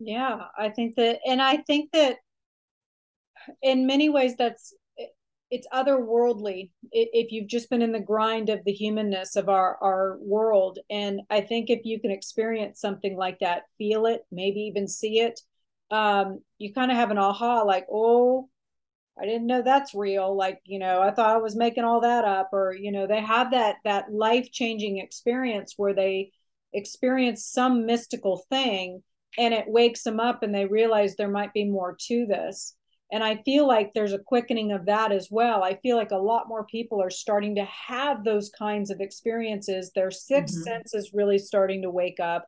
Yeah, 0.00 0.46
I 0.58 0.70
think 0.70 0.96
that, 0.96 1.20
and 1.26 1.40
I 1.40 1.58
think 1.58 1.92
that 1.92 2.18
in 3.62 3.86
many 3.86 4.08
ways 4.08 4.34
that's 4.36 4.74
it's 5.52 5.66
otherworldly 5.74 6.70
if 6.92 7.32
you've 7.32 7.48
just 7.48 7.70
been 7.70 7.82
in 7.82 7.90
the 7.92 7.98
grind 8.00 8.48
of 8.50 8.64
the 8.64 8.72
humanness 8.72 9.34
of 9.36 9.48
our 9.48 9.76
our 9.82 10.18
world. 10.20 10.78
And 10.90 11.22
i 11.30 11.40
think 11.40 11.70
if 11.70 11.80
you 11.84 12.00
can 12.00 12.10
experience 12.10 12.80
something 12.80 13.16
like 13.16 13.38
that 13.40 13.64
feel 13.78 14.06
it 14.06 14.22
maybe 14.30 14.60
even 14.60 14.88
see 14.88 15.20
it 15.20 15.40
um 15.90 16.40
you 16.58 16.72
kind 16.72 16.90
of 16.90 16.96
have 16.96 17.10
an 17.10 17.18
aha 17.18 17.62
like 17.62 17.86
oh 17.92 18.48
i 19.20 19.26
didn't 19.26 19.46
know 19.46 19.62
that's 19.62 19.94
real 19.94 20.36
like 20.36 20.60
you 20.64 20.78
know 20.78 21.00
i 21.02 21.10
thought 21.12 21.34
i 21.36 21.38
was 21.38 21.56
making 21.56 21.84
all 21.84 22.00
that 22.02 22.24
up 22.24 22.50
or 22.52 22.74
you 22.74 22.92
know 22.92 23.06
they 23.06 23.20
have 23.20 23.52
that 23.52 23.76
that 23.84 24.12
life 24.12 24.50
changing 24.52 24.98
experience 24.98 25.74
where 25.76 25.94
they 25.94 26.32
experience 26.74 27.44
some 27.46 27.86
mystical 27.86 28.38
thing 28.50 29.02
and 29.38 29.54
it 29.54 29.64
wakes 29.68 30.02
them 30.02 30.20
up 30.20 30.42
and 30.42 30.54
they 30.54 30.66
realize 30.66 31.16
there 31.16 31.30
might 31.30 31.52
be 31.52 31.64
more 31.64 31.96
to 32.08 32.26
this. 32.26 32.74
And 33.12 33.24
i 33.24 33.36
feel 33.44 33.66
like 33.66 33.92
there's 33.92 34.12
a 34.12 34.18
quickening 34.18 34.72
of 34.72 34.86
that 34.86 35.12
as 35.12 35.28
well. 35.30 35.62
I 35.64 35.76
feel 35.82 35.96
like 35.96 36.12
a 36.12 36.16
lot 36.16 36.48
more 36.48 36.64
people 36.66 37.02
are 37.02 37.10
starting 37.10 37.56
to 37.56 37.64
have 37.64 38.24
those 38.24 38.50
kinds 38.50 38.90
of 38.90 39.00
experiences. 39.00 39.90
Their 39.94 40.10
6th 40.10 40.54
Mhm. 40.54 40.62
sense 40.62 40.94
is 40.94 41.12
really 41.14 41.38
starting 41.38 41.82
to 41.82 41.90
wake 41.90 42.20
up. 42.20 42.46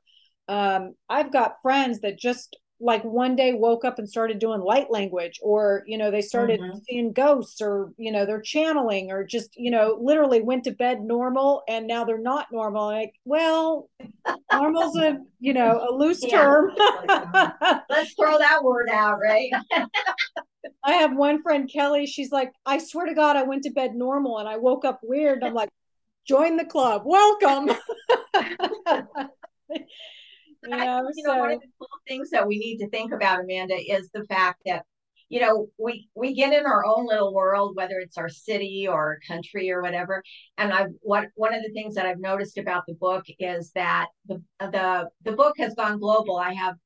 Um, 0.48 0.94
i've 1.08 1.32
got 1.32 1.62
friends 1.62 2.00
that 2.00 2.18
just 2.18 2.56
like 2.82 3.04
one 3.04 3.36
day 3.36 3.52
woke 3.54 3.84
up 3.84 4.00
and 4.00 4.08
started 4.08 4.40
doing 4.40 4.60
light 4.60 4.90
language 4.90 5.38
or 5.40 5.84
you 5.86 5.96
know 5.96 6.10
they 6.10 6.20
started 6.20 6.60
mm-hmm. 6.60 6.78
seeing 6.84 7.12
ghosts 7.12 7.62
or 7.62 7.92
you 7.96 8.10
know 8.10 8.26
they're 8.26 8.40
channeling 8.40 9.12
or 9.12 9.24
just 9.24 9.56
you 9.56 9.70
know 9.70 9.96
literally 10.00 10.42
went 10.42 10.64
to 10.64 10.72
bed 10.72 11.00
normal 11.00 11.62
and 11.68 11.86
now 11.86 12.04
they're 12.04 12.18
not 12.18 12.50
normal. 12.50 12.86
Like 12.86 13.14
well 13.24 13.88
normal's 14.52 14.96
a 14.96 15.18
you 15.38 15.54
know 15.54 15.86
a 15.88 15.94
loose 15.94 16.24
yeah. 16.24 16.42
term. 16.42 16.72
Let's 17.88 18.14
throw 18.14 18.36
that 18.38 18.64
word 18.64 18.88
out 18.90 19.20
right? 19.22 19.52
I 20.84 20.94
have 20.94 21.16
one 21.16 21.42
friend 21.42 21.70
kelly 21.72 22.06
she's 22.06 22.30
like 22.30 22.52
i 22.66 22.78
swear 22.78 23.06
to 23.06 23.14
god 23.14 23.36
i 23.36 23.42
went 23.42 23.64
to 23.64 23.70
bed 23.70 23.94
normal 23.94 24.38
and 24.38 24.48
i 24.48 24.56
woke 24.56 24.84
up 24.84 25.00
weird. 25.02 25.42
I'm 25.42 25.54
like 25.54 25.70
join 26.24 26.56
the 26.56 26.64
club. 26.64 27.02
Welcome 27.04 27.70
you 30.62 30.70
know, 30.70 31.10
you 31.14 31.22
know, 31.24 31.38
one 31.38 31.52
of 31.52 31.60
the 31.60 31.66
cool 31.78 31.88
things 32.06 32.30
that 32.30 32.46
we 32.46 32.58
need 32.58 32.78
to 32.78 32.88
think 32.88 33.12
about, 33.12 33.40
Amanda, 33.40 33.74
is 33.74 34.10
the 34.12 34.24
fact 34.24 34.62
that 34.66 34.84
you 35.28 35.40
know 35.40 35.68
we 35.78 36.08
we 36.14 36.34
get 36.34 36.52
in 36.52 36.66
our 36.66 36.84
own 36.84 37.06
little 37.06 37.32
world 37.32 37.74
whether 37.74 37.98
it's 37.98 38.18
our 38.18 38.28
city 38.28 38.86
or 38.88 39.18
country 39.26 39.70
or 39.70 39.80
whatever. 39.82 40.22
And 40.58 40.72
i 40.72 40.86
what 41.00 41.28
one 41.34 41.54
of 41.54 41.62
the 41.62 41.72
things 41.72 41.94
that 41.94 42.06
i've 42.06 42.20
noticed 42.20 42.58
about 42.58 42.84
the 42.86 42.94
book 42.94 43.24
is 43.38 43.72
that 43.74 44.08
the 44.26 44.42
the 44.60 45.08
the 45.24 45.32
book 45.32 45.54
has 45.58 45.74
gone 45.74 45.98
global. 45.98 46.36
I 46.36 46.52
have 46.52 46.76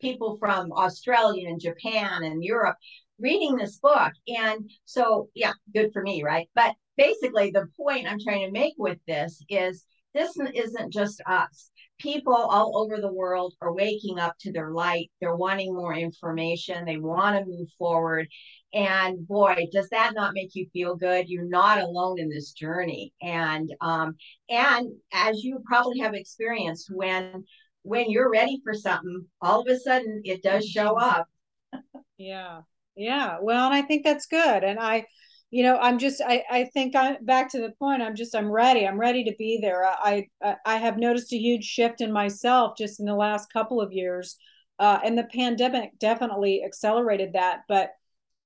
people 0.00 0.36
from 0.38 0.72
australia 0.72 1.48
and 1.48 1.60
japan 1.60 2.22
and 2.22 2.42
europe 2.42 2.76
reading 3.18 3.56
this 3.56 3.78
book. 3.78 4.12
And 4.28 4.70
so 4.84 5.28
yeah 5.34 5.52
good 5.74 5.92
for 5.92 6.02
me 6.02 6.22
right? 6.22 6.48
But 6.54 6.74
basically 6.96 7.50
the 7.50 7.66
point 7.76 8.06
i'm 8.06 8.20
trying 8.20 8.46
to 8.46 8.52
make 8.52 8.74
with 8.78 8.98
this 9.06 9.42
is 9.48 9.84
this 10.14 10.36
isn't 10.54 10.92
just 10.92 11.20
us 11.26 11.70
people 12.00 12.34
all 12.34 12.76
over 12.78 13.00
the 13.00 13.12
world 13.12 13.54
are 13.60 13.72
waking 13.72 14.18
up 14.18 14.36
to 14.40 14.52
their 14.52 14.70
light. 14.70 15.10
They're 15.20 15.36
wanting 15.36 15.74
more 15.74 15.94
information. 15.94 16.84
They 16.84 16.96
want 16.96 17.36
to 17.36 17.44
move 17.44 17.68
forward. 17.78 18.28
And 18.72 19.26
boy, 19.26 19.66
does 19.72 19.88
that 19.90 20.14
not 20.14 20.34
make 20.34 20.54
you 20.54 20.66
feel 20.72 20.96
good? 20.96 21.28
You're 21.28 21.44
not 21.44 21.80
alone 21.80 22.18
in 22.18 22.28
this 22.28 22.52
journey. 22.52 23.12
And 23.20 23.70
um, 23.80 24.16
and 24.48 24.92
as 25.12 25.42
you 25.44 25.62
probably 25.66 25.98
have 26.00 26.14
experienced, 26.14 26.88
when 26.90 27.44
when 27.82 28.10
you're 28.10 28.30
ready 28.30 28.60
for 28.64 28.74
something, 28.74 29.26
all 29.40 29.60
of 29.60 29.68
a 29.68 29.78
sudden 29.78 30.22
it 30.24 30.42
does 30.42 30.66
show 30.66 30.98
up. 30.98 31.28
yeah. 32.18 32.62
Yeah. 32.96 33.38
Well, 33.40 33.66
and 33.66 33.74
I 33.74 33.82
think 33.82 34.04
that's 34.04 34.26
good. 34.26 34.64
And 34.64 34.78
I 34.78 35.06
you 35.50 35.62
know 35.62 35.76
i'm 35.78 35.98
just 35.98 36.20
i 36.26 36.42
i 36.50 36.64
think 36.64 36.94
i'm 36.94 37.22
back 37.24 37.50
to 37.50 37.60
the 37.60 37.72
point 37.78 38.02
i'm 38.02 38.14
just 38.14 38.34
i'm 38.34 38.50
ready 38.50 38.86
i'm 38.86 38.98
ready 38.98 39.24
to 39.24 39.34
be 39.38 39.58
there. 39.60 39.84
I 39.84 40.26
i, 40.42 40.56
I 40.64 40.76
have 40.76 40.96
noticed 40.96 41.32
a 41.32 41.38
huge 41.38 41.64
shift 41.64 42.00
in 42.00 42.12
myself 42.12 42.76
just 42.78 43.00
in 43.00 43.06
the 43.06 43.14
last 43.14 43.52
couple 43.52 43.80
of 43.80 43.92
years 43.92 44.36
uh, 44.78 44.98
and 45.04 45.18
the 45.18 45.28
pandemic 45.34 45.98
definitely 45.98 46.64
accelerated 46.64 47.34
that 47.34 47.62
but 47.68 47.90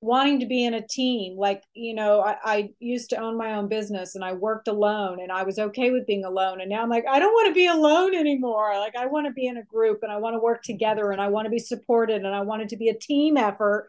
wanting 0.00 0.40
to 0.40 0.46
be 0.46 0.64
in 0.64 0.74
a 0.74 0.86
team 0.86 1.36
like 1.38 1.62
you 1.72 1.94
know 1.94 2.20
I, 2.20 2.36
I 2.44 2.68
used 2.78 3.08
to 3.10 3.16
own 3.16 3.38
my 3.38 3.54
own 3.54 3.68
business 3.68 4.14
and 4.14 4.22
i 4.22 4.34
worked 4.34 4.68
alone 4.68 5.18
and 5.22 5.32
i 5.32 5.44
was 5.44 5.58
okay 5.58 5.90
with 5.90 6.06
being 6.06 6.26
alone 6.26 6.60
and 6.60 6.68
now 6.68 6.82
i'm 6.82 6.90
like 6.90 7.06
i 7.10 7.18
don't 7.18 7.32
want 7.32 7.48
to 7.48 7.54
be 7.54 7.66
alone 7.66 8.14
anymore. 8.14 8.78
Like 8.78 8.96
i 8.96 9.06
want 9.06 9.26
to 9.26 9.32
be 9.32 9.46
in 9.46 9.56
a 9.56 9.64
group 9.64 10.00
and 10.02 10.12
i 10.12 10.18
want 10.18 10.34
to 10.34 10.40
work 10.40 10.62
together 10.62 11.10
and 11.10 11.22
i 11.22 11.28
want 11.28 11.46
to 11.46 11.50
be 11.50 11.58
supported 11.58 12.16
and 12.16 12.34
i 12.34 12.42
want 12.42 12.60
it 12.60 12.68
to 12.70 12.76
be 12.76 12.90
a 12.90 12.98
team 12.98 13.38
effort 13.38 13.88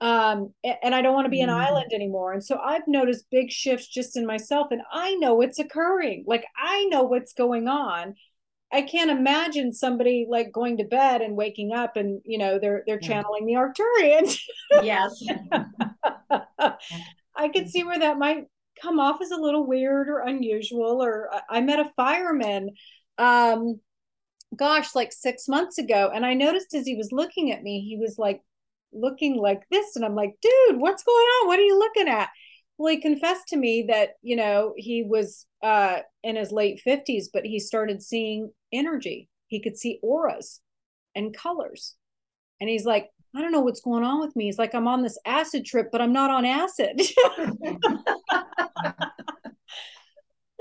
um, 0.00 0.52
and 0.82 0.94
I 0.94 1.02
don't 1.02 1.14
want 1.14 1.26
to 1.26 1.30
be 1.30 1.40
an 1.40 1.48
mm. 1.48 1.54
island 1.54 1.92
anymore. 1.94 2.32
And 2.32 2.44
so 2.44 2.58
I've 2.58 2.86
noticed 2.86 3.26
big 3.30 3.50
shifts 3.50 3.86
just 3.86 4.16
in 4.16 4.26
myself, 4.26 4.68
and 4.70 4.82
I 4.92 5.14
know 5.14 5.40
it's 5.40 5.58
occurring. 5.58 6.24
Like 6.26 6.44
I 6.56 6.84
know 6.86 7.04
what's 7.04 7.32
going 7.32 7.68
on. 7.68 8.14
I 8.72 8.82
can't 8.82 9.10
imagine 9.10 9.72
somebody 9.72 10.26
like 10.28 10.50
going 10.52 10.78
to 10.78 10.84
bed 10.84 11.22
and 11.22 11.36
waking 11.36 11.72
up 11.72 11.96
and 11.96 12.20
you 12.24 12.38
know 12.38 12.58
they're 12.58 12.82
they're 12.86 12.98
channeling 12.98 13.46
the 13.46 13.52
Arcturians. 13.52 14.38
yes. 14.82 15.22
I 17.36 17.48
could 17.48 17.68
see 17.68 17.84
where 17.84 17.98
that 17.98 18.18
might 18.18 18.46
come 18.80 18.98
off 18.98 19.20
as 19.22 19.30
a 19.30 19.40
little 19.40 19.66
weird 19.66 20.08
or 20.08 20.20
unusual. 20.20 21.02
Or 21.02 21.30
I 21.48 21.60
met 21.60 21.78
a 21.78 21.92
fireman, 21.96 22.70
um, 23.18 23.80
gosh, 24.56 24.94
like 24.94 25.12
six 25.12 25.48
months 25.48 25.78
ago, 25.78 26.10
and 26.12 26.26
I 26.26 26.34
noticed 26.34 26.74
as 26.74 26.86
he 26.86 26.96
was 26.96 27.12
looking 27.12 27.52
at 27.52 27.62
me, 27.62 27.80
he 27.80 27.96
was 27.96 28.18
like 28.18 28.42
looking 28.94 29.36
like 29.36 29.62
this 29.70 29.96
and 29.96 30.04
i'm 30.04 30.14
like 30.14 30.34
dude 30.40 30.80
what's 30.80 31.02
going 31.02 31.16
on? 31.16 31.46
What 31.48 31.58
are 31.58 31.62
you 31.62 31.78
looking 31.78 32.08
at? 32.08 32.30
Well 32.78 32.92
he 32.92 33.00
confessed 33.00 33.48
to 33.48 33.56
me 33.56 33.86
that 33.88 34.10
you 34.22 34.36
know 34.36 34.74
he 34.76 35.04
was 35.04 35.46
uh 35.62 35.98
in 36.22 36.36
his 36.36 36.52
late 36.52 36.80
50s 36.86 37.26
but 37.32 37.44
he 37.44 37.58
started 37.58 38.02
seeing 38.02 38.52
energy. 38.72 39.28
He 39.48 39.60
could 39.60 39.76
see 39.76 40.00
auras 40.02 40.60
and 41.14 41.36
colors. 41.36 41.94
And 42.60 42.70
he's 42.70 42.84
like 42.84 43.10
i 43.36 43.40
don't 43.40 43.52
know 43.52 43.60
what's 43.60 43.80
going 43.80 44.04
on 44.04 44.20
with 44.20 44.34
me. 44.36 44.44
He's 44.46 44.58
like 44.58 44.74
i'm 44.74 44.88
on 44.88 45.02
this 45.02 45.18
acid 45.26 45.64
trip 45.64 45.88
but 45.92 46.00
i'm 46.00 46.12
not 46.12 46.30
on 46.30 46.44
acid. 46.44 47.00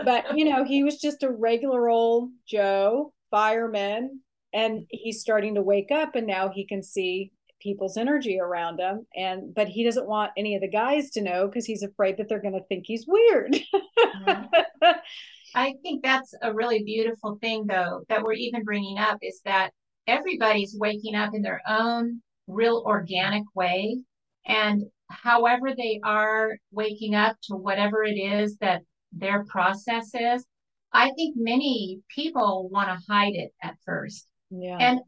But 0.03 0.37
you 0.37 0.45
know 0.45 0.63
he 0.65 0.83
was 0.83 0.99
just 0.99 1.23
a 1.23 1.31
regular 1.31 1.87
old 1.89 2.31
joe 2.47 3.13
fireman 3.31 4.19
and 4.53 4.85
he's 4.89 5.21
starting 5.21 5.55
to 5.55 5.61
wake 5.61 5.91
up 5.91 6.15
and 6.15 6.27
now 6.27 6.49
he 6.49 6.65
can 6.65 6.83
see 6.83 7.31
people's 7.63 7.97
energy 7.97 8.39
around 8.39 8.79
him 8.79 9.05
and 9.15 9.55
but 9.55 9.67
he 9.67 9.83
doesn't 9.83 10.07
want 10.07 10.31
any 10.37 10.55
of 10.55 10.61
the 10.61 10.67
guys 10.67 11.09
to 11.09 11.21
know 11.21 11.47
because 11.47 11.65
he's 11.65 11.83
afraid 11.83 12.17
that 12.17 12.27
they're 12.27 12.41
going 12.41 12.53
to 12.53 12.65
think 12.65 12.83
he's 12.85 13.05
weird 13.07 13.55
mm-hmm. 13.73 14.43
i 15.55 15.73
think 15.81 16.03
that's 16.03 16.33
a 16.41 16.53
really 16.53 16.83
beautiful 16.83 17.37
thing 17.41 17.65
though 17.65 18.03
that 18.09 18.21
we're 18.21 18.33
even 18.33 18.63
bringing 18.63 18.97
up 18.97 19.17
is 19.21 19.41
that 19.45 19.71
everybody's 20.05 20.75
waking 20.77 21.15
up 21.15 21.33
in 21.33 21.41
their 21.41 21.61
own 21.67 22.21
real 22.47 22.83
organic 22.85 23.43
way 23.55 23.97
and 24.45 24.83
however 25.09 25.73
they 25.75 26.01
are 26.03 26.57
waking 26.71 27.15
up 27.15 27.37
to 27.41 27.55
whatever 27.55 28.03
it 28.03 28.17
is 28.17 28.57
that 28.57 28.81
their 29.13 29.45
process 29.45 30.11
is 30.13 30.45
i 30.91 31.09
think 31.11 31.35
many 31.37 32.01
people 32.13 32.67
want 32.69 32.89
to 32.89 33.05
hide 33.09 33.33
it 33.33 33.51
at 33.63 33.75
first 33.85 34.27
yeah. 34.55 34.77
And 34.79 34.99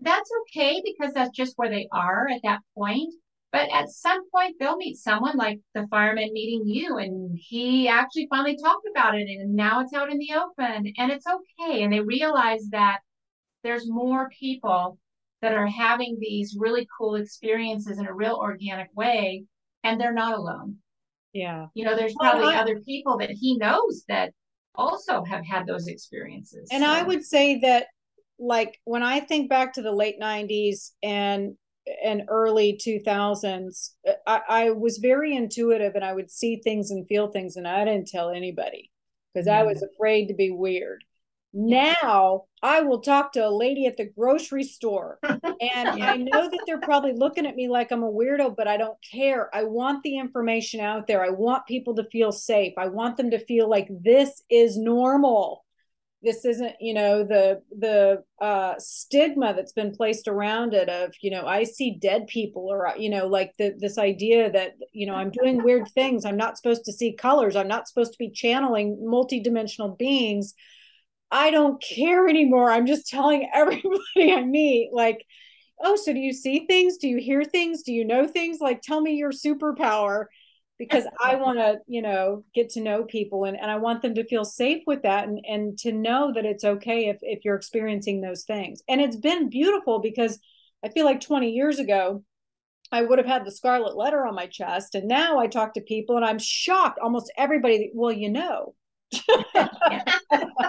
that's 0.00 0.30
okay 0.42 0.82
because 0.84 1.14
that's 1.14 1.36
just 1.36 1.54
where 1.56 1.70
they 1.70 1.88
are 1.92 2.28
at 2.28 2.40
that 2.42 2.60
point. 2.76 3.12
But 3.52 3.70
at 3.72 3.88
some 3.88 4.28
point, 4.30 4.56
they'll 4.58 4.76
meet 4.76 4.96
someone 4.96 5.36
like 5.36 5.60
the 5.74 5.86
fireman 5.88 6.32
meeting 6.32 6.66
you, 6.66 6.98
and 6.98 7.38
he 7.40 7.86
actually 7.86 8.26
finally 8.28 8.56
talked 8.56 8.88
about 8.90 9.16
it, 9.16 9.28
and 9.28 9.54
now 9.54 9.80
it's 9.80 9.94
out 9.94 10.10
in 10.10 10.18
the 10.18 10.32
open, 10.34 10.92
and 10.98 11.12
it's 11.12 11.26
okay. 11.26 11.84
And 11.84 11.92
they 11.92 12.00
realize 12.00 12.68
that 12.72 12.98
there's 13.62 13.88
more 13.88 14.28
people 14.30 14.98
that 15.40 15.52
are 15.52 15.68
having 15.68 16.18
these 16.18 16.56
really 16.58 16.88
cool 16.98 17.14
experiences 17.14 17.98
in 17.98 18.06
a 18.06 18.14
real 18.14 18.34
organic 18.34 18.88
way, 18.96 19.44
and 19.84 20.00
they're 20.00 20.12
not 20.12 20.36
alone. 20.36 20.78
Yeah. 21.32 21.66
You 21.74 21.84
know, 21.84 21.94
there's 21.94 22.14
probably 22.14 22.46
well, 22.46 22.56
I, 22.56 22.60
other 22.60 22.80
people 22.80 23.18
that 23.18 23.30
he 23.30 23.56
knows 23.56 24.04
that 24.08 24.32
also 24.74 25.22
have 25.22 25.44
had 25.46 25.66
those 25.66 25.86
experiences. 25.86 26.68
And 26.72 26.82
so. 26.82 26.90
I 26.90 27.02
would 27.02 27.24
say 27.24 27.60
that 27.60 27.86
like 28.38 28.80
when 28.84 29.02
I 29.02 29.20
think 29.20 29.48
back 29.48 29.74
to 29.74 29.82
the 29.82 29.92
late 29.92 30.20
90s 30.20 30.90
and 31.02 31.56
and 32.02 32.22
early 32.28 32.80
2000s, 32.82 33.90
I, 34.26 34.40
I 34.48 34.70
was 34.70 34.98
very 34.98 35.36
intuitive 35.36 35.94
and 35.94 36.04
I 36.04 36.14
would 36.14 36.30
see 36.30 36.56
things 36.56 36.90
and 36.90 37.06
feel 37.06 37.30
things, 37.30 37.56
and 37.56 37.68
I 37.68 37.84
didn't 37.84 38.08
tell 38.08 38.30
anybody 38.30 38.90
because 39.32 39.48
I 39.48 39.64
was 39.64 39.82
afraid 39.82 40.28
to 40.28 40.34
be 40.34 40.50
weird. 40.50 41.04
Now 41.56 42.44
I 42.62 42.80
will 42.80 43.00
talk 43.00 43.32
to 43.32 43.46
a 43.46 43.50
lady 43.50 43.86
at 43.86 43.96
the 43.96 44.10
grocery 44.10 44.64
store, 44.64 45.18
and 45.22 45.38
yeah. 45.60 46.10
I 46.10 46.16
know 46.16 46.50
that 46.50 46.60
they're 46.66 46.80
probably 46.80 47.12
looking 47.12 47.46
at 47.46 47.54
me 47.54 47.68
like 47.68 47.92
I'm 47.92 48.02
a 48.02 48.10
weirdo, 48.10 48.56
but 48.56 48.66
I 48.66 48.76
don't 48.76 48.98
care. 49.12 49.54
I 49.54 49.64
want 49.64 50.02
the 50.02 50.18
information 50.18 50.80
out 50.80 51.06
there. 51.06 51.22
I 51.22 51.30
want 51.30 51.66
people 51.66 51.94
to 51.96 52.08
feel 52.10 52.32
safe. 52.32 52.72
I 52.76 52.88
want 52.88 53.16
them 53.16 53.30
to 53.30 53.44
feel 53.44 53.68
like 53.68 53.88
this 53.90 54.42
is 54.50 54.76
normal 54.76 55.63
this 56.24 56.44
isn't 56.44 56.74
you 56.80 56.94
know 56.94 57.22
the 57.22 57.62
the 57.78 58.22
uh, 58.40 58.74
stigma 58.78 59.54
that's 59.54 59.72
been 59.72 59.94
placed 59.94 60.26
around 60.26 60.74
it 60.74 60.88
of 60.88 61.14
you 61.20 61.30
know 61.30 61.46
i 61.46 61.62
see 61.62 61.98
dead 62.00 62.26
people 62.26 62.66
or 62.70 62.92
you 62.98 63.10
know 63.10 63.26
like 63.26 63.52
the, 63.58 63.74
this 63.78 63.98
idea 63.98 64.50
that 64.50 64.72
you 64.92 65.06
know 65.06 65.14
i'm 65.14 65.30
doing 65.30 65.62
weird 65.62 65.88
things. 65.94 66.24
I'm 66.24 66.36
not 66.36 66.56
supposed 66.56 66.84
to 66.86 66.92
see 66.92 67.12
colors. 67.12 67.56
I'm 67.56 67.68
not 67.68 67.86
supposed 67.88 68.12
to 68.12 68.18
be 68.18 68.30
channeling 68.30 68.96
multidimensional 69.06 69.96
beings. 69.96 70.54
I 71.30 71.50
don't 71.50 71.82
care 71.82 72.28
anymore. 72.28 72.70
I'm 72.70 72.86
just 72.86 73.08
telling 73.08 73.48
everybody 73.54 74.32
i 74.32 74.42
meet 74.42 74.90
like 74.92 75.24
oh 75.82 75.96
so 75.96 76.12
do 76.12 76.18
you 76.18 76.32
see 76.32 76.66
things? 76.66 76.96
Do 76.96 77.08
you 77.08 77.18
hear 77.18 77.44
things? 77.44 77.82
Do 77.82 77.92
you 77.92 78.04
know 78.04 78.26
things? 78.26 78.58
Like 78.60 78.80
tell 78.80 79.00
me 79.00 79.14
your 79.14 79.32
superpower 79.32 80.26
because 80.78 81.04
I 81.22 81.36
want 81.36 81.58
to, 81.58 81.78
you 81.86 82.02
know, 82.02 82.44
get 82.54 82.70
to 82.70 82.80
know 82.80 83.04
people 83.04 83.44
and, 83.44 83.58
and 83.58 83.70
I 83.70 83.76
want 83.76 84.02
them 84.02 84.14
to 84.16 84.26
feel 84.26 84.44
safe 84.44 84.82
with 84.86 85.02
that 85.02 85.28
and, 85.28 85.44
and 85.48 85.78
to 85.78 85.92
know 85.92 86.32
that 86.34 86.44
it's 86.44 86.64
okay 86.64 87.08
if, 87.08 87.18
if 87.22 87.44
you're 87.44 87.54
experiencing 87.54 88.20
those 88.20 88.44
things. 88.44 88.82
And 88.88 89.00
it's 89.00 89.16
been 89.16 89.50
beautiful 89.50 90.00
because 90.00 90.40
I 90.84 90.88
feel 90.88 91.04
like 91.04 91.20
20 91.20 91.50
years 91.50 91.78
ago, 91.78 92.24
I 92.90 93.02
would 93.02 93.18
have 93.18 93.26
had 93.26 93.44
the 93.44 93.50
scarlet 93.50 93.96
letter 93.96 94.26
on 94.26 94.34
my 94.34 94.46
chest. 94.46 94.94
And 94.94 95.08
now 95.08 95.38
I 95.38 95.46
talk 95.46 95.74
to 95.74 95.80
people 95.80 96.16
and 96.16 96.24
I'm 96.24 96.38
shocked. 96.38 96.98
Almost 97.00 97.32
everybody, 97.36 97.90
well, 97.94 98.12
you 98.12 98.30
know, 98.30 98.74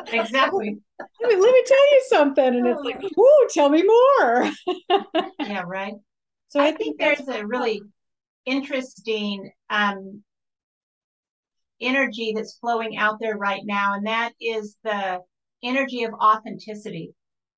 exactly. 0.07 0.77
I 1.01 1.27
mean, 1.27 1.41
let 1.41 1.51
me 1.51 1.63
tell 1.65 1.91
you 1.91 2.03
something. 2.07 2.55
And 2.55 2.67
it's 2.67 2.81
like, 2.83 3.01
oh. 3.03 3.09
whoo, 3.17 3.47
tell 3.51 3.69
me 3.69 3.83
more. 3.83 4.51
yeah, 5.39 5.63
right. 5.65 5.93
So 6.49 6.59
I, 6.59 6.67
I 6.67 6.71
think, 6.71 6.99
think 6.99 6.99
there's 6.99 7.27
a 7.27 7.45
really 7.45 7.81
interesting 8.45 9.51
um, 9.69 10.23
energy 11.81 12.33
that's 12.35 12.57
flowing 12.57 12.97
out 12.97 13.17
there 13.19 13.37
right 13.37 13.61
now, 13.65 13.93
and 13.93 14.07
that 14.07 14.33
is 14.39 14.77
the 14.83 15.19
energy 15.63 16.03
of 16.03 16.13
authenticity. 16.13 17.13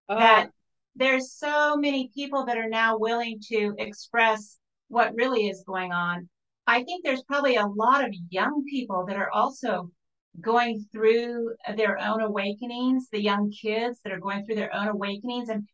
Oh. 0.10 0.18
That 0.18 0.50
there's 0.96 1.34
so 1.34 1.78
many 1.78 2.10
people 2.14 2.46
that 2.46 2.58
are 2.58 2.70
now 2.70 2.98
willing 2.98 3.40
to 3.50 3.76
express 3.78 4.58
what 4.88 5.14
really 5.16 5.48
is 5.48 5.64
going 5.68 5.92
on. 5.92 6.28
I 6.66 6.84
think 6.84 7.04
there's 7.04 7.24
probably 7.24 7.56
a 7.56 7.68
lot 7.68 8.04
of 8.04 8.14
young 8.30 8.64
people 8.70 9.06
that 9.08 9.18
are 9.18 9.32
also 9.32 9.92
going 10.42 10.86
through 10.92 11.56
their 11.76 11.98
own 11.98 12.22
awakenings, 12.22 13.08
the 13.12 13.22
young 13.22 13.52
kids 13.52 14.00
that 14.04 14.14
are 14.14 14.20
going 14.20 14.46
through 14.46 14.56
their 14.56 14.74
own 14.74 14.88
awakenings. 14.88 15.50
And 15.50 15.68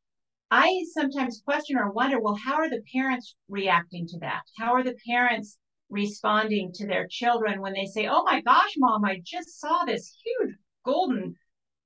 I 0.56 0.86
sometimes 0.94 1.42
question 1.44 1.78
or 1.78 1.90
wonder, 1.90 2.20
well, 2.20 2.36
how 2.36 2.54
are 2.54 2.70
the 2.70 2.84
parents 2.94 3.36
reacting 3.50 4.06
to 4.10 4.20
that? 4.20 4.44
How 4.56 4.74
are 4.76 4.84
the 4.84 4.96
parents 5.08 5.58
responding 5.90 6.72
to 6.74 6.86
their 6.86 7.08
children 7.08 7.60
when 7.60 7.74
they 7.74 7.88
say, 7.88 8.06
oh 8.06 8.24
my 8.24 8.40
gosh, 8.42 8.76
mom, 8.78 9.04
I 9.04 9.20
just 9.26 9.60
saw 9.60 9.84
this 9.84 10.16
huge 10.24 10.56
golden 10.86 11.36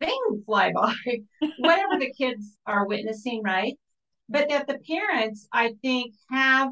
thing 0.01 0.43
fly 0.45 0.74
by, 0.74 0.93
whatever 1.59 1.97
the 1.97 2.11
kids 2.18 2.57
are 2.65 2.86
witnessing, 2.86 3.41
right? 3.41 3.76
But 4.28 4.49
that 4.49 4.68
the 4.68 4.80
parents, 4.80 5.47
I 5.53 5.76
think, 5.82 6.13
have 6.30 6.72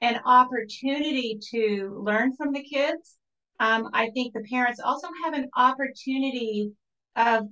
an 0.00 0.18
opportunity 0.24 1.38
to 1.52 2.02
learn 2.04 2.34
from 2.34 2.54
the 2.54 2.64
kids. 2.64 3.18
Um, 3.60 3.88
I 3.92 4.10
think 4.10 4.34
the 4.34 4.44
parents 4.50 4.80
also 4.84 5.06
have 5.22 5.34
an 5.34 5.48
opportunity 5.56 6.72
of 7.14 7.46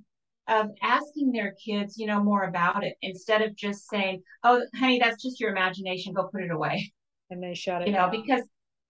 of 0.49 0.71
asking 0.83 1.33
their 1.33 1.55
kids, 1.65 1.97
you 1.99 2.07
know, 2.07 2.23
more 2.23 2.45
about 2.45 2.85
it 2.85 2.97
instead 3.03 3.43
of 3.43 3.57
just 3.57 3.89
saying, 3.89 4.23
"Oh, 4.43 4.65
honey, 4.75 4.99
that's 4.99 5.23
just 5.23 5.41
your 5.41 5.51
imagination. 5.51 6.13
Go 6.13 6.29
put 6.33 6.43
it 6.43 6.51
away." 6.51 6.93
And 7.31 7.43
they 7.43 7.55
shut 7.55 7.83
it. 7.83 7.89
You 7.89 7.95
know, 7.95 8.09
because 8.11 8.43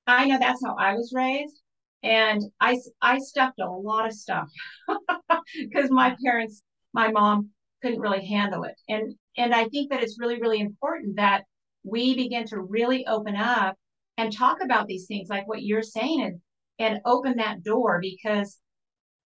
I 0.06 0.26
know 0.26 0.38
that's 0.38 0.64
how 0.64 0.76
I 0.76 0.94
was 0.94 1.12
raised, 1.14 1.60
and 2.02 2.42
I 2.60 2.78
I 3.00 3.18
stuffed 3.18 3.60
a 3.60 3.70
lot 3.70 4.06
of 4.06 4.12
stuff 4.12 4.48
because 5.58 5.90
my 5.90 6.16
parents, 6.24 6.62
my 6.92 7.10
mom 7.10 7.50
couldn't 7.82 8.00
really 8.00 8.26
handle 8.26 8.64
it, 8.64 8.74
and 8.88 9.14
and 9.36 9.54
I 9.54 9.68
think 9.68 9.90
that 9.90 10.02
it's 10.02 10.18
really 10.18 10.40
really 10.40 10.60
important 10.60 11.16
that 11.16 11.44
we 11.84 12.14
begin 12.14 12.46
to 12.48 12.60
really 12.60 13.06
open 13.06 13.36
up 13.36 13.76
and 14.16 14.32
talk 14.32 14.58
about 14.62 14.86
these 14.86 15.06
things 15.06 15.28
like 15.28 15.46
what 15.46 15.62
you're 15.62 15.82
saying 15.82 16.22
and 16.22 16.40
and 16.78 17.00
open 17.04 17.36
that 17.36 17.62
door 17.62 18.00
because 18.00 18.58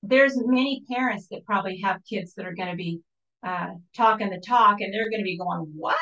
there's 0.03 0.35
many 0.37 0.83
parents 0.91 1.29
that 1.31 1.45
probably 1.45 1.81
have 1.81 2.01
kids 2.09 2.35
that 2.35 2.47
are 2.47 2.55
going 2.55 2.71
to 2.71 2.77
be 2.77 3.01
uh, 3.43 3.69
talking 3.97 4.31
the 4.31 4.43
talk 4.47 4.81
and 4.81 4.93
they're 4.93 5.11
going 5.11 5.21
to 5.21 5.25
be 5.25 5.39
going 5.39 5.73
what 5.77 5.97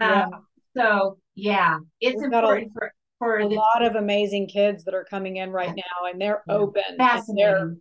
yeah. 0.00 0.24
Um, 0.24 0.46
so 0.76 1.18
yeah 1.34 1.78
it's 2.00 2.16
We've 2.16 2.32
important 2.32 2.70
a, 2.70 2.72
for 2.72 2.92
for 3.18 3.38
a 3.38 3.48
the, 3.48 3.54
lot 3.54 3.82
of 3.82 3.96
amazing 3.96 4.48
kids 4.48 4.84
that 4.84 4.94
are 4.94 5.04
coming 5.04 5.36
in 5.36 5.50
right 5.50 5.74
now 5.74 6.10
and 6.10 6.20
they're 6.20 6.42
open 6.48 6.82
and 6.98 7.22
they're 7.36 7.76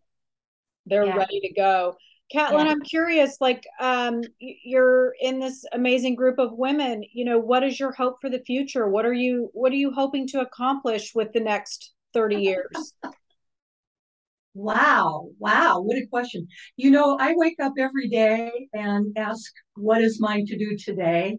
they're 0.86 1.06
yeah. 1.06 1.16
ready 1.16 1.40
to 1.42 1.54
go 1.54 1.96
Catlin, 2.32 2.68
yeah. 2.68 2.74
I'm 2.74 2.82
curious, 2.82 3.38
like, 3.42 3.66
um, 3.80 4.22
you're 4.38 5.16
in 5.20 5.40
this 5.40 5.66
amazing 5.74 6.14
group 6.14 6.38
of 6.38 6.52
women, 6.54 7.04
you 7.12 7.26
know, 7.26 7.40
what 7.40 7.64
is 7.64 7.80
your 7.80 7.92
hope 7.92 8.18
for 8.22 8.30
the 8.30 8.40
future? 8.46 8.88
What 8.88 9.04
are 9.04 9.14
you, 9.14 9.50
what 9.54 9.72
are 9.72 9.78
you 9.78 9.92
hoping 9.92 10.28
to 10.28 10.42
accomplish 10.42 11.16
with 11.16 11.34
the 11.34 11.40
next 11.40 11.92
30 12.14 12.36
years? 12.36 12.94
wow. 14.54 15.30
Wow. 15.40 15.82
What 15.82 15.98
a 15.98 16.08
question. 16.08 16.48
You 16.78 16.92
know, 16.92 17.18
I 17.20 17.34
wake 17.36 17.58
up 17.62 17.74
every 17.78 18.10
day 18.10 18.52
and 18.74 19.18
ask, 19.18 19.52
what 19.76 20.02
is 20.02 20.20
mine 20.20 20.46
to 20.48 20.58
do 20.58 20.78
today? 20.78 21.38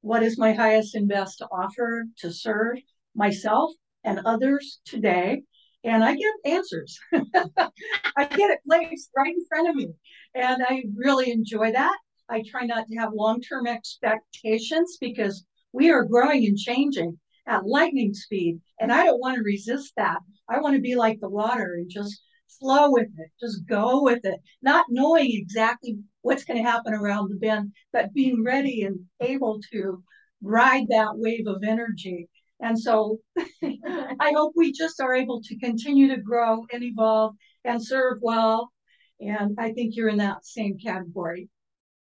What 0.00 0.22
is 0.22 0.38
my 0.38 0.52
highest 0.52 0.94
and 0.94 1.08
best 1.08 1.38
to 1.38 1.46
offer 1.46 2.04
to 2.18 2.32
serve 2.32 2.78
myself 3.14 3.72
and 4.04 4.20
others 4.24 4.80
today? 4.84 5.42
and 5.84 6.04
I 6.04 6.14
get 6.14 6.34
answers. 6.44 6.98
I 7.12 8.24
get 8.24 8.50
it 8.50 8.60
placed 8.66 9.10
right 9.16 9.34
in 9.34 9.44
front 9.46 9.68
of 9.68 9.74
me. 9.76 9.88
And 10.34 10.62
I 10.68 10.84
really 10.96 11.30
enjoy 11.30 11.72
that. 11.72 11.96
I 12.28 12.42
try 12.48 12.66
not 12.66 12.86
to 12.88 12.96
have 12.96 13.12
long 13.14 13.40
term 13.40 13.66
expectations 13.66 14.98
because 15.00 15.44
we 15.72 15.90
are 15.90 16.04
growing 16.04 16.44
and 16.46 16.58
changing 16.58 17.18
at 17.48 17.66
lightning 17.66 18.14
speed. 18.14 18.60
And 18.78 18.92
I 18.92 19.04
don't 19.04 19.20
want 19.20 19.36
to 19.36 19.42
resist 19.42 19.92
that. 19.96 20.18
I 20.48 20.60
want 20.60 20.76
to 20.76 20.80
be 20.80 20.94
like 20.94 21.18
the 21.20 21.28
water 21.28 21.74
and 21.74 21.90
just 21.90 22.22
flow 22.60 22.90
with 22.90 23.08
it, 23.18 23.30
just 23.40 23.66
go 23.66 24.02
with 24.02 24.24
it, 24.24 24.40
not 24.62 24.86
knowing 24.88 25.30
exactly 25.32 25.98
what's 26.22 26.44
going 26.44 26.62
to 26.62 26.70
happen 26.70 26.94
around 26.94 27.30
the 27.30 27.36
bend, 27.36 27.72
but 27.92 28.12
being 28.12 28.44
ready 28.44 28.82
and 28.82 29.00
able 29.20 29.60
to 29.72 30.02
ride 30.42 30.86
that 30.88 31.16
wave 31.16 31.46
of 31.46 31.62
energy 31.64 32.28
and 32.60 32.78
so 32.78 33.18
I 33.62 34.32
hope 34.34 34.52
we 34.56 34.72
just 34.72 35.00
are 35.00 35.14
able 35.14 35.40
to 35.42 35.58
continue 35.58 36.08
to 36.08 36.20
grow 36.20 36.66
and 36.72 36.82
evolve 36.82 37.36
and 37.64 37.84
serve 37.84 38.18
well. 38.20 38.72
And 39.20 39.56
I 39.58 39.72
think 39.72 39.94
you're 39.94 40.08
in 40.08 40.18
that 40.18 40.44
same 40.44 40.78
category. 40.78 41.48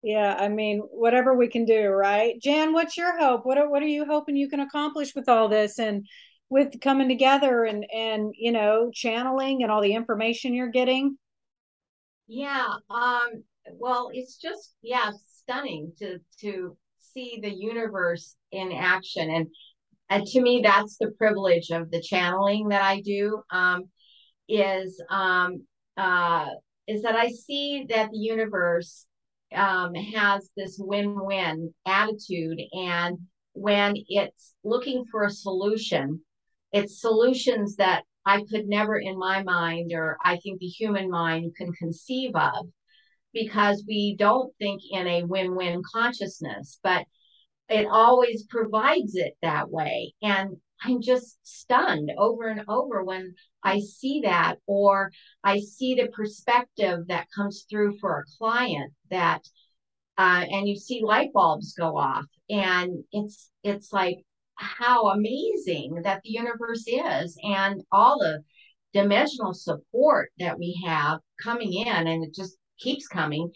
Yeah, 0.07 0.37
I 0.39 0.47
mean, 0.47 0.83
whatever 0.93 1.35
we 1.35 1.49
can 1.49 1.65
do, 1.65 1.89
right? 1.89 2.41
Jan, 2.41 2.73
what's 2.73 2.97
your 2.97 3.19
hope? 3.19 3.45
What 3.45 3.59
are, 3.59 3.69
what 3.69 3.83
are 3.83 3.89
you 3.89 4.05
hoping 4.05 4.37
you 4.37 4.49
can 4.49 4.61
accomplish 4.61 5.17
with 5.17 5.29
all 5.29 5.49
this 5.49 5.81
and 5.81 6.07
with 6.49 6.81
coming 6.81 7.09
together 7.09 7.65
and 7.65 7.85
and 7.93 8.33
you 8.39 8.53
know 8.53 8.89
channeling 8.95 9.65
and 9.65 9.73
all 9.73 9.83
the 9.83 9.95
information 9.95 10.55
you're 10.55 10.69
getting? 10.69 11.19
Yeah, 12.29 12.69
um, 12.89 13.43
well, 13.73 14.11
it's 14.13 14.37
just 14.37 14.77
yeah, 14.81 15.11
stunning 15.43 15.93
to 15.99 16.21
to 16.43 16.77
see 17.01 17.41
the 17.43 17.53
universe 17.53 18.37
in 18.53 18.71
action 18.71 19.29
and 19.29 19.49
and 20.09 20.25
to 20.25 20.41
me 20.41 20.61
that's 20.63 20.99
the 21.01 21.11
privilege 21.19 21.71
of 21.71 21.91
the 21.91 22.03
channeling 22.03 22.69
that 22.69 22.83
i 22.83 23.01
do 23.01 23.43
um, 23.51 23.85
is 24.49 25.03
um, 25.09 25.65
uh, 25.97 26.47
is 26.87 27.03
that 27.03 27.17
i 27.17 27.31
see 27.31 27.87
that 27.89 28.11
the 28.11 28.19
universe 28.19 29.07
um, 29.55 29.95
has 29.95 30.51
this 30.57 30.77
win-win 30.79 31.73
attitude 31.87 32.61
and 32.73 33.19
when 33.53 33.95
it's 34.09 34.55
looking 34.65 35.05
for 35.11 35.25
a 35.25 35.31
solution 35.31 36.21
it's 36.73 37.01
solutions 37.01 37.77
that 37.77 38.03
i 38.27 38.43
could 38.51 38.67
never 38.67 38.99
in 38.99 39.19
my 39.19 39.43
mind 39.43 39.93
or 39.95 40.19
i 40.25 40.37
think 40.37 40.59
the 40.59 40.67
human 40.67 41.09
mind 41.09 41.55
can 41.57 41.73
conceive 41.73 42.35
of 42.35 42.67
because 43.33 43.85
we 43.89 44.17
don't 44.19 44.53
think 44.59 44.83
in 44.91 45.07
a 45.07 45.23
win-win 45.25 45.81
consciousness 45.93 46.79
but 46.83 47.07
it 47.69 47.87
always 47.91 48.45
provides 48.45 49.15
it 49.17 49.37
that 49.43 49.71
way. 49.71 50.15
And 50.23 50.57
I'm 50.83 51.01
just 51.01 51.39
stunned 51.43 52.11
over 52.17 52.49
and 52.49 52.63
over 52.69 53.03
when 53.03 53.35
I 53.67 53.81
see 53.81 54.21
that, 54.23 54.59
or 54.67 55.11
I 55.43 55.59
see 55.59 55.97
the 55.97 56.07
perspective 56.07 57.01
that 57.09 57.27
comes 57.35 57.67
through 57.69 57.99
for 57.99 58.21
a 58.21 58.25
client 58.39 58.93
that, 59.11 59.43
uh, 60.17 60.45
and 60.49 60.69
you 60.69 60.77
see 60.77 61.03
light 61.03 61.33
bulbs 61.33 61.75
go 61.75 61.99
off, 61.99 62.27
and 62.49 63.03
it's 63.11 63.51
it's 63.65 63.93
like 63.93 64.19
how 64.55 65.09
amazing 65.09 66.03
that 66.05 66.23
the 66.23 66.31
universe 66.31 66.85
is, 66.87 67.37
and 67.43 67.83
all 67.91 68.21
the 68.21 68.45
dimensional 68.93 69.53
support 69.53 70.31
that 70.39 70.59
we 70.61 70.81
have 70.87 71.19
coming 71.43 71.73
in, 71.75 72.07
and 72.07 72.23
it 72.25 72.33
just 72.33 72.57
keeps 72.79 73.09
coming, 73.09 73.51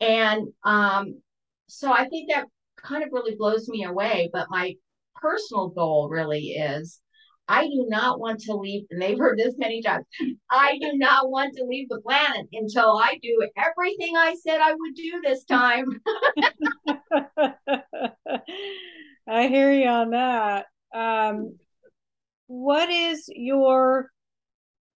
and 0.00 0.48
um, 0.64 1.20
so 1.66 1.92
I 1.92 2.08
think 2.08 2.30
that 2.30 2.46
kind 2.76 3.04
of 3.04 3.10
really 3.12 3.36
blows 3.36 3.68
me 3.68 3.84
away. 3.84 4.30
But 4.32 4.48
my 4.48 4.76
personal 5.20 5.68
goal 5.68 6.08
really 6.08 6.52
is 6.52 7.01
I 7.48 7.66
do 7.66 7.86
not 7.88 8.20
want 8.20 8.40
to 8.42 8.54
leave, 8.54 8.86
and 8.90 9.02
they've 9.02 9.18
heard 9.18 9.38
this 9.38 9.54
many 9.58 9.82
times. 9.82 10.06
I 10.50 10.78
do 10.80 10.92
not 10.94 11.30
want 11.30 11.54
to 11.56 11.64
leave 11.64 11.88
the 11.88 12.00
planet 12.00 12.46
until 12.52 12.96
I 12.96 13.18
do 13.22 13.46
everything 13.56 14.16
I 14.16 14.34
said 14.34 14.60
I 14.60 14.72
would 14.72 14.94
do 14.94 15.20
this 15.22 15.44
time. 15.44 15.86
I 19.28 19.48
hear 19.48 19.72
you 19.72 19.88
on 19.88 20.10
that. 20.10 20.66
Um, 20.94 21.56
what 22.46 22.90
is 22.90 23.28
your 23.34 24.10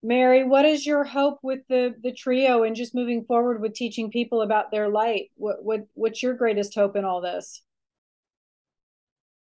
Mary, 0.03 0.43
what 0.43 0.65
is 0.65 0.85
your 0.85 1.03
hope 1.03 1.39
with 1.41 1.61
the 1.67 1.95
the 2.03 2.13
trio 2.13 2.61
and 2.61 2.75
just 2.75 2.93
moving 2.93 3.25
forward 3.25 3.59
with 3.59 3.73
teaching 3.73 4.11
people 4.11 4.43
about 4.43 4.69
their 4.69 4.87
light? 4.87 5.31
What 5.35 5.63
what 5.63 5.81
what's 5.95 6.21
your 6.21 6.35
greatest 6.35 6.75
hope 6.75 6.95
in 6.95 7.05
all 7.05 7.21
this? 7.21 7.63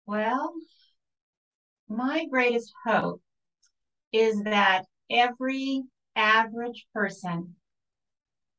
Well, 0.07 0.55
my 1.89 2.27
greatest 2.27 2.73
hope 2.87 3.21
is 4.13 4.43
that 4.45 4.85
every 5.11 5.83
average 6.17 6.87
person, 6.95 7.57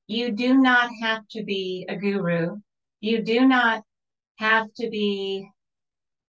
you 0.07 0.31
do 0.31 0.55
not 0.57 0.89
have 1.01 1.27
to 1.29 1.43
be 1.43 1.85
a 1.89 1.95
guru. 1.95 2.57
You 3.01 3.21
do 3.23 3.47
not 3.47 3.83
have 4.37 4.73
to 4.75 4.89
be 4.89 5.49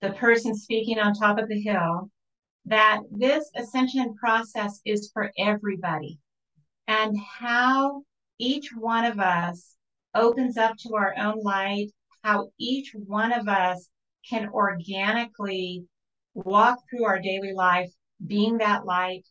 the 0.00 0.12
person 0.12 0.54
speaking 0.54 0.98
on 0.98 1.14
top 1.14 1.38
of 1.38 1.48
the 1.48 1.60
hill. 1.60 2.10
That 2.66 3.00
this 3.10 3.50
ascension 3.56 4.14
process 4.14 4.80
is 4.84 5.10
for 5.12 5.32
everybody. 5.38 6.18
and 6.88 7.16
how 7.18 8.02
each 8.38 8.70
one 8.74 9.04
of 9.04 9.18
us 9.18 9.76
opens 10.14 10.56
up 10.56 10.76
to 10.78 10.94
our 10.94 11.14
own 11.18 11.40
light, 11.42 11.90
how 12.22 12.50
each 12.58 12.94
one 12.94 13.32
of 13.32 13.48
us 13.48 13.88
can 14.28 14.48
organically 14.50 15.84
walk 16.36 16.78
through 16.88 17.04
our 17.04 17.18
daily 17.18 17.52
life 17.52 17.90
being 18.24 18.58
that 18.58 18.84
light. 18.84 19.26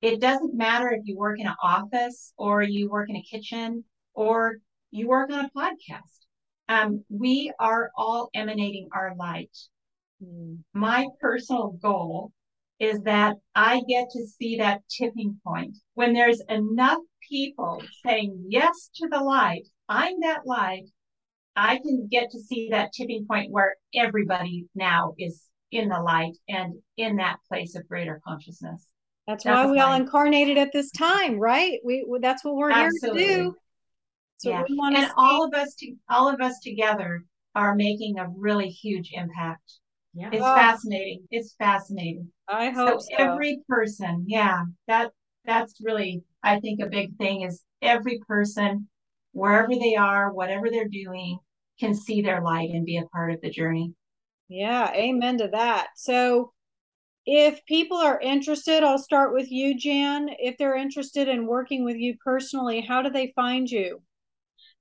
It 0.00 0.20
doesn't 0.20 0.54
matter 0.54 0.90
if 0.90 1.02
you 1.04 1.16
work 1.16 1.38
in 1.38 1.46
an 1.46 1.56
office 1.62 2.32
or 2.36 2.62
you 2.62 2.88
work 2.88 3.10
in 3.10 3.16
a 3.16 3.22
kitchen 3.22 3.84
or 4.14 4.56
you 4.90 5.08
work 5.08 5.30
on 5.30 5.44
a 5.44 5.50
podcast. 5.50 6.26
Um, 6.68 7.04
we 7.08 7.52
are 7.58 7.90
all 7.96 8.30
emanating 8.34 8.88
our 8.92 9.14
light. 9.16 9.56
Mm. 10.24 10.58
My 10.72 11.08
personal 11.20 11.78
goal 11.82 12.32
is 12.78 13.00
that 13.02 13.36
I 13.54 13.82
get 13.88 14.08
to 14.10 14.26
see 14.26 14.58
that 14.58 14.82
tipping 14.88 15.40
point 15.44 15.76
when 15.94 16.12
there's 16.12 16.40
enough 16.48 17.00
people 17.28 17.82
saying 18.06 18.46
yes 18.48 18.90
to 18.96 19.08
the 19.08 19.20
light. 19.20 19.66
I'm 19.88 20.20
that 20.20 20.46
light. 20.46 20.84
I 21.56 21.78
can 21.78 22.08
get 22.10 22.30
to 22.30 22.40
see 22.40 22.68
that 22.70 22.92
tipping 22.92 23.26
point 23.26 23.50
where 23.50 23.74
everybody 23.94 24.66
now 24.76 25.14
is 25.18 25.47
in 25.70 25.88
the 25.88 26.00
light 26.00 26.36
and 26.48 26.74
in 26.96 27.16
that 27.16 27.38
place 27.48 27.74
of 27.76 27.88
greater 27.88 28.20
consciousness. 28.26 28.86
That's, 29.26 29.44
that's 29.44 29.66
why 29.66 29.70
we 29.70 29.78
all 29.78 29.94
incarnated 29.94 30.56
at 30.56 30.72
this 30.72 30.90
time, 30.90 31.38
right? 31.38 31.78
We 31.84 32.06
that's 32.20 32.44
what 32.44 32.56
we're 32.56 32.70
Absolutely. 32.70 33.24
here 33.24 33.36
to 33.36 33.44
do. 33.44 33.54
So 34.38 34.50
yeah. 34.50 34.64
we 34.68 34.76
want 34.76 34.96
and 34.96 35.10
all 35.16 35.44
of 35.44 35.52
us 35.52 35.74
to 35.80 35.94
all 36.08 36.32
of 36.32 36.40
us 36.40 36.60
together 36.60 37.24
are 37.54 37.74
making 37.74 38.18
a 38.18 38.28
really 38.36 38.68
huge 38.68 39.10
impact. 39.12 39.80
Yeah. 40.14 40.30
It's 40.32 40.42
oh. 40.42 40.54
fascinating. 40.54 41.24
It's 41.30 41.54
fascinating. 41.58 42.28
I 42.48 42.70
hope 42.70 43.02
so, 43.02 43.06
so. 43.10 43.32
Every 43.32 43.60
person, 43.68 44.24
yeah, 44.26 44.62
that 44.86 45.10
that's 45.44 45.80
really 45.82 46.22
I 46.42 46.60
think 46.60 46.80
a 46.80 46.86
big 46.86 47.16
thing 47.16 47.42
is 47.42 47.62
every 47.82 48.20
person, 48.26 48.88
wherever 49.32 49.74
they 49.74 49.96
are, 49.96 50.32
whatever 50.32 50.70
they're 50.70 50.88
doing, 50.88 51.38
can 51.78 51.94
see 51.94 52.22
their 52.22 52.40
light 52.40 52.70
and 52.70 52.86
be 52.86 52.96
a 52.96 53.06
part 53.06 53.32
of 53.32 53.40
the 53.40 53.50
journey. 53.50 53.92
Yeah, 54.48 54.90
amen 54.92 55.38
to 55.38 55.48
that. 55.48 55.88
So 55.96 56.52
if 57.26 57.64
people 57.66 57.96
are 57.98 58.20
interested, 58.20 58.82
I'll 58.82 58.98
start 58.98 59.34
with 59.34 59.50
you, 59.50 59.78
Jan. 59.78 60.30
If 60.38 60.56
they're 60.56 60.76
interested 60.76 61.28
in 61.28 61.46
working 61.46 61.84
with 61.84 61.96
you 61.96 62.16
personally, 62.24 62.80
how 62.80 63.02
do 63.02 63.10
they 63.10 63.32
find 63.36 63.70
you? 63.70 64.00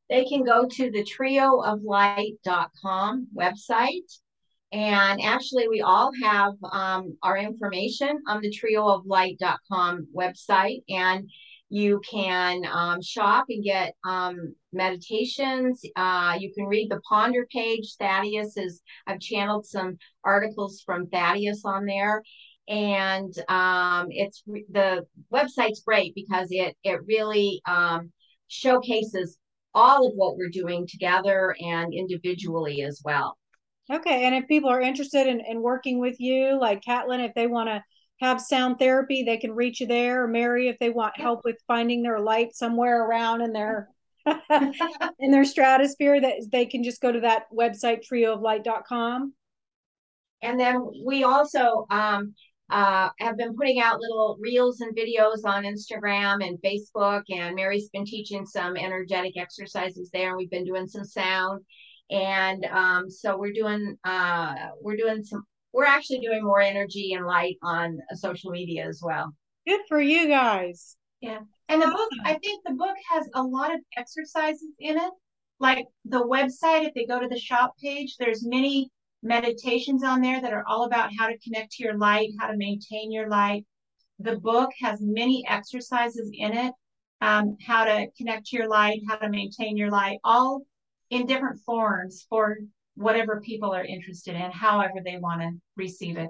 They 0.09 0.24
can 0.24 0.45
go 0.45 0.65
to 0.65 0.89
the 0.89 1.03
triooflight.com 1.03 3.28
website. 3.38 4.20
And 4.72 5.22
actually, 5.22 5.68
we 5.68 5.82
all 5.82 6.13
have 6.24 6.53
um, 6.72 7.18
our 7.22 7.38
information 7.38 8.24
on 8.28 8.39
the 8.41 8.49
triooflight.com 8.49 10.07
website. 10.15 10.84
And 10.89 11.30
you 11.70 12.01
can 12.09 12.63
um, 12.72 13.01
shop 13.01 13.45
and 13.49 13.63
get 13.63 13.93
um, 14.05 14.55
meditations. 14.72 15.82
Uh, 15.95 16.38
you 16.39 16.53
can 16.53 16.65
read 16.65 16.89
the 16.89 17.01
Ponder 17.09 17.45
page. 17.51 17.95
Thaddeus 17.99 18.55
is, 18.57 18.82
I've 19.05 19.20
channeled 19.20 19.65
some 19.65 19.97
articles 20.24 20.82
from 20.86 21.07
Thaddeus 21.07 21.63
on 21.65 21.86
there. 21.86 22.24
And 22.70 23.34
um, 23.49 24.07
it's 24.09 24.43
the 24.45 25.05
website's 25.32 25.82
great 25.86 26.13
because 26.15 26.47
it 26.51 26.76
it 26.84 26.99
really 27.05 27.61
um, 27.65 28.11
showcases 28.49 29.38
all 29.74 30.07
of 30.07 30.13
what 30.15 30.36
we're 30.36 30.49
doing 30.49 30.86
together 30.86 31.55
and 31.61 31.93
individually 31.93 32.82
as 32.82 33.01
well. 33.05 33.38
Okay, 33.89 34.26
and 34.26 34.36
if 34.36 34.49
people 34.49 34.70
are 34.70 34.82
interested 34.82 35.28
in, 35.28 35.39
in 35.47 35.61
working 35.61 35.99
with 35.99 36.20
you, 36.20 36.59
like 36.59 36.84
Catlin, 36.84 37.22
if 37.22 37.34
they 37.36 37.47
want 37.47 37.70
to 37.70 37.82
have 38.20 38.41
sound 38.41 38.80
therapy, 38.80 39.24
they 39.24 39.38
can 39.38 39.51
reach 39.51 39.80
you 39.80 39.88
there. 39.88 40.24
Or 40.24 40.28
Mary, 40.28 40.70
if 40.70 40.80
they 40.80 40.89
want 40.89 41.20
help 41.20 41.41
with 41.43 41.57
finding 41.68 42.01
their 42.01 42.20
light 42.20 42.55
somewhere 42.55 43.03
around 43.03 43.41
in 43.41 43.53
their 43.53 43.89
in 45.20 45.32
their 45.32 45.45
stratosphere, 45.45 46.20
that 46.22 46.36
they 46.51 46.65
can 46.65 46.84
just 46.84 47.01
go 47.01 47.11
to 47.11 47.22
that 47.22 47.43
website 47.53 48.05
triooflight.com. 48.09 49.34
And 50.41 50.59
then 50.59 50.86
we 51.05 51.24
also 51.24 51.88
um, 51.89 52.34
uh, 52.70 53.09
have 53.20 53.38
been 53.38 53.55
putting 53.55 53.80
out 53.80 53.99
little 53.99 54.38
reels 54.39 54.82
and 54.82 54.95
videos 54.95 55.45
on 55.45 55.63
Instagram 55.63 56.45
and 56.45 56.59
Facebook. 56.61 57.24
And 57.30 57.55
Mary's 57.55 57.89
been 57.89 58.05
teaching 58.05 58.45
some 58.45 58.76
energetic 58.76 59.38
exercises 59.38 60.09
there. 60.11 60.30
And 60.30 60.38
we've 60.38 60.51
been 60.51 60.65
doing 60.65 60.88
some 60.88 61.05
sound. 61.05 61.63
And 62.09 62.65
um, 62.65 63.09
so 63.09 63.38
we're 63.38 63.53
doing 63.53 63.97
uh, 64.03 64.55
we're 64.82 64.95
doing 64.95 65.24
some 65.24 65.43
we're 65.78 65.86
actually 65.86 66.18
doing 66.18 66.44
more 66.44 66.60
energy 66.60 67.14
and 67.14 67.28
light 67.28 67.56
on 67.62 68.00
social 68.16 68.50
media 68.50 68.88
as 68.88 69.00
well. 69.04 69.32
Good 69.68 69.82
for 69.88 70.02
you 70.02 70.28
guys. 70.28 70.98
Yeah. 71.22 71.42
And 71.70 71.80
the 71.80 71.86
book, 71.86 72.10
I 72.26 72.34
think 72.34 72.64
the 72.66 72.74
book 72.74 72.96
has 73.12 73.30
a 73.36 73.44
lot 73.44 73.72
of 73.72 73.80
exercises 73.96 74.70
in 74.80 74.98
it. 74.98 75.14
Like 75.60 75.86
the 76.04 76.26
website, 76.26 76.88
if 76.88 76.96
they 76.96 77.06
go 77.06 77.20
to 77.20 77.28
the 77.28 77.38
shop 77.38 77.76
page, 77.80 78.16
there's 78.18 78.44
many 78.44 78.90
meditations 79.22 80.04
on 80.04 80.22
there 80.22 80.42
that 80.42 80.52
are 80.52 80.66
all 80.68 80.86
about 80.86 81.12
how 81.16 81.28
to 81.28 81.38
connect 81.38 81.74
to 81.74 81.84
your 81.84 81.96
light, 81.96 82.32
how 82.40 82.48
to 82.48 82.58
maintain 82.58 83.12
your 83.12 83.30
light. 83.30 83.64
The 84.18 84.38
book 84.38 84.72
has 84.82 85.00
many 85.00 85.46
exercises 85.48 86.32
in 86.34 86.58
it, 86.58 86.74
um, 87.22 87.56
how 87.64 87.84
to 87.86 88.08
connect 88.18 88.48
to 88.48 88.58
your 88.58 88.68
light, 88.68 89.02
how 89.08 89.18
to 89.18 89.30
maintain 89.30 89.78
your 89.78 89.92
light, 89.92 90.18
all 90.24 90.64
in 91.12 91.28
different 91.28 91.60
forms 91.68 92.26
for 92.28 92.58
whatever 92.98 93.39
people 93.39 93.74
are 93.74 93.86
interested 93.86 94.36
in, 94.36 94.52
however 94.52 94.95
they 95.04 95.18
want 95.18 95.41
to 95.41 95.52
receive 95.76 96.18
it. 96.18 96.30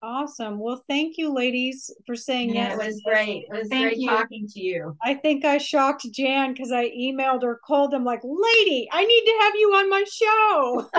Awesome. 0.00 0.60
Well, 0.60 0.84
thank 0.88 1.18
you, 1.18 1.34
ladies, 1.34 1.90
for 2.06 2.14
saying 2.14 2.54
yeah, 2.54 2.68
yes. 2.68 2.80
It 2.80 2.86
was 2.86 3.02
great. 3.04 3.46
It 3.50 3.58
was 3.58 3.68
thank 3.68 3.84
great 3.84 3.98
you. 3.98 4.08
talking 4.08 4.46
to 4.46 4.60
you. 4.60 4.96
I 5.02 5.14
think 5.14 5.44
I 5.44 5.58
shocked 5.58 6.06
Jan 6.12 6.52
because 6.52 6.70
I 6.70 6.90
emailed 6.90 7.42
or 7.42 7.58
called 7.64 7.90
them 7.90 8.04
like, 8.04 8.20
lady, 8.22 8.88
I 8.92 9.04
need 9.04 9.24
to 9.24 9.38
have 9.40 9.54
you 9.56 9.74
on 9.74 9.90
my 9.90 10.04
show. 10.04 10.88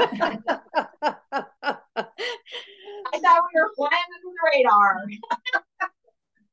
I 3.11 3.19
thought 3.19 3.43
we 3.53 3.61
were 3.61 3.71
flying 3.77 3.93
under 3.93 4.21
the 4.23 4.35
radar. 4.53 5.01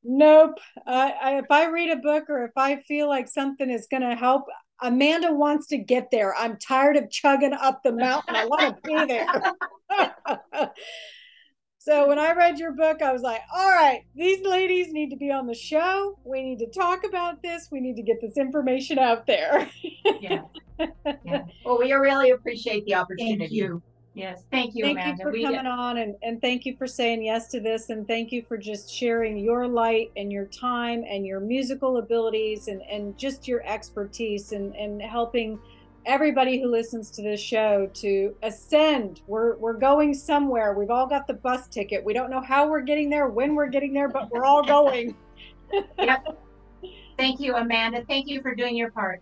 nope. 0.05 0.57
I, 0.85 1.13
I, 1.21 1.37
if 1.39 1.51
I 1.51 1.67
read 1.67 1.91
a 1.91 1.97
book 1.97 2.29
or 2.29 2.45
if 2.45 2.51
I 2.55 2.77
feel 2.83 3.09
like 3.09 3.27
something 3.27 3.69
is 3.69 3.87
going 3.91 4.03
to 4.03 4.15
help, 4.15 4.45
Amanda 4.81 5.31
wants 5.31 5.67
to 5.67 5.77
get 5.77 6.11
there. 6.11 6.35
I'm 6.35 6.57
tired 6.57 6.97
of 6.97 7.09
chugging 7.09 7.53
up 7.53 7.81
the 7.83 7.91
mountain. 7.91 8.35
I 8.35 8.45
want 8.45 8.75
to 8.75 8.81
be 8.83 9.05
there. 9.05 9.27
so 11.79 12.07
when 12.07 12.19
I 12.19 12.33
read 12.33 12.59
your 12.59 12.73
book, 12.73 13.01
I 13.01 13.11
was 13.11 13.21
like, 13.21 13.41
all 13.55 13.69
right, 13.69 14.01
these 14.15 14.45
ladies 14.45 14.91
need 14.91 15.09
to 15.09 15.17
be 15.17 15.31
on 15.31 15.47
the 15.47 15.55
show. 15.55 16.19
We 16.23 16.43
need 16.43 16.59
to 16.59 16.67
talk 16.67 17.03
about 17.03 17.41
this. 17.41 17.69
We 17.71 17.79
need 17.79 17.95
to 17.95 18.03
get 18.03 18.21
this 18.21 18.37
information 18.37 18.99
out 18.99 19.25
there. 19.25 19.69
yeah. 20.21 20.41
yeah. 21.25 21.43
Well, 21.65 21.79
we 21.79 21.91
really 21.93 22.31
appreciate 22.31 22.85
the 22.85 22.95
opportunity. 22.95 23.37
Thank 23.39 23.51
you. 23.51 23.81
Yes, 24.17 24.43
thank 24.49 24.73
you, 24.73 24.83
thank 24.83 24.97
Amanda. 24.97 25.17
you 25.19 25.23
for 25.23 25.31
we 25.31 25.43
coming 25.43 25.67
on, 25.67 25.97
and 25.97 26.15
and 26.23 26.41
thank 26.41 26.65
you 26.65 26.75
for 26.75 26.87
saying 26.87 27.23
yes 27.23 27.49
to 27.49 27.59
this, 27.59 27.91
and 27.91 28.07
thank 28.07 28.31
you 28.31 28.43
for 28.47 28.57
just 28.57 28.91
sharing 28.91 29.37
your 29.37 29.67
light 29.67 30.11
and 30.17 30.31
your 30.31 30.45
time 30.45 31.03
and 31.07 31.23
your 31.23 31.39
musical 31.39 31.97
abilities 31.97 32.67
and 32.67 32.81
and 32.81 33.15
just 33.15 33.47
your 33.47 33.63
expertise 33.63 34.53
and 34.53 34.75
and 34.75 35.03
helping 35.03 35.59
everybody 36.07 36.59
who 36.59 36.67
listens 36.67 37.11
to 37.11 37.21
this 37.21 37.39
show 37.39 37.87
to 37.93 38.35
ascend. 38.41 39.21
We're 39.27 39.55
we're 39.57 39.77
going 39.77 40.15
somewhere. 40.15 40.73
We've 40.73 40.89
all 40.89 41.05
got 41.05 41.27
the 41.27 41.35
bus 41.35 41.67
ticket. 41.67 42.03
We 42.03 42.13
don't 42.13 42.31
know 42.31 42.41
how 42.41 42.67
we're 42.67 42.81
getting 42.81 43.11
there, 43.11 43.27
when 43.27 43.53
we're 43.53 43.69
getting 43.69 43.93
there, 43.93 44.09
but 44.09 44.31
we're 44.31 44.45
all 44.45 44.63
going. 44.63 45.15
yep. 45.99 46.25
Thank 47.17 47.39
you, 47.39 47.55
Amanda. 47.55 48.03
Thank 48.07 48.27
you 48.27 48.41
for 48.41 48.55
doing 48.55 48.75
your 48.75 48.89
part. 48.89 49.21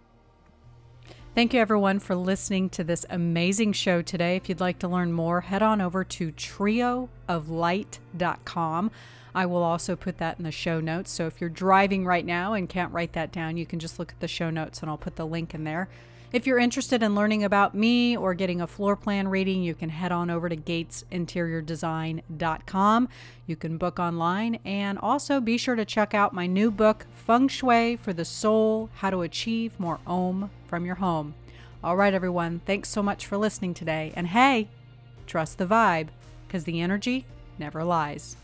Thank 1.36 1.54
you, 1.54 1.60
everyone, 1.60 2.00
for 2.00 2.16
listening 2.16 2.70
to 2.70 2.84
this 2.86 3.06
amazing 3.10 3.74
show 3.74 4.02
today. 4.02 4.38
If 4.38 4.48
you'd 4.48 4.62
like 4.62 4.80
to 4.80 4.88
learn 4.88 5.12
more, 5.12 5.42
head 5.42 5.62
on 5.62 5.82
over 5.82 6.06
to 6.06 6.32
triooflight.com. 6.32 8.92
I 9.36 9.46
will 9.46 9.62
also 9.62 9.98
put 9.98 10.18
that 10.20 10.38
in 10.38 10.46
the 10.46 10.52
show 10.54 10.80
notes. 10.80 11.12
So 11.12 11.28
if 11.28 11.42
you're 11.42 11.50
driving 11.50 12.06
right 12.06 12.26
now 12.26 12.54
and 12.54 12.70
can't 12.70 12.94
write 12.94 13.12
that 13.14 13.34
down, 13.34 13.58
you 13.58 13.66
can 13.66 13.80
just 13.80 14.00
look 14.00 14.14
at 14.14 14.22
the 14.22 14.30
show 14.30 14.50
notes 14.50 14.80
and 14.80 14.90
I'll 14.90 14.96
put 14.96 15.18
the 15.18 15.28
link 15.28 15.54
in 15.54 15.66
there. 15.66 15.90
If 16.36 16.46
you're 16.46 16.60
interested 16.60 17.02
in 17.02 17.16
learning 17.16 17.46
about 17.46 17.74
me 17.76 18.18
or 18.18 18.34
getting 18.34 18.60
a 18.60 18.68
floor 18.68 18.98
plan 18.98 19.30
reading, 19.30 19.64
you 19.64 19.74
can 19.74 19.88
head 19.88 20.12
on 20.12 20.30
over 20.30 20.50
to 20.50 20.58
gatesinteriordesign.com. 20.58 23.10
You 23.48 23.56
can 23.56 23.78
book 23.78 24.00
online 24.00 24.60
and 24.66 25.00
also 25.00 25.40
be 25.40 25.58
sure 25.58 25.78
to 25.78 25.86
check 25.86 26.14
out 26.14 26.34
my 26.34 26.46
new 26.46 26.72
book, 26.72 27.06
Feng 27.14 27.48
Shui 27.48 27.96
for 27.96 28.12
the 28.12 28.26
Soul 28.26 28.90
How 28.96 29.12
to 29.12 29.22
Achieve 29.22 29.80
More 29.80 30.02
Om 30.06 30.50
from 30.68 30.86
Your 30.86 30.96
Home. 30.96 31.36
All 31.82 31.96
right, 31.96 32.14
everyone, 32.14 32.60
thanks 32.66 32.90
so 32.90 33.02
much 33.02 33.26
for 33.26 33.38
listening 33.38 33.74
today. 33.74 34.12
And 34.14 34.28
hey, 34.28 34.68
trust 35.28 35.58
the 35.58 35.66
vibe 35.66 36.10
because 36.46 36.66
the 36.66 36.82
energy 36.82 37.24
never 37.58 37.86
lies. 37.86 38.36